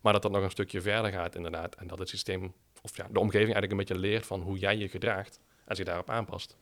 Maar 0.00 0.12
dat 0.12 0.22
dat 0.22 0.32
nog 0.32 0.42
een 0.42 0.50
stukje 0.50 0.80
verder 0.80 1.12
gaat 1.12 1.34
inderdaad. 1.34 1.74
En 1.74 1.86
dat 1.86 1.98
het 1.98 2.08
systeem 2.08 2.54
of 2.82 2.96
ja, 2.96 3.06
de 3.10 3.18
omgeving 3.18 3.54
eigenlijk 3.54 3.70
een 3.70 3.78
beetje 3.78 4.08
leert 4.08 4.26
van 4.26 4.40
hoe 4.40 4.58
jij 4.58 4.76
je 4.76 4.88
gedraagt 4.88 5.40
en 5.64 5.76
zich 5.76 5.84
daarop 5.84 6.10
aanpast. 6.10 6.56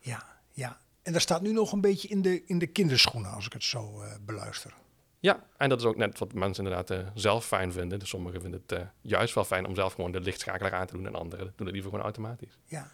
Ja, 0.00 0.40
ja. 0.52 0.80
En 1.02 1.12
dat 1.12 1.22
staat 1.22 1.42
nu 1.42 1.52
nog 1.52 1.72
een 1.72 1.80
beetje 1.80 2.08
in 2.08 2.22
de, 2.22 2.44
in 2.44 2.58
de 2.58 2.66
kinderschoenen, 2.66 3.30
als 3.30 3.46
ik 3.46 3.52
het 3.52 3.64
zo 3.64 4.02
uh, 4.02 4.14
beluister. 4.20 4.74
Ja, 5.20 5.44
en 5.56 5.68
dat 5.68 5.80
is 5.80 5.84
ook 5.84 5.96
net 5.96 6.18
wat 6.18 6.32
mensen 6.32 6.64
inderdaad 6.64 7.04
zelf 7.14 7.46
fijn 7.46 7.72
vinden. 7.72 7.98
Dus 7.98 8.08
sommigen 8.08 8.40
vinden 8.40 8.62
het 8.66 8.86
juist 9.00 9.34
wel 9.34 9.44
fijn 9.44 9.66
om 9.66 9.74
zelf 9.74 9.92
gewoon 9.92 10.12
de 10.12 10.20
lichtschakelaar 10.20 10.74
aan 10.74 10.86
te 10.86 10.96
doen 10.96 11.06
en 11.06 11.14
anderen 11.14 11.52
doen 11.56 11.66
het 11.66 11.74
liever 11.74 11.90
gewoon 11.90 12.04
automatisch. 12.04 12.58
Ja. 12.64 12.90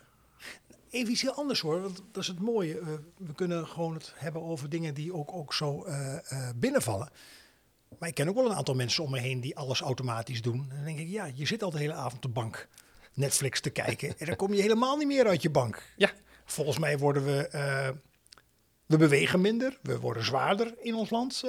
Even 0.93 1.13
iets 1.13 1.23
heel 1.23 1.35
anders 1.35 1.61
hoor, 1.61 1.83
want 1.83 2.03
dat 2.11 2.23
is 2.23 2.29
het 2.29 2.41
mooie. 2.41 2.81
Uh, 2.81 2.87
we 3.17 3.35
kunnen 3.35 3.67
gewoon 3.67 3.95
het 3.95 4.13
hebben 4.17 4.43
over 4.43 4.69
dingen 4.69 4.95
die 4.95 5.15
ook, 5.15 5.33
ook 5.33 5.55
zo 5.55 5.87
binnenvallen. 6.57 7.11
Maar 7.99 8.09
ik 8.09 8.15
ken 8.15 8.29
ook 8.29 8.35
wel 8.35 8.51
een 8.51 8.57
aantal 8.57 8.75
mensen 8.75 9.05
om 9.05 9.11
me 9.11 9.19
heen 9.19 9.41
die 9.41 9.57
alles 9.57 9.81
automatisch 9.81 10.43
doen. 10.43 10.67
En 10.71 10.77
dan 10.77 10.85
denk 10.85 10.99
ik, 10.99 11.09
ja, 11.09 11.31
je 11.35 11.47
zit 11.47 11.63
al 11.63 11.71
de 11.71 11.79
hele 11.79 11.93
avond 11.93 12.15
op 12.15 12.23
de 12.23 12.29
bank 12.29 12.69
Netflix 13.13 13.61
te 13.61 13.71
kijken. 13.71 14.19
en 14.19 14.27
dan 14.27 14.37
kom 14.37 14.55
je 14.55 14.63
helemaal 14.63 14.97
niet 14.97 15.07
meer 15.07 15.27
uit 15.27 15.43
je 15.43 15.51
bank. 15.51 15.83
Ja. 15.97 16.11
Volgens 16.45 16.79
mij 16.79 16.99
worden 16.99 17.25
we 17.25 17.49
we 18.87 18.97
bewegen 18.97 19.41
minder, 19.41 19.79
we 19.83 20.01
worden 20.01 20.25
zwaarder 20.25 20.75
in 20.79 20.95
ons 20.95 21.11
land. 21.11 21.43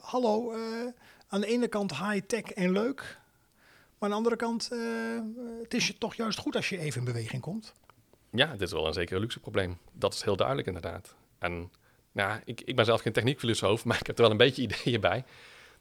Hallo, 0.00 0.54
aan 1.28 1.40
de 1.40 1.46
ene 1.46 1.68
kant 1.68 1.96
high-tech 1.98 2.42
en 2.42 2.72
leuk. 2.72 3.20
Maar 3.98 3.98
aan 3.98 4.10
de 4.10 4.14
andere 4.14 4.36
kant, 4.36 4.70
het 5.62 5.74
is 5.74 5.94
toch 5.98 6.14
juist 6.14 6.38
goed 6.38 6.56
als 6.56 6.68
je 6.68 6.78
even 6.78 6.98
in 6.98 7.04
beweging 7.04 7.42
komt. 7.42 7.74
Ja, 8.34 8.46
dit 8.46 8.60
is 8.60 8.72
wel 8.72 8.86
een 8.86 8.92
zeker 8.92 9.20
luxe 9.20 9.40
probleem. 9.40 9.78
Dat 9.92 10.14
is 10.14 10.22
heel 10.22 10.36
duidelijk 10.36 10.66
inderdaad. 10.66 11.16
En 11.38 11.72
nou, 12.12 12.40
ik, 12.44 12.60
ik 12.60 12.76
ben 12.76 12.84
zelf 12.84 13.00
geen 13.00 13.12
techniekfilosoof, 13.12 13.84
maar 13.86 14.00
ik 14.00 14.06
heb 14.06 14.16
er 14.16 14.22
wel 14.22 14.30
een 14.30 14.36
beetje 14.36 14.62
ideeën 14.62 15.00
bij. 15.00 15.24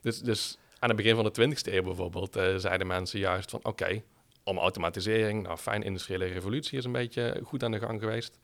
Dus, 0.02 0.20
dus 0.20 0.58
aan 0.80 0.90
het 0.90 0.98
begin 0.98 1.16
van 1.16 1.24
de 1.24 1.56
20e 1.56 1.74
eeuw 1.74 1.84
bijvoorbeeld 1.84 2.40
zeiden 2.58 2.88
mensen 2.88 3.20
juist 3.20 3.50
van 3.50 3.60
oké, 3.64 4.04
om 4.44 4.58
automatisering, 4.58 5.44
nou 5.44 5.58
fijn, 5.58 5.84
industriële 5.84 6.26
revolutie 6.26 6.78
is 6.78 6.86
een 6.86 6.92
beetje 6.92 7.40
goed 7.44 7.64
aan 7.64 7.72
de 7.72 7.80
gang 7.80 8.00
geweest 8.00 8.40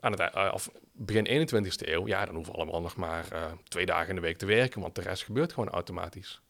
aan 0.00 0.12
het, 0.12 0.34
uh, 0.34 0.50
of 0.52 0.70
begin 0.92 1.48
21ste 1.48 1.88
eeuw, 1.88 2.06
ja, 2.06 2.24
dan 2.24 2.34
hoeven 2.34 2.52
we 2.52 2.58
allemaal 2.58 2.80
nog 2.80 2.96
maar 2.96 3.26
uh, 3.32 3.44
twee 3.68 3.86
dagen 3.86 4.08
in 4.08 4.14
de 4.14 4.20
week 4.20 4.38
te 4.38 4.46
werken, 4.46 4.80
want 4.80 4.94
de 4.94 5.00
rest 5.00 5.24
gebeurt 5.24 5.52
gewoon 5.52 5.68
automatisch. 5.68 6.40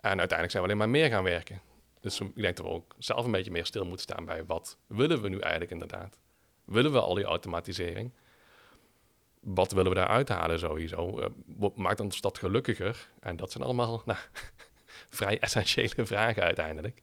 En 0.00 0.18
uiteindelijk 0.18 0.50
zijn 0.50 0.62
we 0.62 0.68
alleen 0.68 0.76
maar 0.76 1.00
meer 1.00 1.10
gaan 1.10 1.24
werken. 1.24 1.60
Dus 2.00 2.20
ik 2.20 2.34
denk 2.34 2.56
dat 2.56 2.66
we 2.66 2.72
ook 2.72 2.94
zelf 2.98 3.24
een 3.24 3.30
beetje 3.30 3.50
meer 3.50 3.66
stil 3.66 3.84
moeten 3.84 4.02
staan 4.02 4.24
bij 4.24 4.44
wat 4.44 4.78
willen 4.86 5.22
we 5.22 5.28
nu 5.28 5.38
eigenlijk 5.38 5.70
inderdaad? 5.70 6.18
Willen 6.64 6.92
we 6.92 7.00
al 7.00 7.14
die 7.14 7.24
automatisering? 7.24 8.12
Wat 9.40 9.72
willen 9.72 9.90
we 9.90 9.98
daar 9.98 10.08
uithalen 10.08 10.58
sowieso? 10.58 11.20
Uh, 11.20 11.68
maakt 11.74 12.00
ons 12.00 12.20
dat 12.20 12.38
gelukkiger? 12.38 13.10
En 13.20 13.36
dat 13.36 13.52
zijn 13.52 13.64
allemaal 13.64 14.02
nou, 14.06 14.18
vrij 15.18 15.38
essentiële 15.38 16.06
vragen 16.06 16.42
uiteindelijk. 16.42 17.02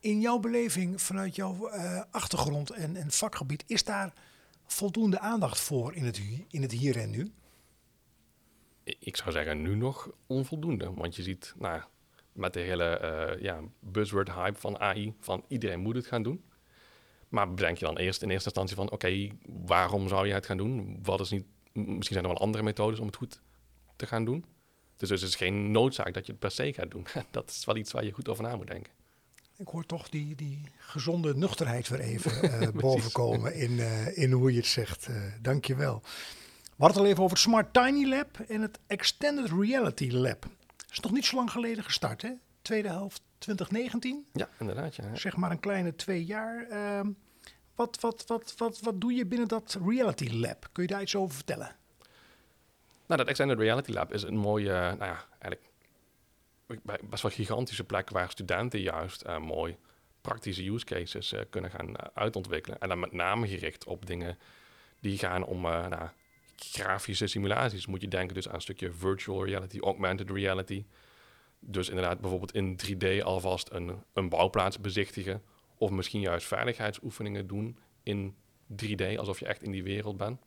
In 0.00 0.20
jouw 0.20 0.38
beleving, 0.38 1.02
vanuit 1.02 1.36
jouw 1.36 1.70
uh, 1.70 2.02
achtergrond 2.10 2.70
en, 2.70 2.96
en 2.96 3.10
vakgebied, 3.10 3.64
is 3.66 3.84
daar 3.84 4.12
voldoende 4.66 5.18
aandacht 5.18 5.60
voor 5.60 5.94
in 5.94 6.04
het, 6.04 6.20
in 6.48 6.62
het 6.62 6.72
hier 6.72 6.98
en 6.98 7.10
nu? 7.10 7.32
Ik 8.84 9.16
zou 9.16 9.32
zeggen, 9.32 9.62
nu 9.62 9.74
nog 9.74 10.10
onvoldoende. 10.26 10.92
Want 10.94 11.16
je 11.16 11.22
ziet, 11.22 11.54
nou, 11.58 11.82
met 12.34 12.52
de 12.52 12.60
hele 12.60 13.00
uh, 13.02 13.42
ja, 13.42 13.60
buzzword 13.80 14.32
hype 14.32 14.58
van 14.58 14.78
AI, 14.78 15.14
van 15.20 15.44
iedereen 15.48 15.80
moet 15.80 15.96
het 15.96 16.06
gaan 16.06 16.22
doen. 16.22 16.44
Maar 17.28 17.54
bedenk 17.54 17.78
je 17.78 17.84
dan 17.84 17.98
eerst 17.98 18.22
in 18.22 18.30
eerste 18.30 18.48
instantie 18.48 18.76
van, 18.76 18.90
oké, 18.90 19.28
waarom 19.46 20.08
zou 20.08 20.26
je 20.26 20.32
het 20.32 20.46
gaan 20.46 20.56
doen? 20.56 20.98
Wat 21.02 21.20
is 21.20 21.30
niet, 21.30 21.44
misschien 21.72 22.02
zijn 22.02 22.24
er 22.24 22.30
wel 22.30 22.38
andere 22.38 22.64
methodes 22.64 22.98
om 22.98 23.06
het 23.06 23.16
goed 23.16 23.40
te 23.96 24.06
gaan 24.06 24.24
doen. 24.24 24.44
Dus, 24.96 25.08
dus 25.08 25.20
het 25.20 25.30
is 25.30 25.36
geen 25.36 25.70
noodzaak 25.70 26.14
dat 26.14 26.26
je 26.26 26.32
het 26.32 26.40
per 26.40 26.50
se 26.50 26.72
gaat 26.72 26.90
doen. 26.90 27.06
Dat 27.30 27.50
is 27.50 27.64
wel 27.64 27.76
iets 27.76 27.92
waar 27.92 28.04
je 28.04 28.12
goed 28.12 28.28
over 28.28 28.42
na 28.42 28.56
moet 28.56 28.66
denken. 28.66 28.92
Ik 29.56 29.68
hoor 29.68 29.86
toch 29.86 30.08
die, 30.08 30.34
die 30.34 30.60
gezonde 30.78 31.34
nuchterheid 31.36 31.88
weer 31.88 32.00
even 32.00 32.32
uh, 32.62 32.68
bovenkomen 32.68 33.54
in, 33.54 33.70
uh, 33.70 34.18
in 34.18 34.32
hoe 34.32 34.50
je 34.50 34.56
het 34.56 34.66
zegt. 34.66 35.08
Uh, 35.08 35.16
Dank 35.42 35.64
je 35.64 35.74
wel. 35.74 36.00
We 36.02 36.82
hadden 36.82 36.96
het 36.96 37.06
al 37.06 37.06
even 37.06 37.22
over 37.22 37.36
het 37.36 37.46
Smart 37.46 37.72
Tiny 37.72 38.08
Lab 38.08 38.38
en 38.48 38.60
het 38.60 38.78
Extended 38.86 39.50
Reality 39.50 40.10
Lab. 40.10 40.46
Is 40.94 41.00
nog 41.00 41.12
niet 41.12 41.24
zo 41.24 41.36
lang 41.36 41.50
geleden 41.50 41.84
gestart, 41.84 42.22
hè? 42.22 42.32
Tweede 42.62 42.88
helft 42.88 43.22
2019. 43.38 44.26
Ja, 44.32 44.48
inderdaad. 44.58 44.94
Ja. 44.94 45.14
Zeg 45.14 45.36
maar 45.36 45.50
een 45.50 45.60
kleine 45.60 45.94
twee 45.94 46.24
jaar. 46.24 46.66
Uh, 46.70 47.00
wat, 47.74 48.00
wat, 48.00 48.24
wat, 48.26 48.54
wat, 48.56 48.80
wat 48.80 49.00
doe 49.00 49.12
je 49.12 49.26
binnen 49.26 49.48
dat 49.48 49.78
Reality 49.86 50.30
Lab? 50.32 50.68
Kun 50.72 50.82
je 50.82 50.88
daar 50.88 51.02
iets 51.02 51.16
over 51.16 51.34
vertellen? 51.34 51.76
Nou, 53.06 53.20
dat 53.20 53.26
Extended 53.26 53.58
Reality 53.58 53.92
Lab 53.92 54.12
is 54.12 54.22
een 54.22 54.36
mooie, 54.36 54.72
nou 54.72 55.04
ja, 55.04 55.24
eigenlijk 55.38 55.62
best 57.10 57.22
wel 57.22 57.30
gigantische 57.30 57.84
plek 57.84 58.10
waar 58.10 58.30
studenten 58.30 58.80
juist 58.80 59.24
uh, 59.26 59.38
mooi 59.38 59.76
praktische 60.20 60.70
use 60.70 60.84
cases 60.84 61.32
uh, 61.32 61.40
kunnen 61.50 61.70
gaan 61.70 61.88
uh, 61.88 61.94
uitontwikkelen. 62.14 62.80
En 62.80 62.88
dan 62.88 63.00
met 63.00 63.12
name 63.12 63.48
gericht 63.48 63.84
op 63.84 64.06
dingen 64.06 64.38
die 65.00 65.18
gaan 65.18 65.44
om 65.44 65.60
nou, 65.60 66.08
grafische 66.72 67.26
simulaties. 67.26 67.86
Moet 67.86 68.00
je 68.00 68.08
denken 68.08 68.34
dus 68.34 68.48
aan 68.48 68.54
een 68.54 68.60
stukje 68.60 68.92
virtual 68.92 69.44
reality, 69.44 69.78
augmented 69.78 70.30
reality. 70.30 70.84
Dus 71.58 71.88
inderdaad 71.88 72.20
bijvoorbeeld 72.20 72.54
in 72.54 72.80
3D 72.86 73.22
alvast 73.22 73.70
een, 73.72 74.02
een 74.12 74.28
bouwplaats 74.28 74.80
bezichtigen. 74.80 75.42
Of 75.76 75.90
misschien 75.90 76.20
juist 76.20 76.46
veiligheidsoefeningen 76.46 77.46
doen 77.46 77.78
in 78.02 78.34
3D, 78.82 79.16
alsof 79.16 79.38
je 79.38 79.46
echt 79.46 79.62
in 79.62 79.70
die 79.70 79.82
wereld 79.82 80.16
bent. 80.16 80.40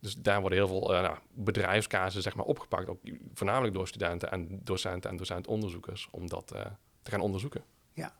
Dus 0.00 0.14
daar 0.14 0.40
worden 0.40 0.58
heel 0.58 0.68
veel 0.68 0.94
uh, 0.94 2.08
zeg 2.08 2.34
maar, 2.34 2.44
opgepakt, 2.44 2.88
ook 2.88 3.00
voornamelijk 3.34 3.74
door 3.74 3.88
studenten 3.88 4.30
en 4.30 4.60
docenten 4.64 5.10
en 5.10 5.16
docentonderzoekers, 5.16 6.08
om 6.10 6.28
dat 6.28 6.52
uh, 6.54 6.60
te 7.02 7.10
gaan 7.10 7.20
onderzoeken. 7.20 7.64
Ja, 7.92 8.14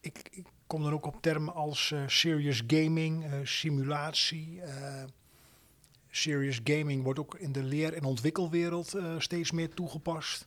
ik, 0.00 0.28
ik, 0.30 0.46
kom 0.66 0.82
dan 0.82 0.92
ook 0.92 1.06
op 1.06 1.22
termen 1.22 1.54
als 1.54 1.90
uh, 1.90 2.02
serious 2.06 2.62
gaming, 2.66 3.24
simulatie. 3.42 4.60
Serious 6.12 6.60
gaming 6.64 7.02
wordt 7.02 7.18
ook 7.18 7.34
in 7.34 7.52
de 7.52 7.62
leer- 7.62 7.94
en 7.94 8.04
ontwikkelwereld 8.04 8.94
steeds 9.18 9.50
meer 9.50 9.74
toegepast. 9.74 10.46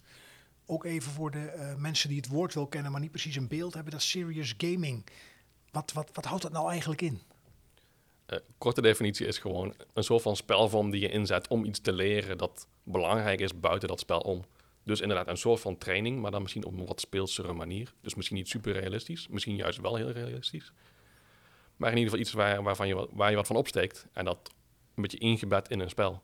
Ook 0.66 0.86
even 0.86 1.12
voor 1.12 1.32
de 1.32 1.76
mensen 1.78 2.10
die 2.10 2.18
het 2.18 2.28
woord 2.28 2.54
wel 2.54 2.68
kennen, 2.68 2.92
maar 2.92 3.02
niet 3.02 3.12
precies 3.12 3.36
een 3.36 3.48
beeld 3.48 3.74
hebben, 3.74 3.92
dat 3.92 4.02
serious 4.02 4.54
gaming. 4.58 5.06
Wat, 5.72 5.94
wat, 5.94 6.10
wat 6.14 6.26
houdt 6.26 6.44
dat 6.44 6.52
nou 6.52 6.70
eigenlijk 6.70 7.02
in? 7.02 7.22
Uh, 8.30 8.40
korte 8.58 8.82
definitie 8.82 9.26
is 9.26 9.38
gewoon 9.38 9.74
een 9.94 10.04
soort 10.04 10.22
van 10.22 10.36
spelvorm 10.36 10.90
die 10.92 11.02
je 11.02 11.10
inzet 11.10 11.48
om 11.48 11.66
iets 11.66 11.80
te 11.80 11.94
leren 11.94 12.38
dat 12.38 12.68
belangrijk 12.84 13.40
is 13.40 13.60
buiten 13.60 13.88
dat 13.88 14.00
spel 14.00 14.20
om. 14.20 14.46
Dus 14.84 15.02
inderdaad 15.02 15.28
een 15.28 15.38
soort 15.38 15.60
van 15.60 15.78
training, 15.78 16.22
maar 16.22 16.32
dan 16.32 16.42
misschien 16.42 16.66
op 16.66 16.74
een 16.78 16.86
wat 16.86 17.00
speelsere 17.00 17.54
manier. 17.54 17.94
Dus 18.02 18.16
misschien 18.16 18.38
niet 18.38 18.50
super 18.50 18.74
realistisch, 18.74 19.28
misschien 19.28 19.56
juist 19.56 19.82
wel 19.82 19.96
heel 19.96 20.12
realistisch. 20.12 20.72
Maar 21.76 21.92
in 21.92 21.98
ieder 21.98 22.12
geval 22.12 22.26
iets 22.26 22.34
waar, 22.34 22.64
waarvan 22.64 22.88
je, 22.88 23.08
waar 23.12 23.30
je 23.30 23.36
wat 23.36 23.48
van 23.48 23.56
opsteekt 23.56 24.08
en 24.14 24.26
dat 24.26 24.52
een 24.96 25.02
beetje 25.02 25.18
ingebed 25.18 25.70
in 25.70 25.80
een 25.80 25.90
spel. 25.90 26.24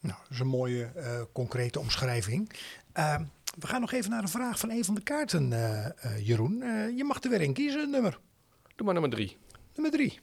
Nou, 0.00 0.18
dat 0.22 0.30
is 0.30 0.38
een 0.38 0.46
mooie 0.46 0.92
uh, 0.96 1.22
concrete 1.32 1.78
omschrijving. 1.78 2.52
Uh, 2.98 3.20
we 3.58 3.66
gaan 3.66 3.80
nog 3.80 3.92
even 3.92 4.10
naar 4.10 4.22
de 4.22 4.28
vraag 4.28 4.58
van 4.58 4.70
een 4.70 4.84
van 4.84 4.94
de 4.94 5.02
kaarten, 5.02 5.50
uh, 5.52 5.86
Jeroen. 6.26 6.58
je 6.96 7.04
mag 7.04 7.22
er 7.22 7.30
weer 7.30 7.40
in 7.40 7.52
kiezen, 7.52 7.90
nummer. 7.90 8.18
Doe 8.76 8.84
maar 8.84 8.94
nummer 8.94 9.10
drie. 9.10 9.36
Nummer 9.74 9.92
drie. 9.92 10.20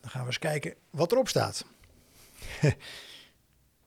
Dan 0.00 0.10
gaan 0.10 0.20
we 0.20 0.26
eens 0.26 0.38
kijken 0.38 0.74
wat 0.90 1.12
erop 1.12 1.28
staat. 1.28 1.64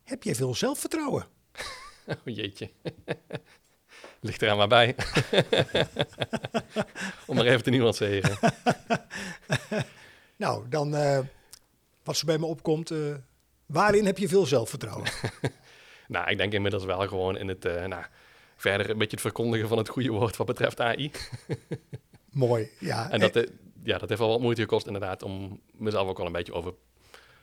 Heb 0.03 0.23
jij 0.23 0.35
veel 0.35 0.55
zelfvertrouwen? 0.55 1.25
Oh 2.07 2.35
jeetje. 2.35 2.71
Ligt 4.21 4.41
eraan 4.41 4.57
maar 4.57 4.67
bij. 4.67 4.95
Om 7.27 7.35
maar 7.35 7.45
even 7.45 7.63
te 7.63 7.69
niemand 7.69 7.95
zeggen. 7.95 8.37
nou, 10.35 10.69
dan 10.69 10.95
wat 12.03 12.19
er 12.19 12.25
bij 12.25 12.37
me 12.37 12.45
opkomt. 12.45 12.91
Uh, 12.91 13.15
waarin 13.65 14.05
heb 14.05 14.17
je 14.17 14.27
veel 14.27 14.45
zelfvertrouwen? 14.45 15.09
nou, 16.07 16.29
ik 16.29 16.37
denk 16.37 16.53
inmiddels 16.53 16.85
wel 16.85 17.07
gewoon 17.07 17.37
in 17.37 17.47
het... 17.47 17.65
Uh, 17.65 17.85
nou, 17.85 18.03
verder 18.55 18.89
een 18.89 18.97
beetje 18.97 19.11
het 19.11 19.21
verkondigen 19.21 19.67
van 19.67 19.77
het 19.77 19.89
goede 19.89 20.09
woord 20.09 20.37
wat 20.37 20.47
betreft 20.47 20.79
AI. 20.79 21.11
Mooi, 22.31 22.69
ja. 22.79 23.09
En 23.09 23.19
dat, 23.19 23.33
ja, 23.83 23.97
dat 23.97 24.09
heeft 24.09 24.21
wel 24.21 24.29
wat 24.29 24.41
moeite 24.41 24.61
gekost 24.61 24.85
inderdaad 24.85 25.23
om 25.23 25.61
mezelf 25.71 26.07
ook 26.07 26.17
wel 26.17 26.25
een 26.25 26.31
beetje 26.31 26.53
over 26.53 26.73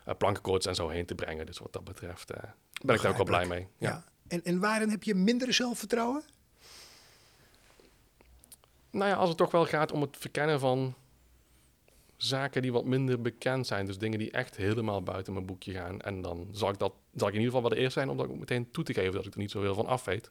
uh, 0.09 0.15
plankenkoorts 0.19 0.67
en 0.67 0.75
zo 0.75 0.89
heen 0.89 1.07
te 1.07 1.15
brengen. 1.15 1.47
Dus 1.47 1.59
wat 1.59 1.73
dat 1.73 1.85
betreft 1.85 2.33
ben 2.83 2.95
ik 2.95 3.03
daar 3.03 3.11
ook 3.11 3.17
wel 3.17 3.27
blij 3.27 3.47
mee. 3.47 3.67
Ja. 3.79 3.89
ja. 3.89 4.05
En, 4.29 4.45
en 4.45 4.61
waarin 4.61 4.91
heb 4.91 5.03
je 5.03 5.15
minder 5.15 5.53
zelfvertrouwen? 5.53 6.23
Nou 8.91 9.11
ja, 9.11 9.17
als 9.17 9.29
het 9.29 9.39
toch 9.39 9.51
wel 9.51 9.67
gaat 9.67 9.93
om 9.93 10.01
het 10.01 10.17
verkennen 10.19 10.61
van 10.61 10.95
zaken 12.19 12.63
die 12.63 12.73
wat 12.73 12.85
minder 12.85 13.21
bekend 13.21 13.67
zijn. 13.67 13.87
Dus 13.87 13.99
dingen 13.99 14.19
die 14.19 14.31
echt 14.31 14.57
helemaal 14.57 15.03
buiten 15.03 15.33
mijn 15.33 15.47
boekje 15.47 15.73
gaan. 15.73 16.01
En 16.01 16.23
dan 16.23 16.49
zal 16.53 16.69
ik, 16.69 16.79
dat, 16.79 16.93
zal 17.15 17.29
ik 17.29 17.35
in 17.35 17.41
ieder 17.41 17.55
geval 17.55 17.69
wel 17.69 17.79
de 17.79 17.83
eerste 17.83 17.99
zijn 17.99 18.11
om 18.11 18.17
dat 18.17 18.29
ook 18.29 18.39
meteen 18.39 18.71
toe 18.71 18.85
te 18.85 18.95
geven 18.95 19.13
dat 19.13 19.27
ik 19.27 19.33
er 19.33 19.39
niet 19.39 19.51
zoveel 19.51 19.75
van 19.75 19.87
af 19.87 20.05
weet. 20.05 20.31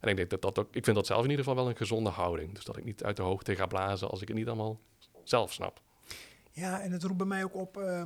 En 0.00 0.08
ik 0.10 0.16
denk 0.16 0.30
dat 0.30 0.42
dat 0.42 0.58
ook, 0.58 0.68
ik 0.74 0.84
vind 0.84 0.96
dat 0.96 1.06
zelf 1.06 1.24
in 1.24 1.30
ieder 1.30 1.44
geval 1.44 1.60
wel 1.60 1.68
een 1.68 1.76
gezonde 1.76 2.10
houding. 2.10 2.54
Dus 2.54 2.64
dat 2.64 2.76
ik 2.76 2.84
niet 2.84 3.04
uit 3.04 3.16
de 3.16 3.22
hoogte 3.22 3.56
ga 3.56 3.66
blazen 3.66 4.10
als 4.10 4.22
ik 4.22 4.28
het 4.28 4.36
niet 4.36 4.46
allemaal 4.46 4.80
zelf 5.22 5.52
snap. 5.52 5.80
Ja, 6.50 6.80
en 6.80 6.92
het 6.92 7.02
roept 7.02 7.16
bij 7.16 7.26
mij 7.26 7.44
ook 7.44 7.54
op. 7.54 7.76
Uh, 7.76 8.02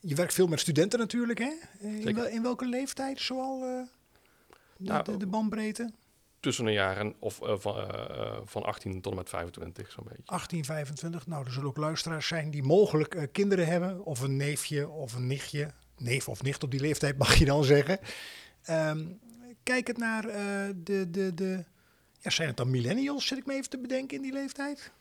je 0.00 0.14
werkt 0.14 0.34
veel 0.34 0.46
met 0.46 0.60
studenten 0.60 0.98
natuurlijk, 0.98 1.38
hè? 1.38 1.52
In, 1.78 2.14
wel, 2.14 2.26
in 2.26 2.42
welke 2.42 2.66
leeftijd 2.66 3.20
zoal 3.20 3.62
uh, 3.62 3.82
de, 4.76 4.90
nou, 4.90 5.04
de, 5.04 5.16
de, 5.16 5.26
bandbreedte? 5.26 5.90
Tussen 6.40 6.64
de 6.64 6.72
jaren 6.72 7.14
of, 7.18 7.40
uh, 7.42 7.54
van, 7.58 7.76
uh, 7.76 8.36
van 8.44 8.62
18 8.62 9.00
tot 9.00 9.12
en 9.12 9.18
met 9.18 9.28
25, 9.28 9.90
zo'n 9.90 10.04
beetje. 10.08 10.22
18, 10.26 10.64
25. 10.64 11.26
Nou, 11.26 11.44
er 11.44 11.52
zullen 11.52 11.68
ook 11.68 11.76
luisteraars 11.76 12.26
zijn 12.26 12.50
die 12.50 12.62
mogelijk 12.62 13.14
uh, 13.14 13.22
kinderen 13.32 13.66
hebben. 13.66 14.04
Of 14.04 14.20
een 14.20 14.36
neefje 14.36 14.88
of 14.88 15.14
een 15.14 15.26
nichtje. 15.26 15.70
Neef 15.96 16.28
of 16.28 16.42
nicht 16.42 16.62
op 16.62 16.70
die 16.70 16.80
leeftijd 16.80 17.18
mag 17.24 17.34
je 17.34 17.44
dan 17.44 17.64
zeggen. 17.64 17.98
Um, 18.70 19.18
kijk 19.62 19.86
het 19.86 19.98
naar 19.98 20.22
de, 20.76 21.06
de, 21.10 21.34
de... 21.34 21.64
Ja, 22.20 22.30
zijn 22.30 22.48
het 22.48 22.56
dan 22.56 22.70
millennials, 22.70 23.26
zit 23.26 23.38
ik 23.38 23.46
me 23.46 23.54
even 23.54 23.70
te 23.70 23.78
bedenken 23.78 24.16
in 24.16 24.22
die 24.22 24.32
leeftijd? 24.32 24.92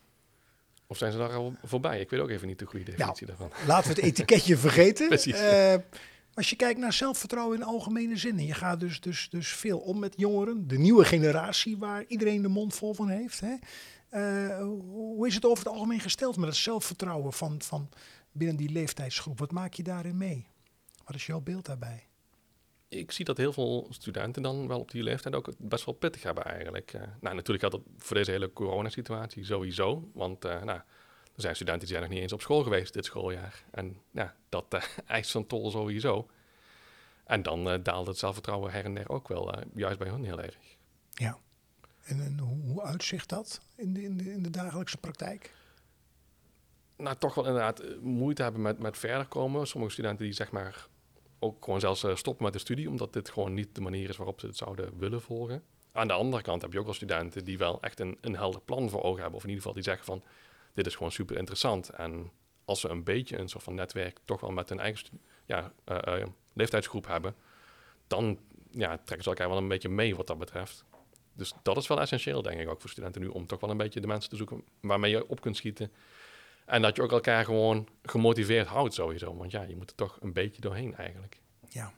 Of 0.87 0.97
zijn 0.97 1.11
ze 1.11 1.17
daar 1.17 1.33
al 1.33 1.55
voorbij? 1.63 1.99
Ik 1.99 2.09
weet 2.09 2.19
ook 2.19 2.29
even 2.29 2.47
niet 2.47 2.59
de 2.59 2.65
goede 2.65 2.85
definitie 2.85 3.27
nou, 3.27 3.37
daarvan. 3.37 3.67
Laten 3.67 3.89
we 3.89 3.95
het 3.95 4.03
etiketje 4.03 4.57
vergeten. 4.57 5.07
Precies. 5.17 5.39
Als 6.37 6.49
je 6.49 6.55
kijkt 6.55 6.79
naar 6.79 6.93
zelfvertrouwen 6.93 7.57
in 7.57 7.63
algemene 7.63 8.17
zin, 8.17 8.39
je 8.39 8.53
gaat 8.53 8.79
dus, 8.79 8.99
dus, 8.99 9.29
dus 9.29 9.47
veel 9.47 9.79
om 9.79 9.99
met 9.99 10.13
jongeren, 10.17 10.67
de 10.67 10.77
nieuwe 10.77 11.05
generatie 11.05 11.77
waar 11.77 12.05
iedereen 12.07 12.41
de 12.41 12.47
mond 12.47 12.75
vol 12.75 12.93
van 12.93 13.09
heeft. 13.09 13.39
Hè? 13.39 13.55
Uh, 14.11 14.57
hoe 14.89 15.27
is 15.27 15.35
het 15.35 15.45
over 15.45 15.63
het 15.63 15.73
algemeen 15.73 15.99
gesteld 15.99 16.37
met 16.37 16.47
het 16.47 16.57
zelfvertrouwen 16.57 17.33
van, 17.33 17.61
van 17.61 17.89
binnen 18.31 18.55
die 18.55 18.69
leeftijdsgroep? 18.69 19.39
Wat 19.39 19.51
maak 19.51 19.73
je 19.73 19.83
daarin 19.83 20.17
mee? 20.17 20.47
Wat 21.05 21.15
is 21.15 21.25
jouw 21.25 21.41
beeld 21.41 21.65
daarbij? 21.65 22.07
Ik 22.87 23.11
zie 23.11 23.25
dat 23.25 23.37
heel 23.37 23.53
veel 23.53 23.87
studenten 23.89 24.41
dan 24.41 24.67
wel 24.67 24.79
op 24.79 24.91
die 24.91 25.03
leeftijd 25.03 25.35
ook 25.35 25.51
best 25.57 25.85
wel 25.85 25.95
pittig 25.95 26.23
hebben 26.23 26.43
eigenlijk. 26.43 26.93
Uh, 26.93 27.01
nou, 27.21 27.35
natuurlijk 27.35 27.61
had 27.61 27.71
dat 27.71 27.81
voor 27.97 28.15
deze 28.15 28.31
hele 28.31 28.53
coronasituatie 28.53 29.45
sowieso. 29.45 30.09
Want 30.13 30.45
uh, 30.45 30.63
nou, 30.63 30.81
er 31.37 31.43
zijn 31.43 31.55
studenten 31.55 31.87
die 31.87 31.95
zijn 31.95 32.01
nog 32.01 32.11
niet 32.11 32.21
eens 32.21 32.33
op 32.33 32.41
school 32.41 32.63
geweest 32.63 32.93
dit 32.93 33.05
schooljaar. 33.05 33.63
En 33.71 33.97
ja, 34.11 34.35
dat 34.49 34.73
uh, 34.73 34.81
eist 35.07 35.29
zo'n 35.29 35.47
tol 35.47 35.71
sowieso. 35.71 36.29
En 37.25 37.43
dan 37.43 37.73
uh, 37.73 37.83
daalt 37.83 38.07
het 38.07 38.17
zelfvertrouwen 38.17 38.71
her 38.71 38.85
en 38.85 38.93
der 38.93 39.09
ook 39.09 39.27
wel, 39.27 39.57
uh, 39.57 39.61
juist 39.75 39.99
bij 39.99 40.07
hun 40.07 40.23
heel 40.23 40.41
erg. 40.41 40.57
Ja. 41.11 41.37
En, 42.03 42.21
en 42.21 42.39
hoe, 42.39 42.61
hoe, 42.61 42.81
uitzicht 42.81 43.29
dat 43.29 43.61
in 43.75 43.93
de, 43.93 44.03
in, 44.03 44.17
de, 44.17 44.31
in 44.31 44.43
de 44.43 44.49
dagelijkse 44.49 44.97
praktijk? 44.97 45.53
Nou, 46.95 47.15
toch 47.15 47.35
wel 47.35 47.45
inderdaad 47.45 47.83
moeite 48.01 48.43
hebben 48.43 48.61
met, 48.61 48.79
met 48.79 48.97
verder 48.97 49.27
komen. 49.27 49.67
Sommige 49.67 49.93
studenten 49.93 50.25
die 50.25 50.33
zeg 50.33 50.51
maar 50.51 50.87
ook 51.39 51.63
gewoon 51.63 51.79
zelfs 51.79 52.05
stoppen 52.13 52.43
met 52.43 52.53
de 52.53 52.59
studie, 52.59 52.89
omdat 52.89 53.13
dit 53.13 53.29
gewoon 53.29 53.53
niet 53.53 53.75
de 53.75 53.81
manier 53.81 54.09
is 54.09 54.17
waarop 54.17 54.39
ze 54.39 54.45
het 54.45 54.57
zouden 54.57 54.97
willen 54.97 55.21
volgen. 55.21 55.63
Aan 55.91 56.07
de 56.07 56.13
andere 56.13 56.43
kant 56.43 56.61
heb 56.61 56.73
je 56.73 56.79
ook 56.79 56.85
wel 56.85 56.93
studenten 56.93 57.45
die 57.45 57.57
wel 57.57 57.81
echt 57.81 57.99
een, 57.99 58.17
een 58.21 58.35
helder 58.35 58.61
plan 58.61 58.89
voor 58.89 59.03
ogen 59.03 59.21
hebben. 59.21 59.37
Of 59.37 59.43
in 59.43 59.49
ieder 59.49 59.63
geval 59.63 59.81
die 59.81 59.83
zeggen 59.83 60.05
van, 60.05 60.23
dit 60.77 60.85
is 60.85 60.95
gewoon 60.95 61.11
super 61.11 61.37
interessant. 61.37 61.89
En 61.89 62.31
als 62.65 62.79
ze 62.79 62.89
een 62.89 63.03
beetje 63.03 63.37
een 63.37 63.49
soort 63.49 63.63
van 63.63 63.75
netwerk 63.75 64.19
toch 64.25 64.41
wel 64.41 64.51
met 64.51 64.69
hun 64.69 64.79
eigen 64.79 65.19
ja, 65.45 65.71
uh, 65.85 65.97
uh, 66.19 66.25
leeftijdsgroep 66.53 67.07
hebben, 67.07 67.35
dan 68.07 68.39
ja, 68.71 68.95
trekken 68.95 69.23
ze 69.23 69.29
elkaar 69.29 69.49
wel 69.49 69.57
een 69.57 69.67
beetje 69.67 69.89
mee 69.89 70.15
wat 70.15 70.27
dat 70.27 70.37
betreft. 70.37 70.85
Dus 71.33 71.53
dat 71.63 71.77
is 71.77 71.87
wel 71.87 72.01
essentieel, 72.01 72.41
denk 72.41 72.59
ik, 72.59 72.69
ook 72.69 72.81
voor 72.81 72.89
studenten 72.89 73.21
nu, 73.21 73.27
om 73.27 73.47
toch 73.47 73.59
wel 73.59 73.69
een 73.69 73.77
beetje 73.77 73.99
de 73.99 74.07
mensen 74.07 74.29
te 74.29 74.35
zoeken 74.35 74.63
waarmee 74.81 75.11
je 75.11 75.27
op 75.27 75.41
kunt 75.41 75.57
schieten. 75.57 75.91
En 76.65 76.81
dat 76.81 76.95
je 76.95 77.01
ook 77.01 77.11
elkaar 77.11 77.45
gewoon 77.45 77.87
gemotiveerd 78.03 78.67
houdt 78.67 78.93
sowieso. 78.93 79.35
Want 79.35 79.51
ja, 79.51 79.61
je 79.61 79.75
moet 79.75 79.89
er 79.89 79.95
toch 79.95 80.17
een 80.21 80.33
beetje 80.33 80.61
doorheen 80.61 80.95
eigenlijk. 80.95 81.41
Ja. 81.69 81.93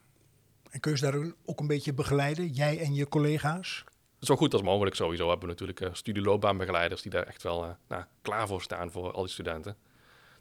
En 0.69 0.79
kun 0.79 0.91
je 0.91 0.97
ze 0.97 1.11
daar 1.11 1.31
ook 1.45 1.59
een 1.59 1.67
beetje 1.67 1.93
begeleiden, 1.93 2.47
jij 2.47 2.79
en 2.79 2.93
je 2.93 3.07
collega's? 3.07 3.83
Zo 4.19 4.35
goed 4.35 4.53
als 4.53 4.61
mogelijk 4.61 4.95
sowieso 4.95 5.29
hebben 5.29 5.47
we 5.47 5.53
natuurlijk 5.53 5.79
uh, 5.79 5.89
studieloopbaanbegeleiders 5.91 7.01
die 7.01 7.11
daar 7.11 7.27
echt 7.27 7.43
wel 7.43 7.63
uh, 7.65 7.69
nou, 7.87 8.03
klaar 8.21 8.47
voor 8.47 8.61
staan 8.61 8.91
voor 8.91 9.11
al 9.11 9.21
die 9.21 9.31
studenten. 9.31 9.75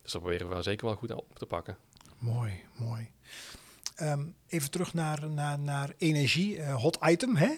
Dus 0.02 0.12
dat 0.12 0.20
proberen 0.22 0.48
we 0.48 0.54
wel 0.54 0.62
zeker 0.62 0.86
wel 0.86 0.94
goed 0.94 1.12
op 1.12 1.38
te 1.38 1.46
pakken. 1.46 1.76
Mooi, 2.18 2.64
mooi. 2.76 3.10
Um, 4.02 4.34
even 4.46 4.70
terug 4.70 4.94
naar, 4.94 5.30
naar, 5.30 5.58
naar 5.58 5.92
energie, 5.98 6.56
uh, 6.56 6.74
hot 6.74 6.98
item. 7.04 7.36
Hè? 7.36 7.54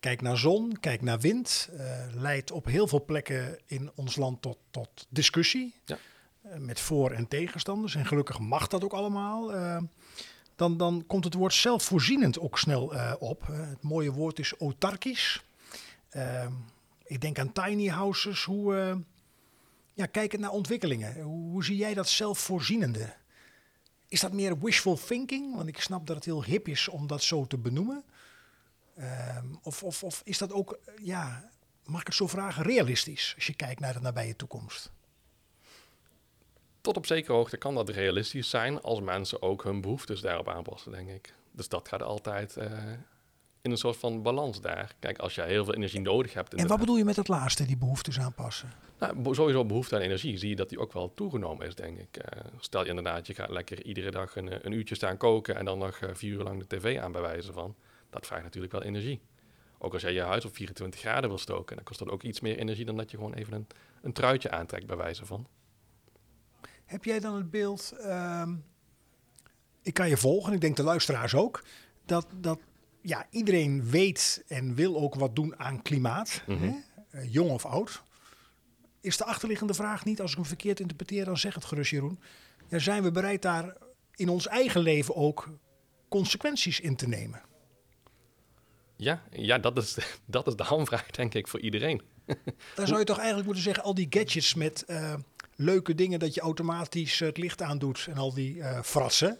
Kijk 0.00 0.20
naar 0.22 0.36
zon, 0.36 0.76
kijk 0.80 1.02
naar 1.02 1.20
wind. 1.20 1.68
leidt 2.14 2.50
op 2.50 2.64
heel 2.64 2.86
veel 2.86 3.04
plekken 3.04 3.58
in 3.66 3.90
ons 3.94 4.16
land 4.16 4.42
tot, 4.42 4.58
tot 4.70 5.06
discussie. 5.08 5.74
Ja. 5.84 5.98
met 6.58 6.80
voor- 6.80 7.10
en 7.10 7.28
tegenstanders. 7.28 7.94
En 7.94 8.06
gelukkig 8.06 8.38
mag 8.38 8.66
dat 8.66 8.84
ook 8.84 8.92
allemaal 8.92 9.52
ehm, 9.52 9.84
dan, 10.60 10.76
dan 10.76 11.04
komt 11.06 11.24
het 11.24 11.34
woord 11.34 11.54
zelfvoorzienend 11.54 12.38
ook 12.38 12.58
snel 12.58 12.94
uh, 12.94 13.12
op. 13.18 13.46
Uh, 13.50 13.68
het 13.68 13.82
mooie 13.82 14.12
woord 14.12 14.38
is 14.38 14.54
autarkisch. 14.58 15.44
Uh, 16.12 16.46
ik 17.04 17.20
denk 17.20 17.38
aan 17.38 17.52
tiny 17.52 17.86
houses. 17.86 18.44
Hoe, 18.44 18.74
uh, 18.74 18.96
ja, 19.94 20.06
kijkend 20.06 20.40
naar 20.40 20.50
ontwikkelingen. 20.50 21.22
Hoe, 21.22 21.50
hoe, 21.50 21.64
zie 21.64 21.76
jij 21.76 21.94
dat 21.94 22.08
zelfvoorzienende? 22.08 23.14
Is 24.08 24.20
dat 24.20 24.32
meer 24.32 24.58
wishful 24.58 24.98
thinking? 25.06 25.56
Want 25.56 25.68
ik 25.68 25.80
snap 25.80 26.06
dat 26.06 26.16
het 26.16 26.24
heel 26.24 26.44
hip 26.44 26.68
is 26.68 26.88
om 26.88 27.06
dat 27.06 27.22
zo 27.22 27.46
te 27.46 27.58
benoemen. 27.58 28.04
Ehm, 28.96 29.46
of, 29.62 29.82
of, 29.82 30.04
of 30.04 30.20
is 30.24 30.38
dat 30.38 30.52
ook, 30.52 30.78
ja, 31.02 31.50
mag 31.84 32.00
ik 32.00 32.06
het 32.06 32.16
zo 32.16 32.26
vragen, 32.26 32.62
realistisch 32.62 33.32
als 33.34 33.46
je 33.46 33.54
kijkt 33.54 33.80
naar 33.80 33.92
de 33.92 34.00
nabije 34.00 34.36
toekomst? 34.36 34.90
Tot 36.80 36.96
op 36.96 37.06
zekere 37.06 37.32
hoogte 37.32 37.56
kan 37.56 37.74
dat 37.74 37.88
realistisch 37.88 38.50
zijn 38.50 38.80
als 38.80 39.00
mensen 39.00 39.42
ook 39.42 39.64
hun 39.64 39.80
behoeftes 39.80 40.20
daarop 40.20 40.48
aanpassen, 40.48 40.92
denk 40.92 41.08
ik. 41.08 41.34
Dus 41.52 41.68
dat 41.68 41.88
gaat 41.88 42.02
altijd 42.02 42.56
uh, 42.56 42.64
in 43.62 43.70
een 43.70 43.76
soort 43.76 43.96
van 43.96 44.22
balans 44.22 44.60
daar. 44.60 44.94
Kijk, 44.98 45.18
als 45.18 45.34
jij 45.34 45.48
heel 45.48 45.64
veel 45.64 45.74
energie 45.74 46.00
nodig 46.00 46.34
hebt. 46.34 46.54
En 46.54 46.66
wat 46.66 46.78
bedoel 46.78 46.96
je 46.96 47.04
met 47.04 47.16
het 47.16 47.28
laatste, 47.28 47.66
die 47.66 47.76
behoeftes 47.76 48.18
aanpassen? 48.18 48.72
Nou, 48.98 49.34
sowieso 49.34 49.64
behoefte 49.64 49.94
aan 49.94 50.00
energie 50.00 50.36
zie 50.36 50.48
je 50.48 50.56
dat 50.56 50.68
die 50.68 50.78
ook 50.78 50.92
wel 50.92 51.14
toegenomen 51.14 51.66
is, 51.66 51.74
denk 51.74 51.98
ik. 51.98 52.16
Uh, 52.16 52.40
stel 52.58 52.82
je 52.82 52.88
inderdaad, 52.88 53.26
je 53.26 53.34
gaat 53.34 53.50
lekker 53.50 53.84
iedere 53.84 54.10
dag 54.10 54.36
een, 54.36 54.66
een 54.66 54.72
uurtje 54.72 54.94
staan 54.94 55.16
koken 55.16 55.56
en 55.56 55.64
dan 55.64 55.78
nog 55.78 56.00
uh, 56.00 56.10
vier 56.12 56.32
uur 56.32 56.42
lang 56.42 56.64
de 56.64 56.76
tv 56.76 56.98
aan 56.98 57.12
bij 57.12 57.20
wijze 57.20 57.52
van. 57.52 57.74
Dat 58.10 58.26
vraagt 58.26 58.42
natuurlijk 58.42 58.72
wel 58.72 58.82
energie. 58.82 59.20
Ook 59.78 59.92
als 59.92 60.02
jij 60.02 60.12
je 60.12 60.20
huis 60.20 60.44
op 60.44 60.54
24 60.54 61.00
graden 61.00 61.28
wil 61.28 61.38
stoken, 61.38 61.76
dan 61.76 61.84
kost 61.84 61.98
dat 61.98 62.08
ook 62.08 62.22
iets 62.22 62.40
meer 62.40 62.58
energie 62.58 62.84
dan 62.84 62.96
dat 62.96 63.10
je 63.10 63.16
gewoon 63.16 63.34
even 63.34 63.52
een, 63.52 63.66
een 64.02 64.12
truitje 64.12 64.50
aantrekt 64.50 64.86
bij 64.86 64.96
wijze 64.96 65.26
van. 65.26 65.46
Heb 66.90 67.04
jij 67.04 67.20
dan 67.20 67.34
het 67.34 67.50
beeld, 67.50 67.92
um, 68.04 68.64
ik 69.82 69.94
kan 69.94 70.08
je 70.08 70.16
volgen, 70.16 70.52
ik 70.52 70.60
denk 70.60 70.76
de 70.76 70.82
luisteraars 70.82 71.34
ook, 71.34 71.64
dat, 72.04 72.26
dat 72.36 72.58
ja, 73.00 73.26
iedereen 73.30 73.90
weet 73.90 74.44
en 74.48 74.74
wil 74.74 74.96
ook 74.96 75.14
wat 75.14 75.36
doen 75.36 75.58
aan 75.58 75.82
klimaat, 75.82 76.42
mm 76.46 76.58
-hmm. 76.58 76.84
hè? 77.12 77.20
Uh, 77.20 77.32
jong 77.32 77.50
of 77.50 77.64
oud. 77.64 78.02
Is 79.00 79.16
de 79.16 79.24
achterliggende 79.24 79.74
vraag 79.74 80.04
niet, 80.04 80.20
als 80.20 80.30
ik 80.30 80.36
hem 80.36 80.46
verkeerd 80.46 80.80
interpreteer, 80.80 81.24
dan 81.24 81.36
zeg 81.38 81.54
het 81.54 81.64
gerust 81.64 81.90
Jeroen. 81.90 82.20
Ja, 82.68 82.78
zijn 82.78 83.02
we 83.02 83.10
bereid 83.10 83.42
daar 83.42 83.76
in 84.14 84.28
ons 84.28 84.46
eigen 84.46 84.80
leven 84.80 85.14
ook 85.16 85.48
consequenties 86.08 86.80
in 86.80 86.96
te 86.96 87.08
nemen? 87.08 87.42
Ja, 88.96 89.22
ja 89.30 89.58
dat, 89.58 89.76
is, 89.76 89.98
dat 90.26 90.46
is 90.46 90.56
de 90.56 90.64
hamvraag 90.64 91.10
denk 91.10 91.34
ik 91.34 91.48
voor 91.48 91.60
iedereen. 91.60 92.02
Dan 92.74 92.86
zou 92.86 92.98
je 92.98 93.04
toch 93.04 93.16
eigenlijk 93.16 93.46
moeten 93.46 93.64
zeggen, 93.64 93.84
al 93.84 93.94
die 93.94 94.06
gadgets 94.10 94.54
met... 94.54 94.84
Uh, 94.86 95.14
leuke 95.60 95.94
dingen 95.94 96.18
dat 96.18 96.34
je 96.34 96.40
automatisch 96.40 97.18
het 97.18 97.36
licht 97.36 97.62
aandoet 97.62 98.06
en 98.10 98.16
al 98.16 98.34
die 98.34 98.56
uh, 98.56 98.82
fratsen, 98.82 99.38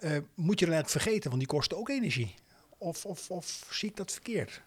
uh, 0.00 0.16
moet 0.34 0.58
je 0.58 0.66
dan 0.66 0.74
net 0.74 0.90
vergeten, 0.90 1.28
want 1.30 1.38
die 1.38 1.48
kosten 1.48 1.76
ook 1.76 1.88
energie. 1.88 2.34
Of, 2.78 3.06
of, 3.06 3.30
of 3.30 3.66
zie 3.70 3.88
ik 3.88 3.96
dat 3.96 4.12
verkeerd? 4.12 4.62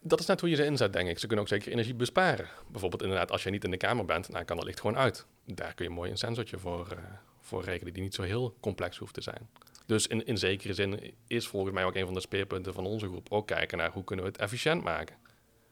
Dat 0.00 0.20
is 0.20 0.26
net 0.26 0.40
hoe 0.40 0.50
je 0.50 0.56
ze 0.56 0.64
inzet, 0.64 0.92
denk 0.92 1.08
ik. 1.08 1.18
Ze 1.18 1.26
kunnen 1.26 1.44
ook 1.44 1.50
zeker 1.50 1.72
energie 1.72 1.94
besparen. 1.94 2.48
Bijvoorbeeld 2.70 3.02
inderdaad, 3.02 3.30
als 3.30 3.42
je 3.42 3.50
niet 3.50 3.64
in 3.64 3.70
de 3.70 3.76
kamer 3.76 4.04
bent, 4.04 4.32
dan 4.32 4.44
kan 4.44 4.56
dat 4.56 4.64
licht 4.64 4.80
gewoon 4.80 4.96
uit. 4.96 5.26
Daar 5.44 5.74
kun 5.74 5.84
je 5.84 5.90
mooi 5.90 6.10
een 6.10 6.18
sensortje 6.18 6.58
voor, 6.58 6.88
uh, 6.92 6.98
voor 7.40 7.64
rekenen, 7.64 7.92
die 7.92 8.02
niet 8.02 8.14
zo 8.14 8.22
heel 8.22 8.56
complex 8.60 8.96
hoeft 8.96 9.14
te 9.14 9.20
zijn. 9.20 9.48
Dus 9.86 10.06
in, 10.06 10.26
in 10.26 10.38
zekere 10.38 10.74
zin 10.74 11.14
is 11.26 11.46
volgens 11.46 11.74
mij 11.74 11.84
ook 11.84 11.94
een 11.94 12.04
van 12.04 12.14
de 12.14 12.20
speerpunten 12.20 12.74
van 12.74 12.86
onze 12.86 13.06
groep 13.06 13.26
ook 13.32 13.46
kijken 13.46 13.78
naar 13.78 13.92
hoe 13.92 14.04
kunnen 14.04 14.24
we 14.24 14.30
het 14.30 14.40
efficiënt 14.40 14.82
maken. 14.82 15.16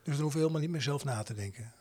Dus 0.02 0.14
dan 0.14 0.22
hoeven 0.22 0.40
we 0.40 0.46
helemaal 0.46 0.60
niet 0.60 0.70
meer 0.70 0.82
zelf 0.82 1.04
na 1.04 1.22
te 1.22 1.34
denken. 1.34 1.72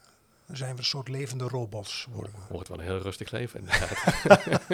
Dan 0.46 0.56
zijn 0.56 0.72
we 0.72 0.78
een 0.78 0.86
soort 0.86 1.08
levende 1.08 1.44
robots 1.44 2.08
worden. 2.12 2.32
We. 2.34 2.54
Wordt 2.54 2.68
wel 2.68 2.78
een 2.78 2.84
heel 2.84 3.00
rustig 3.00 3.32
leven, 3.32 3.60
inderdaad. 3.60 4.24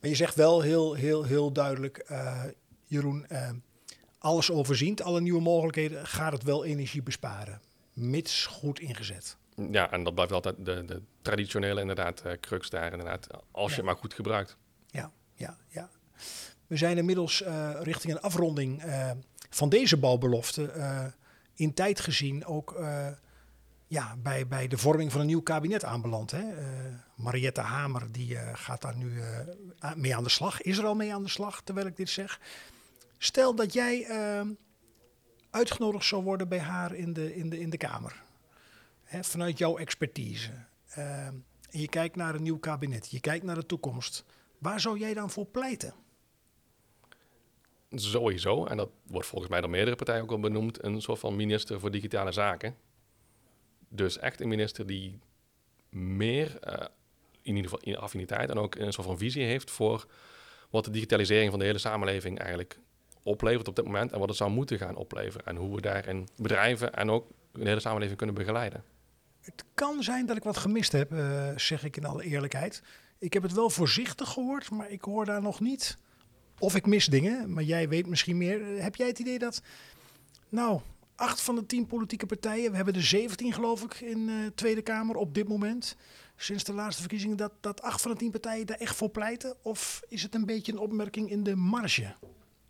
maar 0.00 0.10
je 0.10 0.14
zegt 0.14 0.34
wel 0.34 0.60
heel, 0.60 0.94
heel, 0.94 1.24
heel 1.24 1.52
duidelijk, 1.52 2.06
uh, 2.10 2.44
Jeroen, 2.84 3.26
uh, 3.28 3.50
alles 4.18 4.50
overziend, 4.50 5.02
alle 5.02 5.20
nieuwe 5.20 5.40
mogelijkheden, 5.40 6.06
gaat 6.06 6.32
het 6.32 6.42
wel 6.42 6.64
energie 6.64 7.02
besparen. 7.02 7.60
Mits 7.92 8.46
goed 8.46 8.80
ingezet. 8.80 9.36
Ja, 9.70 9.90
en 9.90 10.04
dat 10.04 10.14
blijft 10.14 10.32
altijd 10.32 10.56
de, 10.58 10.84
de 10.84 11.02
traditionele 11.22 11.80
inderdaad 11.80 12.22
uh, 12.26 12.32
crux 12.40 12.70
daar 12.70 12.92
inderdaad, 12.92 13.26
als 13.50 13.70
ja. 13.70 13.76
je 13.76 13.82
maar 13.82 13.96
goed 13.96 14.14
gebruikt. 14.14 14.56
Ja, 14.86 15.12
ja, 15.34 15.56
ja. 15.68 15.90
We 16.66 16.76
zijn 16.76 16.98
inmiddels 16.98 17.42
richting 17.80 18.12
een 18.12 18.20
afronding 18.20 18.82
van 19.50 19.68
deze 19.68 19.96
bouwbelofte 19.96 20.72
in 21.54 21.74
tijd 21.74 22.00
gezien 22.00 22.44
ook 22.44 22.74
uh, 22.78 23.08
ja, 23.86 24.16
bij, 24.16 24.46
bij 24.46 24.68
de 24.68 24.78
vorming 24.78 25.12
van 25.12 25.20
een 25.20 25.26
nieuw 25.26 25.42
kabinet 25.42 25.84
aanbeland. 25.84 26.30
Hè? 26.30 26.40
Uh, 26.40 26.66
Mariette 27.16 27.60
Hamer 27.60 28.12
die, 28.12 28.34
uh, 28.34 28.50
gaat 28.52 28.82
daar 28.82 28.96
nu 28.96 29.20
mee 29.96 30.16
aan 30.16 30.22
de 30.22 30.30
slag. 30.30 30.62
Is 30.62 30.78
er 30.78 30.86
al 30.86 30.94
mee 30.94 31.14
aan 31.14 31.22
de 31.22 31.28
slag, 31.28 31.62
terwijl 31.62 31.86
ik 31.86 31.96
dit 31.96 32.08
zeg. 32.08 32.40
Stel 33.18 33.54
dat 33.54 33.72
jij 33.72 34.06
uitgenodigd 35.50 36.04
zou 36.04 36.22
worden 36.22 36.48
bij 36.48 36.60
haar 36.60 36.94
in 36.94 37.12
de, 37.12 37.36
in 37.36 37.50
de, 37.50 37.60
in 37.60 37.70
de 37.70 37.76
Kamer. 37.76 38.22
Hè, 39.02 39.24
vanuit 39.24 39.58
jouw 39.58 39.76
expertise. 39.76 40.50
en 40.86 41.44
je 41.70 41.88
kijkt 41.88 42.16
naar 42.16 42.34
een 42.34 42.42
nieuw 42.42 42.58
kabinet. 42.58 43.10
Je 43.10 43.20
kijkt 43.20 43.44
naar 43.44 43.54
de 43.54 43.66
toekomst. 43.66 44.24
Waar 44.58 44.80
zou 44.80 44.98
jij 44.98 45.14
dan 45.14 45.30
voor 45.30 45.46
pleiten? 45.46 45.94
Sowieso, 47.94 48.64
en 48.64 48.76
dat 48.76 48.90
wordt 49.06 49.26
volgens 49.26 49.50
mij 49.50 49.60
door 49.60 49.70
meerdere 49.70 49.96
partijen 49.96 50.22
ook 50.22 50.30
al 50.30 50.40
benoemd, 50.40 50.84
een 50.84 51.00
soort 51.00 51.18
van 51.18 51.36
minister 51.36 51.80
voor 51.80 51.90
digitale 51.90 52.32
zaken. 52.32 52.76
Dus 53.88 54.18
echt 54.18 54.40
een 54.40 54.48
minister 54.48 54.86
die 54.86 55.18
meer, 55.88 56.58
eh, 56.60 56.86
in 57.42 57.56
ieder 57.56 57.70
geval 57.70 57.84
in 57.84 57.96
affiniteit 57.96 58.50
en 58.50 58.58
ook 58.58 58.74
een 58.74 58.92
soort 58.92 59.06
van 59.06 59.18
visie 59.18 59.44
heeft 59.44 59.70
voor 59.70 60.06
wat 60.70 60.84
de 60.84 60.90
digitalisering 60.90 61.50
van 61.50 61.58
de 61.58 61.64
hele 61.64 61.78
samenleving 61.78 62.38
eigenlijk 62.38 62.78
oplevert 63.22 63.68
op 63.68 63.76
dit 63.76 63.84
moment 63.84 64.12
en 64.12 64.18
wat 64.18 64.28
het 64.28 64.36
zou 64.36 64.50
moeten 64.50 64.78
gaan 64.78 64.96
opleveren. 64.96 65.46
En 65.46 65.56
hoe 65.56 65.74
we 65.74 65.80
daarin 65.80 66.28
bedrijven 66.36 66.94
en 66.94 67.10
ook 67.10 67.26
de 67.52 67.68
hele 67.68 67.80
samenleving 67.80 68.16
kunnen 68.16 68.36
begeleiden. 68.36 68.84
Het 69.40 69.64
kan 69.74 70.02
zijn 70.02 70.26
dat 70.26 70.36
ik 70.36 70.42
wat 70.42 70.56
gemist 70.56 70.92
heb, 70.92 71.12
eh, 71.12 71.48
zeg 71.56 71.84
ik 71.84 71.96
in 71.96 72.04
alle 72.04 72.24
eerlijkheid. 72.24 72.82
Ik 73.18 73.32
heb 73.32 73.42
het 73.42 73.52
wel 73.52 73.70
voorzichtig 73.70 74.28
gehoord, 74.28 74.70
maar 74.70 74.90
ik 74.90 75.02
hoor 75.04 75.24
daar 75.24 75.42
nog 75.42 75.60
niet. 75.60 75.96
Of 76.62 76.74
ik 76.74 76.86
mis 76.86 77.06
dingen, 77.06 77.52
maar 77.52 77.62
jij 77.62 77.88
weet 77.88 78.06
misschien 78.06 78.36
meer. 78.36 78.82
Heb 78.82 78.96
jij 78.96 79.06
het 79.06 79.18
idee 79.18 79.38
dat, 79.38 79.62
nou, 80.48 80.80
acht 81.14 81.40
van 81.40 81.54
de 81.54 81.66
tien 81.66 81.86
politieke 81.86 82.26
partijen, 82.26 82.70
we 82.70 82.76
hebben 82.76 82.94
er 82.94 83.02
17 83.02 83.52
geloof 83.52 83.82
ik 83.82 84.00
in 84.00 84.26
de 84.26 84.52
Tweede 84.54 84.82
Kamer 84.82 85.16
op 85.16 85.34
dit 85.34 85.48
moment, 85.48 85.96
sinds 86.36 86.64
de 86.64 86.72
laatste 86.72 87.00
verkiezingen, 87.00 87.36
dat, 87.36 87.52
dat 87.60 87.82
acht 87.82 88.02
van 88.02 88.10
de 88.10 88.16
tien 88.16 88.30
partijen 88.30 88.66
daar 88.66 88.76
echt 88.76 88.96
voor 88.96 89.08
pleiten? 89.08 89.56
Of 89.62 90.02
is 90.08 90.22
het 90.22 90.34
een 90.34 90.46
beetje 90.46 90.72
een 90.72 90.78
opmerking 90.78 91.30
in 91.30 91.42
de 91.42 91.56
marge? 91.56 92.14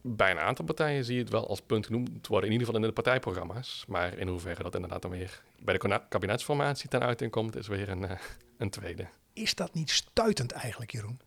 Bij 0.00 0.30
een 0.30 0.38
aantal 0.38 0.64
partijen 0.64 1.04
zie 1.04 1.14
je 1.14 1.20
het 1.20 1.30
wel 1.30 1.48
als 1.48 1.60
punt 1.60 1.86
genoemd 1.86 2.26
worden, 2.26 2.46
in 2.46 2.52
ieder 2.52 2.66
geval 2.66 2.82
in 2.82 2.88
de 2.88 2.94
partijprogramma's. 2.94 3.84
Maar 3.88 4.18
in 4.18 4.28
hoeverre 4.28 4.62
dat 4.62 4.74
inderdaad 4.74 5.02
dan 5.02 5.10
weer 5.10 5.42
bij 5.58 5.78
de 5.78 6.00
kabinetsformatie 6.08 6.88
ten 6.88 7.02
uiting 7.02 7.30
komt, 7.30 7.56
is 7.56 7.68
weer 7.68 7.88
een, 7.88 8.02
uh, 8.02 8.10
een 8.56 8.70
tweede. 8.70 9.06
Is 9.32 9.54
dat 9.54 9.74
niet 9.74 9.90
stuitend 9.90 10.52
eigenlijk, 10.52 10.92
Jeroen? 10.92 11.20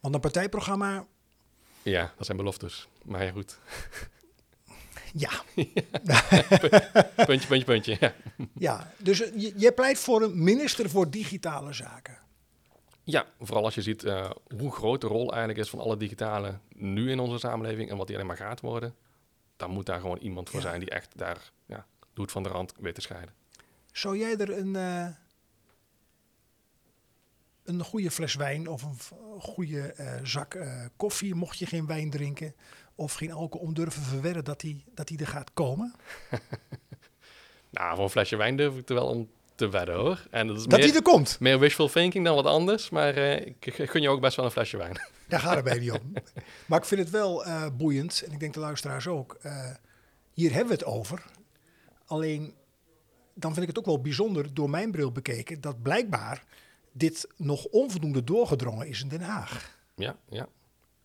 Want 0.00 0.14
een 0.14 0.20
partijprogramma... 0.20 1.06
Ja, 1.82 2.12
dat 2.16 2.26
zijn 2.26 2.38
beloftes. 2.38 2.88
Maar 3.04 3.24
ja, 3.24 3.30
goed. 3.30 3.58
Ja. 5.12 5.30
puntje, 7.26 7.46
puntje, 7.46 7.64
puntje. 7.64 7.96
Ja, 8.00 8.14
ja 8.58 8.92
dus 8.98 9.18
je, 9.56 9.72
pleit 9.72 9.98
voor 9.98 10.22
een 10.22 10.44
minister 10.44 10.90
voor 10.90 11.10
digitale 11.10 11.72
zaken. 11.72 12.18
Ja, 13.04 13.26
vooral 13.40 13.64
als 13.64 13.74
je 13.74 13.82
ziet 13.82 14.04
uh, 14.04 14.30
hoe 14.56 14.72
groot 14.72 15.00
de 15.00 15.06
rol 15.06 15.30
eigenlijk 15.30 15.58
is 15.58 15.70
van 15.70 15.78
alle 15.78 15.96
digitale 15.96 16.58
nu 16.74 17.10
in 17.10 17.18
onze 17.18 17.38
samenleving 17.38 17.90
en 17.90 17.96
wat 17.96 18.06
die 18.06 18.16
alleen 18.16 18.28
maar 18.28 18.36
gaat 18.36 18.60
worden. 18.60 18.94
Dan 19.56 19.70
moet 19.70 19.86
daar 19.86 20.00
gewoon 20.00 20.18
iemand 20.18 20.50
voor 20.50 20.60
zijn 20.60 20.80
die 20.80 20.90
echt 20.90 21.18
daar 21.18 21.50
ja, 21.66 21.86
doet 22.14 22.30
van 22.30 22.42
de 22.42 22.48
rand 22.48 22.74
weet 22.78 22.94
te 22.94 23.00
scheiden. 23.00 23.34
Zou 23.92 24.18
jij 24.18 24.36
er 24.36 24.58
een, 24.58 24.74
uh, 24.74 25.06
een 27.78 27.84
goede 27.84 28.10
fles 28.10 28.34
wijn 28.34 28.68
of 28.68 28.82
een 28.82 28.98
goede 29.40 29.94
uh, 30.00 30.12
zak 30.22 30.58
koffie, 30.96 31.34
mocht 31.34 31.58
je 31.58 31.66
geen 31.66 31.86
wijn 31.86 32.10
drinken, 32.10 32.54
of 32.94 33.14
geen 33.14 33.32
alcohol 33.32 33.66
om 33.66 33.74
durven 33.74 34.02
verwerren 34.02 34.44
dat 34.44 34.60
die, 34.60 34.84
dat 34.94 35.08
die 35.08 35.18
er 35.18 35.26
gaat 35.26 35.52
komen? 35.54 35.94
nou, 37.70 37.94
voor 37.94 38.04
een 38.04 38.10
flesje 38.10 38.36
wijn 38.36 38.56
durf 38.56 38.76
ik 38.76 38.88
er 38.88 38.94
wel 38.94 39.06
om 39.06 39.30
te 39.54 39.68
wedden 39.68 39.94
hoor. 39.94 40.26
En 40.30 40.46
dat 40.46 40.56
is 40.56 40.64
dat 40.64 40.80
meer, 40.80 40.94
er 40.94 41.02
komt? 41.02 41.40
Meer 41.40 41.58
wishful 41.58 41.88
thinking 41.88 42.24
dan 42.24 42.34
wat 42.34 42.44
anders, 42.44 42.90
maar 42.90 43.18
uh, 43.18 43.46
ik 43.46 43.72
gun 43.76 44.02
je 44.02 44.08
ook 44.08 44.20
best 44.20 44.36
wel 44.36 44.44
een 44.44 44.50
flesje 44.50 44.76
wijn. 44.76 45.00
Daar 45.28 45.40
gaat 45.40 45.54
het 45.54 45.64
bij 45.64 45.78
niet 45.78 45.90
om. 45.90 46.12
Maar 46.66 46.78
ik 46.78 46.84
vind 46.84 47.00
het 47.00 47.10
wel 47.10 47.44
boeiend, 47.76 48.22
en 48.26 48.32
ik 48.32 48.40
denk 48.40 48.54
de 48.54 48.60
luisteraars 48.60 49.06
ook. 49.06 49.38
Hier 50.32 50.50
hebben 50.50 50.68
we 50.68 50.72
het 50.72 50.84
over. 50.84 51.24
Alleen, 52.06 52.54
dan 53.34 53.50
vind 53.52 53.62
ik 53.62 53.68
het 53.68 53.78
ook 53.78 53.84
wel 53.84 54.00
bijzonder, 54.00 54.54
door 54.54 54.70
mijn 54.70 54.90
bril 54.90 55.12
bekeken, 55.12 55.60
dat 55.60 55.82
blijkbaar 55.82 56.44
dit 56.92 57.28
nog 57.36 57.64
onvoldoende 57.64 58.24
doorgedrongen 58.24 58.86
is 58.86 59.02
in 59.02 59.08
Den 59.08 59.20
Haag. 59.20 59.78
Ja, 59.94 60.16
ja. 60.28 60.48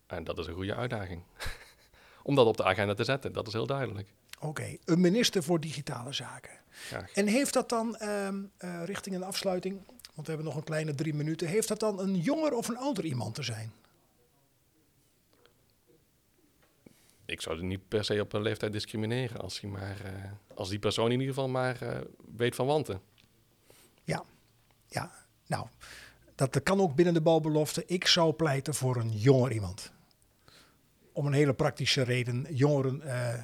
En 0.06 0.24
dat 0.24 0.38
is 0.38 0.46
een 0.46 0.54
goede 0.54 0.74
uitdaging 0.74 1.22
om 2.22 2.34
dat 2.34 2.46
op 2.46 2.56
de 2.56 2.64
agenda 2.64 2.94
te 2.94 3.04
zetten. 3.04 3.32
Dat 3.32 3.46
is 3.46 3.52
heel 3.52 3.66
duidelijk. 3.66 4.08
Oké, 4.40 4.76
een 4.84 5.00
minister 5.00 5.42
voor 5.42 5.60
digitale 5.60 6.12
zaken. 6.12 6.50
Graag. 6.68 7.12
En 7.12 7.26
heeft 7.26 7.52
dat 7.52 7.68
dan, 7.68 7.98
uh, 8.02 8.28
uh, 8.64 8.84
richting 8.84 9.16
een 9.16 9.22
afsluiting, 9.22 9.80
want 9.86 10.26
we 10.26 10.32
hebben 10.32 10.44
nog 10.44 10.56
een 10.56 10.64
kleine 10.64 10.94
drie 10.94 11.14
minuten, 11.14 11.48
heeft 11.48 11.68
dat 11.68 11.80
dan 11.80 12.00
een 12.00 12.16
jonger 12.16 12.52
of 12.52 12.68
een 12.68 12.76
ouder 12.76 13.04
iemand 13.04 13.34
te 13.34 13.42
zijn? 13.42 13.72
Ik 17.24 17.40
zou 17.40 17.58
er 17.58 17.64
niet 17.64 17.88
per 17.88 18.04
se 18.04 18.20
op 18.20 18.32
een 18.32 18.42
leeftijd 18.42 18.72
discrimineren 18.72 19.40
als, 19.40 19.60
hij 19.60 19.70
maar, 19.70 19.96
uh, 20.04 20.30
als 20.54 20.68
die 20.68 20.78
persoon 20.78 21.10
in 21.10 21.20
ieder 21.20 21.34
geval 21.34 21.48
maar 21.48 21.82
uh, 21.82 21.98
weet 22.36 22.54
van 22.54 22.66
wanten. 22.66 23.00
Ja, 24.04 24.24
ja. 24.88 25.25
Nou, 25.46 25.66
dat 26.34 26.62
kan 26.62 26.80
ook 26.80 26.94
binnen 26.94 27.14
de 27.14 27.20
balbelofte. 27.20 27.84
Ik 27.86 28.06
zou 28.06 28.32
pleiten 28.32 28.74
voor 28.74 28.96
een 28.96 29.18
jonger 29.18 29.52
iemand 29.52 29.92
om 31.16 31.26
een 31.26 31.32
hele 31.32 31.54
praktische 31.54 32.02
reden. 32.02 32.46
Jongeren 32.50 33.02
uh, 33.04 33.34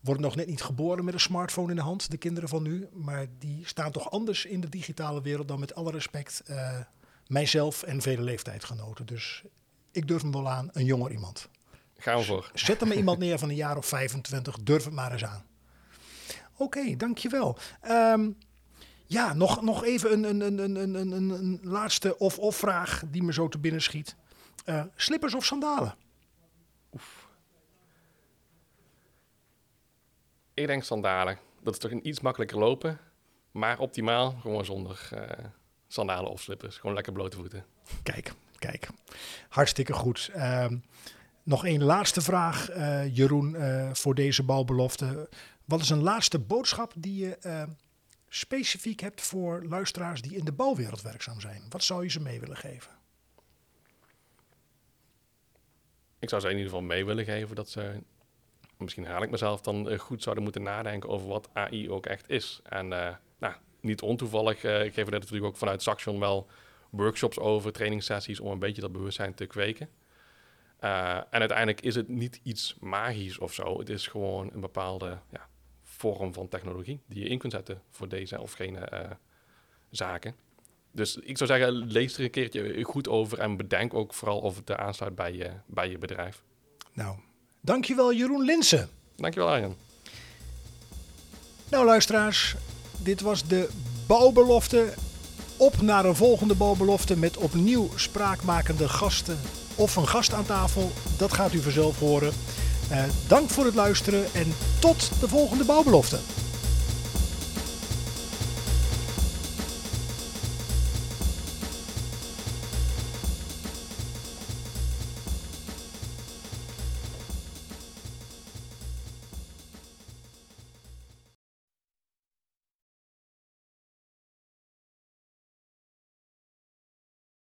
worden 0.00 0.22
nog 0.22 0.36
net 0.36 0.46
niet 0.46 0.62
geboren 0.62 1.04
met 1.04 1.14
een 1.14 1.20
smartphone 1.20 1.70
in 1.70 1.76
de 1.76 1.82
hand, 1.82 2.10
de 2.10 2.16
kinderen 2.16 2.48
van 2.48 2.62
nu. 2.62 2.88
Maar 2.92 3.26
die 3.38 3.66
staan 3.66 3.90
toch 3.90 4.10
anders 4.10 4.44
in 4.44 4.60
de 4.60 4.68
digitale 4.68 5.22
wereld 5.22 5.48
dan 5.48 5.60
met 5.60 5.74
alle 5.74 5.90
respect 5.90 6.42
uh, 6.50 6.78
mijzelf 7.26 7.82
en 7.82 8.02
vele 8.02 8.22
leeftijdgenoten. 8.22 9.06
Dus 9.06 9.44
ik 9.90 10.08
durf 10.08 10.22
hem 10.22 10.32
wel 10.32 10.48
aan, 10.50 10.68
een 10.72 10.84
jonger 10.84 11.10
iemand. 11.10 11.48
Gaan 11.96 12.18
we 12.18 12.24
voor. 12.24 12.50
Zet 12.54 12.80
er 12.80 12.86
maar 12.86 12.96
iemand 12.96 13.18
neer 13.18 13.38
van 13.38 13.48
een 13.48 13.54
jaar 13.54 13.76
of 13.76 13.86
25, 13.86 14.58
durf 14.62 14.84
het 14.84 14.94
maar 14.94 15.12
eens 15.12 15.24
aan. 15.24 15.44
Oké, 16.52 16.78
okay, 16.78 16.96
dankjewel. 16.96 17.58
Um, 17.88 18.38
ja, 19.12 19.34
nog, 19.34 19.62
nog 19.62 19.84
even 19.84 20.12
een, 20.12 20.40
een, 20.40 20.58
een, 20.58 20.76
een, 20.76 20.94
een, 21.12 21.30
een 21.30 21.60
laatste 21.62 22.18
of-of 22.18 22.56
vraag 22.56 23.02
die 23.10 23.22
me 23.22 23.32
zo 23.32 23.48
te 23.48 23.58
binnen 23.58 23.82
schiet. 23.82 24.16
Uh, 24.66 24.84
slippers 24.94 25.34
of 25.34 25.44
sandalen? 25.44 25.94
Oef. 26.92 27.28
Ik 30.54 30.66
denk 30.66 30.84
sandalen. 30.84 31.38
Dat 31.62 31.72
is 31.72 31.78
toch 31.78 31.90
een 31.90 32.08
iets 32.08 32.20
makkelijker 32.20 32.58
lopen. 32.58 32.98
Maar 33.50 33.78
optimaal 33.78 34.30
gewoon 34.40 34.64
zonder 34.64 35.08
uh, 35.14 35.20
sandalen 35.88 36.30
of 36.30 36.40
slippers. 36.40 36.76
Gewoon 36.76 36.94
lekker 36.94 37.12
blote 37.12 37.36
voeten. 37.36 37.64
Kijk, 38.02 38.32
kijk. 38.58 38.88
Hartstikke 39.48 39.92
goed. 39.92 40.30
Uh, 40.36 40.66
nog 41.42 41.64
één 41.64 41.82
laatste 41.82 42.20
vraag, 42.20 42.70
uh, 42.70 43.16
Jeroen, 43.16 43.56
voor 43.92 44.14
deze 44.14 44.42
bouwbelofte. 44.42 45.28
Wat 45.64 45.80
is 45.80 45.90
een 45.90 46.02
laatste 46.02 46.38
boodschap 46.38 46.92
die 46.96 47.24
je 47.24 47.66
specifiek 48.34 49.00
hebt 49.00 49.20
voor 49.20 49.64
luisteraars 49.64 50.22
die 50.22 50.36
in 50.36 50.44
de 50.44 50.52
bouwwereld 50.52 51.02
werkzaam 51.02 51.40
zijn? 51.40 51.62
Wat 51.68 51.82
zou 51.82 52.02
je 52.02 52.10
ze 52.10 52.20
mee 52.20 52.40
willen 52.40 52.56
geven? 52.56 53.00
ik 56.22 56.28
zou 56.28 56.40
ze 56.40 56.48
in 56.48 56.56
ieder 56.56 56.70
geval 56.70 56.86
mee 56.86 57.04
willen 57.04 57.24
geven 57.24 57.56
dat 57.56 57.68
ze, 57.68 58.02
misschien 58.76 59.06
haal 59.06 59.22
ik 59.22 59.30
mezelf 59.30 59.60
dan 59.60 59.88
eh, 59.88 59.98
goed 59.98 60.22
zouden 60.22 60.44
moeten 60.44 60.62
nadenken 60.62 61.08
over 61.08 61.28
wat 61.28 61.48
AI 61.52 61.90
ook 61.90 62.06
echt 62.06 62.28
is. 62.28 62.60
En 62.64 62.86
uh, 62.92 63.08
nou, 63.38 63.54
niet 63.80 64.02
ontoevallig 64.02 64.64
uh, 64.64 64.72
geven 64.72 65.04
we 65.04 65.10
dat 65.10 65.20
natuurlijk 65.20 65.44
ook 65.44 65.56
vanuit 65.56 65.82
Saxion 65.82 66.18
wel 66.18 66.46
workshops 66.90 67.38
over, 67.38 67.72
trainingssessies 67.72 68.40
om 68.40 68.50
een 68.50 68.58
beetje 68.58 68.80
dat 68.80 68.92
bewustzijn 68.92 69.34
te 69.34 69.46
kweken. 69.46 69.88
en 70.78 71.26
uiteindelijk 71.30 71.80
is 71.80 71.94
het 71.94 72.08
niet 72.08 72.40
iets 72.42 72.76
magisch 72.80 73.38
of 73.38 73.52
zo. 73.52 73.78
Het 73.78 73.88
is 73.88 74.06
gewoon 74.06 74.50
een 74.52 74.60
bepaalde 74.60 75.18
ja, 75.30 75.48
vorm 76.10 76.32
van 76.34 76.48
technologie 76.48 77.00
die 77.06 77.22
je 77.22 77.28
in 77.28 77.38
kunt 77.38 77.52
zetten 77.52 77.82
voor 77.90 78.08
deze 78.08 78.40
of 78.40 78.52
gene 78.52 79.16
zaken. 79.90 80.34
Dus 80.92 81.16
ik 81.16 81.36
zou 81.36 81.50
zeggen, 81.50 81.72
lees 81.72 82.18
er 82.18 82.24
een 82.24 82.30
keertje 82.30 82.84
goed 82.84 83.08
over 83.08 83.38
en 83.38 83.56
bedenk 83.56 83.94
ook 83.94 84.14
vooral 84.14 84.38
of 84.38 84.56
het 84.56 84.70
aansluit 84.70 85.14
bij 85.14 85.32
je, 85.32 85.50
bij 85.66 85.90
je 85.90 85.98
bedrijf. 85.98 86.42
Nou, 86.92 87.16
dankjewel 87.60 88.14
Jeroen 88.14 88.44
Linsen. 88.44 88.88
Dankjewel 89.16 89.48
Arjen. 89.48 89.76
Nou 91.70 91.84
luisteraars, 91.84 92.56
dit 93.02 93.20
was 93.20 93.48
de 93.48 93.68
bouwbelofte. 94.06 94.94
Op 95.56 95.80
naar 95.80 96.04
een 96.04 96.14
volgende 96.14 96.54
bouwbelofte 96.54 97.16
met 97.16 97.36
opnieuw 97.36 97.88
spraakmakende 97.96 98.88
gasten 98.88 99.38
of 99.76 99.96
een 99.96 100.08
gast 100.08 100.32
aan 100.32 100.46
tafel. 100.46 100.90
Dat 101.18 101.32
gaat 101.32 101.52
u 101.52 101.58
vanzelf 101.58 101.98
horen. 101.98 102.32
Uh, 102.92 102.98
dank 103.26 103.50
voor 103.50 103.64
het 103.64 103.74
luisteren 103.74 104.24
en 104.32 104.54
tot 104.78 105.10
de 105.20 105.28
volgende 105.28 105.64
bouwbelofte. 105.64 106.18